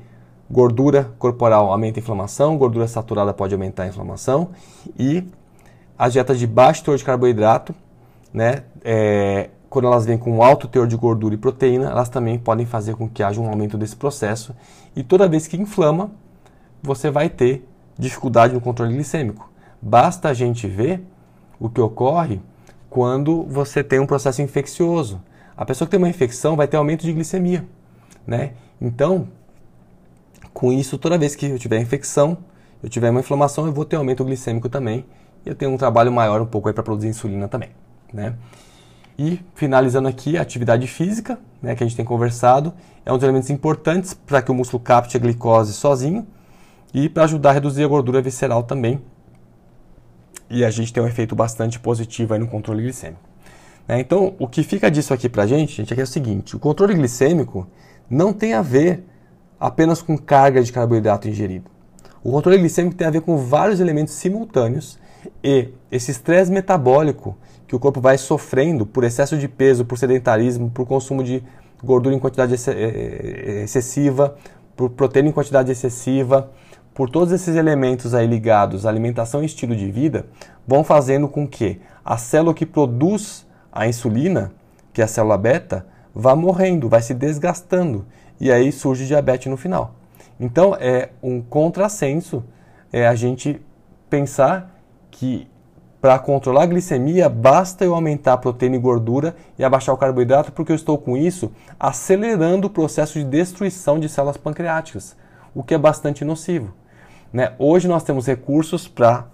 gordura 0.51 1.13
corporal 1.19 1.71
aumenta 1.71 2.01
a 2.01 2.03
inflamação, 2.03 2.57
gordura 2.57 2.89
saturada 2.89 3.33
pode 3.33 3.55
aumentar 3.55 3.85
a 3.85 3.87
inflamação 3.87 4.51
e 4.99 5.25
as 5.99 6.13
dietas 6.13 6.39
de 6.39 6.47
baixo 6.47 6.83
teor 6.83 6.97
de 6.97 7.05
carboidrato, 7.05 7.75
né, 8.33 8.63
é, 8.83 9.51
quando 9.69 9.87
elas 9.87 10.07
vêm 10.07 10.19
com 10.19 10.43
alto 10.43 10.67
teor 10.67 10.87
de 10.87 10.97
gordura 10.97 11.35
e 11.35 11.39
proteína, 11.39 11.91
elas 11.91 12.09
também 12.09 12.39
podem 12.39 12.67
fazer 12.67 12.97
com 12.97 13.09
que 13.09 13.23
haja 13.23 13.41
um 13.41 13.49
aumento 13.49 13.79
desse 13.79 13.95
processo. 13.95 14.57
E 14.97 15.03
toda 15.05 15.29
vez 15.29 15.47
que 15.47 15.57
inflama, 15.57 16.11
você 16.83 17.11
vai 17.11 17.29
ter 17.29 17.65
dificuldade 17.97 18.55
no 18.55 18.61
controle 18.61 18.93
glicêmico. 18.93 19.49
Basta 19.81 20.31
a 20.31 20.35
gente 20.35 20.67
ver 20.67 21.05
o 21.61 21.69
que 21.69 21.81
ocorre 21.81 22.41
quando 22.91 23.45
você 23.45 23.83
tem 23.85 24.01
um 24.01 24.07
processo 24.07 24.43
infeccioso. 24.43 25.23
A 25.57 25.65
pessoa 25.65 25.87
que 25.87 25.93
tem 25.93 25.99
uma 25.99 26.09
infecção 26.09 26.57
vai 26.57 26.67
ter 26.67 26.77
aumento 26.77 27.03
de 27.03 27.13
glicemia, 27.13 27.65
né? 28.27 28.53
Então, 28.81 29.29
com 30.53 30.73
isso, 30.73 30.99
toda 30.99 31.17
vez 31.17 31.37
que 31.37 31.47
eu 31.47 31.59
tiver 31.59 31.79
infecção, 31.79 32.37
eu 32.83 32.89
tiver 32.89 33.11
uma 33.11 33.21
inflamação, 33.21 33.67
eu 33.67 33.73
vou 33.73 33.85
ter 33.85 33.97
aumento 33.97 34.25
glicêmico 34.25 34.69
também. 34.69 35.05
E 35.47 35.49
eu 35.49 35.55
tenho 35.55 35.71
um 35.71 35.77
trabalho 35.77 36.11
maior 36.11 36.41
um 36.41 36.47
pouco 36.47 36.69
aí 36.69 36.75
para 36.75 36.83
produzir 36.83 37.09
insulina 37.09 37.47
também, 37.47 37.71
né? 38.13 38.35
E 39.19 39.41
finalizando 39.55 40.09
aqui, 40.09 40.37
a 40.37 40.43
atividade 40.43 40.87
física, 40.87 41.39
né, 41.63 41.75
que 41.75 41.85
a 41.85 41.87
gente 41.87 41.97
tem 41.97 42.05
conversado, 42.05 42.73
é 43.05 43.13
um 43.13 43.17
dos 43.17 43.23
elementos 43.23 43.51
importantes 43.51 44.15
para 44.15 44.41
que 44.43 44.51
o 44.51 44.55
músculo 44.55 44.83
capte 44.83 45.17
a 45.17 45.21
glicose 45.21 45.75
sozinho 45.75 46.27
e 46.93 47.09
para 47.09 47.25
ajudar 47.25 47.51
a 47.51 47.53
reduzir 47.53 47.85
a 47.85 47.87
gordura 47.87 48.21
visceral 48.23 48.63
também. 48.63 49.01
E 50.51 50.65
a 50.65 50.71
gente 50.71 50.93
tem 50.93 51.03
um 51.03 51.07
efeito 51.07 51.35
bastante 51.37 51.79
positivo 51.79 52.35
aí 52.35 52.41
no 52.41 52.49
controle 52.49 52.83
glicêmico. 52.83 53.23
Né? 53.87 54.01
Então, 54.01 54.35
o 54.39 54.49
que 54.49 54.63
fica 54.63 54.91
disso 54.91 55.15
aqui 55.15 55.29
para 55.29 55.45
a 55.45 55.47
gente, 55.47 55.77
gente, 55.77 55.95
é, 55.95 56.01
é 56.01 56.03
o 56.03 56.07
seguinte: 56.07 56.57
o 56.57 56.59
controle 56.59 56.95
glicêmico 56.95 57.67
não 58.09 58.33
tem 58.33 58.55
a 58.55 58.63
ver 58.63 59.05
apenas 59.59 60.03
com 60.03 60.19
carga 60.19 60.63
de 60.63 60.73
carboidrato 60.73 61.29
ingerido. 61.29 61.71
O 62.23 62.31
controle 62.33 62.59
glicêmico 62.59 62.97
tem 62.97 63.07
a 63.07 63.11
ver 63.11 63.21
com 63.23 63.37
vários 63.37 63.81
elementos 63.81 64.15
simultâneos 64.15 64.99
e 65.43 65.69
esse 65.91 66.11
estresse 66.11 66.51
metabólico 66.51 67.37
que 67.67 67.77
o 67.77 67.79
corpo 67.79 68.01
vai 68.01 68.19
sofrendo 68.19 68.85
por 68.85 69.05
excesso 69.05 69.39
de 69.39 69.49
peso, 69.49 69.85
por 69.85 69.97
sedentarismo, 69.97 70.71
por 70.71 70.87
consumo 70.87 71.23
de 71.23 71.43
gordura 71.83 72.15
em 72.15 72.19
quantidade 72.19 72.55
eh, 72.55 72.61
eh, 72.69 73.63
excessiva, 73.65 74.37
por 74.77 74.91
proteína 74.91 75.29
em 75.29 75.33
quantidade 75.33 75.71
excessiva, 75.71 76.51
por 77.01 77.09
todos 77.09 77.33
esses 77.33 77.57
elementos 77.57 78.13
aí 78.13 78.27
ligados 78.27 78.85
à 78.85 78.91
alimentação 78.91 79.43
e 79.43 79.47
estilo 79.47 79.75
de 79.75 79.91
vida, 79.91 80.27
vão 80.69 80.85
fazendo 80.85 81.27
com 81.29 81.49
que 81.49 81.81
a 82.05 82.19
célula 82.19 82.53
que 82.53 82.67
produz 82.67 83.47
a 83.73 83.89
insulina, 83.89 84.53
que 84.93 85.01
é 85.01 85.05
a 85.05 85.09
célula 85.09 85.39
beta, 85.39 85.87
vá 86.15 86.37
morrendo, 86.37 86.91
vai 86.91 87.01
se 87.01 87.15
desgastando 87.15 88.05
e 88.39 88.53
aí 88.53 88.71
surge 88.71 89.07
diabetes 89.07 89.51
no 89.51 89.57
final. 89.57 89.95
Então 90.39 90.77
é 90.79 91.09
um 91.23 91.41
contrassenso 91.41 92.45
é 92.93 93.09
a 93.09 93.15
gente 93.15 93.63
pensar 94.11 94.79
que 95.11 95.49
para 96.03 96.19
controlar 96.19 96.65
a 96.65 96.67
glicemia 96.67 97.31
basta 97.31 97.83
eu 97.83 97.95
aumentar 97.95 98.35
a 98.35 98.37
proteína 98.37 98.77
e 98.77 98.79
gordura 98.79 99.35
e 99.59 99.65
abaixar 99.65 99.95
o 99.95 99.99
carboidrato, 99.99 100.53
porque 100.53 100.71
eu 100.71 100.77
estou 100.77 100.99
com 100.99 101.17
isso 101.17 101.51
acelerando 101.79 102.67
o 102.67 102.71
processo 102.71 103.19
de 103.19 103.25
destruição 103.25 103.99
de 103.99 104.07
células 104.07 104.37
pancreáticas, 104.37 105.17
o 105.55 105.63
que 105.63 105.73
é 105.73 105.79
bastante 105.79 106.27
nocivo. 106.27 106.79
Né? 107.33 107.53
Hoje 107.59 107.87
nós 107.89 108.03
temos 108.03 108.27
recursos 108.27 108.89
para 108.89 109.27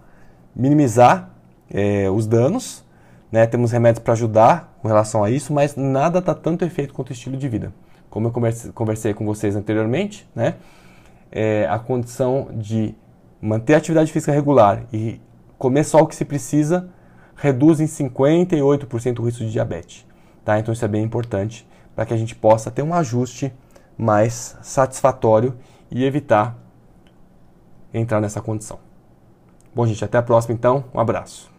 minimizar 0.55 1.31
é, 1.71 2.09
os 2.11 2.27
danos, 2.27 2.85
né? 3.31 3.47
temos 3.47 3.73
remédios 3.73 4.03
para 4.03 4.13
ajudar 4.13 4.77
com 4.81 4.89
relação 4.89 5.25
a 5.25 5.31
isso, 5.31 5.53
mas 5.53 5.77
nada 5.77 6.19
está 6.19 6.35
tanto 6.35 6.65
efeito 6.65 6.95
quanto 6.95 7.11
o 7.11 7.13
estilo 7.13 7.37
de 7.37 7.49
vida. 7.49 7.73
Como 8.11 8.29
eu 8.29 8.33
conversei, 8.33 8.73
conversei 8.73 9.15
com 9.15 9.27
vocês 9.27 9.57
anteriormente, 9.57 10.29
né? 10.35 10.55
É, 11.31 11.67
a 11.69 11.79
condição 11.79 12.49
de 12.53 12.95
manter 13.43 13.75
a 13.75 13.79
atividade 13.79 14.13
física 14.13 14.33
regular 14.33 14.85
e 14.93 15.21
comer 15.59 15.85
só 15.85 15.99
o 15.99 16.07
que 16.07 16.15
se 16.15 16.25
precisa 16.25 16.89
reduz 17.37 17.81
em 17.81 17.87
58% 17.87 19.19
o 19.19 19.23
risco 19.23 19.45
de 19.45 19.53
diabetes. 19.53 20.07
Tá? 20.45 20.59
Então 20.59 20.73
isso 20.73 20.85
é 20.85 20.89
bem 20.89 21.05
importante 21.05 21.67
para 21.95 22.07
que 22.07 22.15
a 22.15 22.17
gente 22.17 22.35
possa 22.35 22.71
ter 22.71 22.83
um 22.83 22.95
ajuste 22.95 23.53
mais 23.97 24.57
satisfatório 24.63 25.55
e 25.91 26.05
evitar 26.05 26.59
entrar 27.93 28.21
nessa 28.21 28.41
condição. 28.41 28.79
Bom, 29.75 29.87
gente, 29.87 30.05
até 30.05 30.19
a 30.19 30.23
próxima 30.23 30.55
então. 30.55 30.85
Um 30.95 31.01
abraço. 31.01 31.56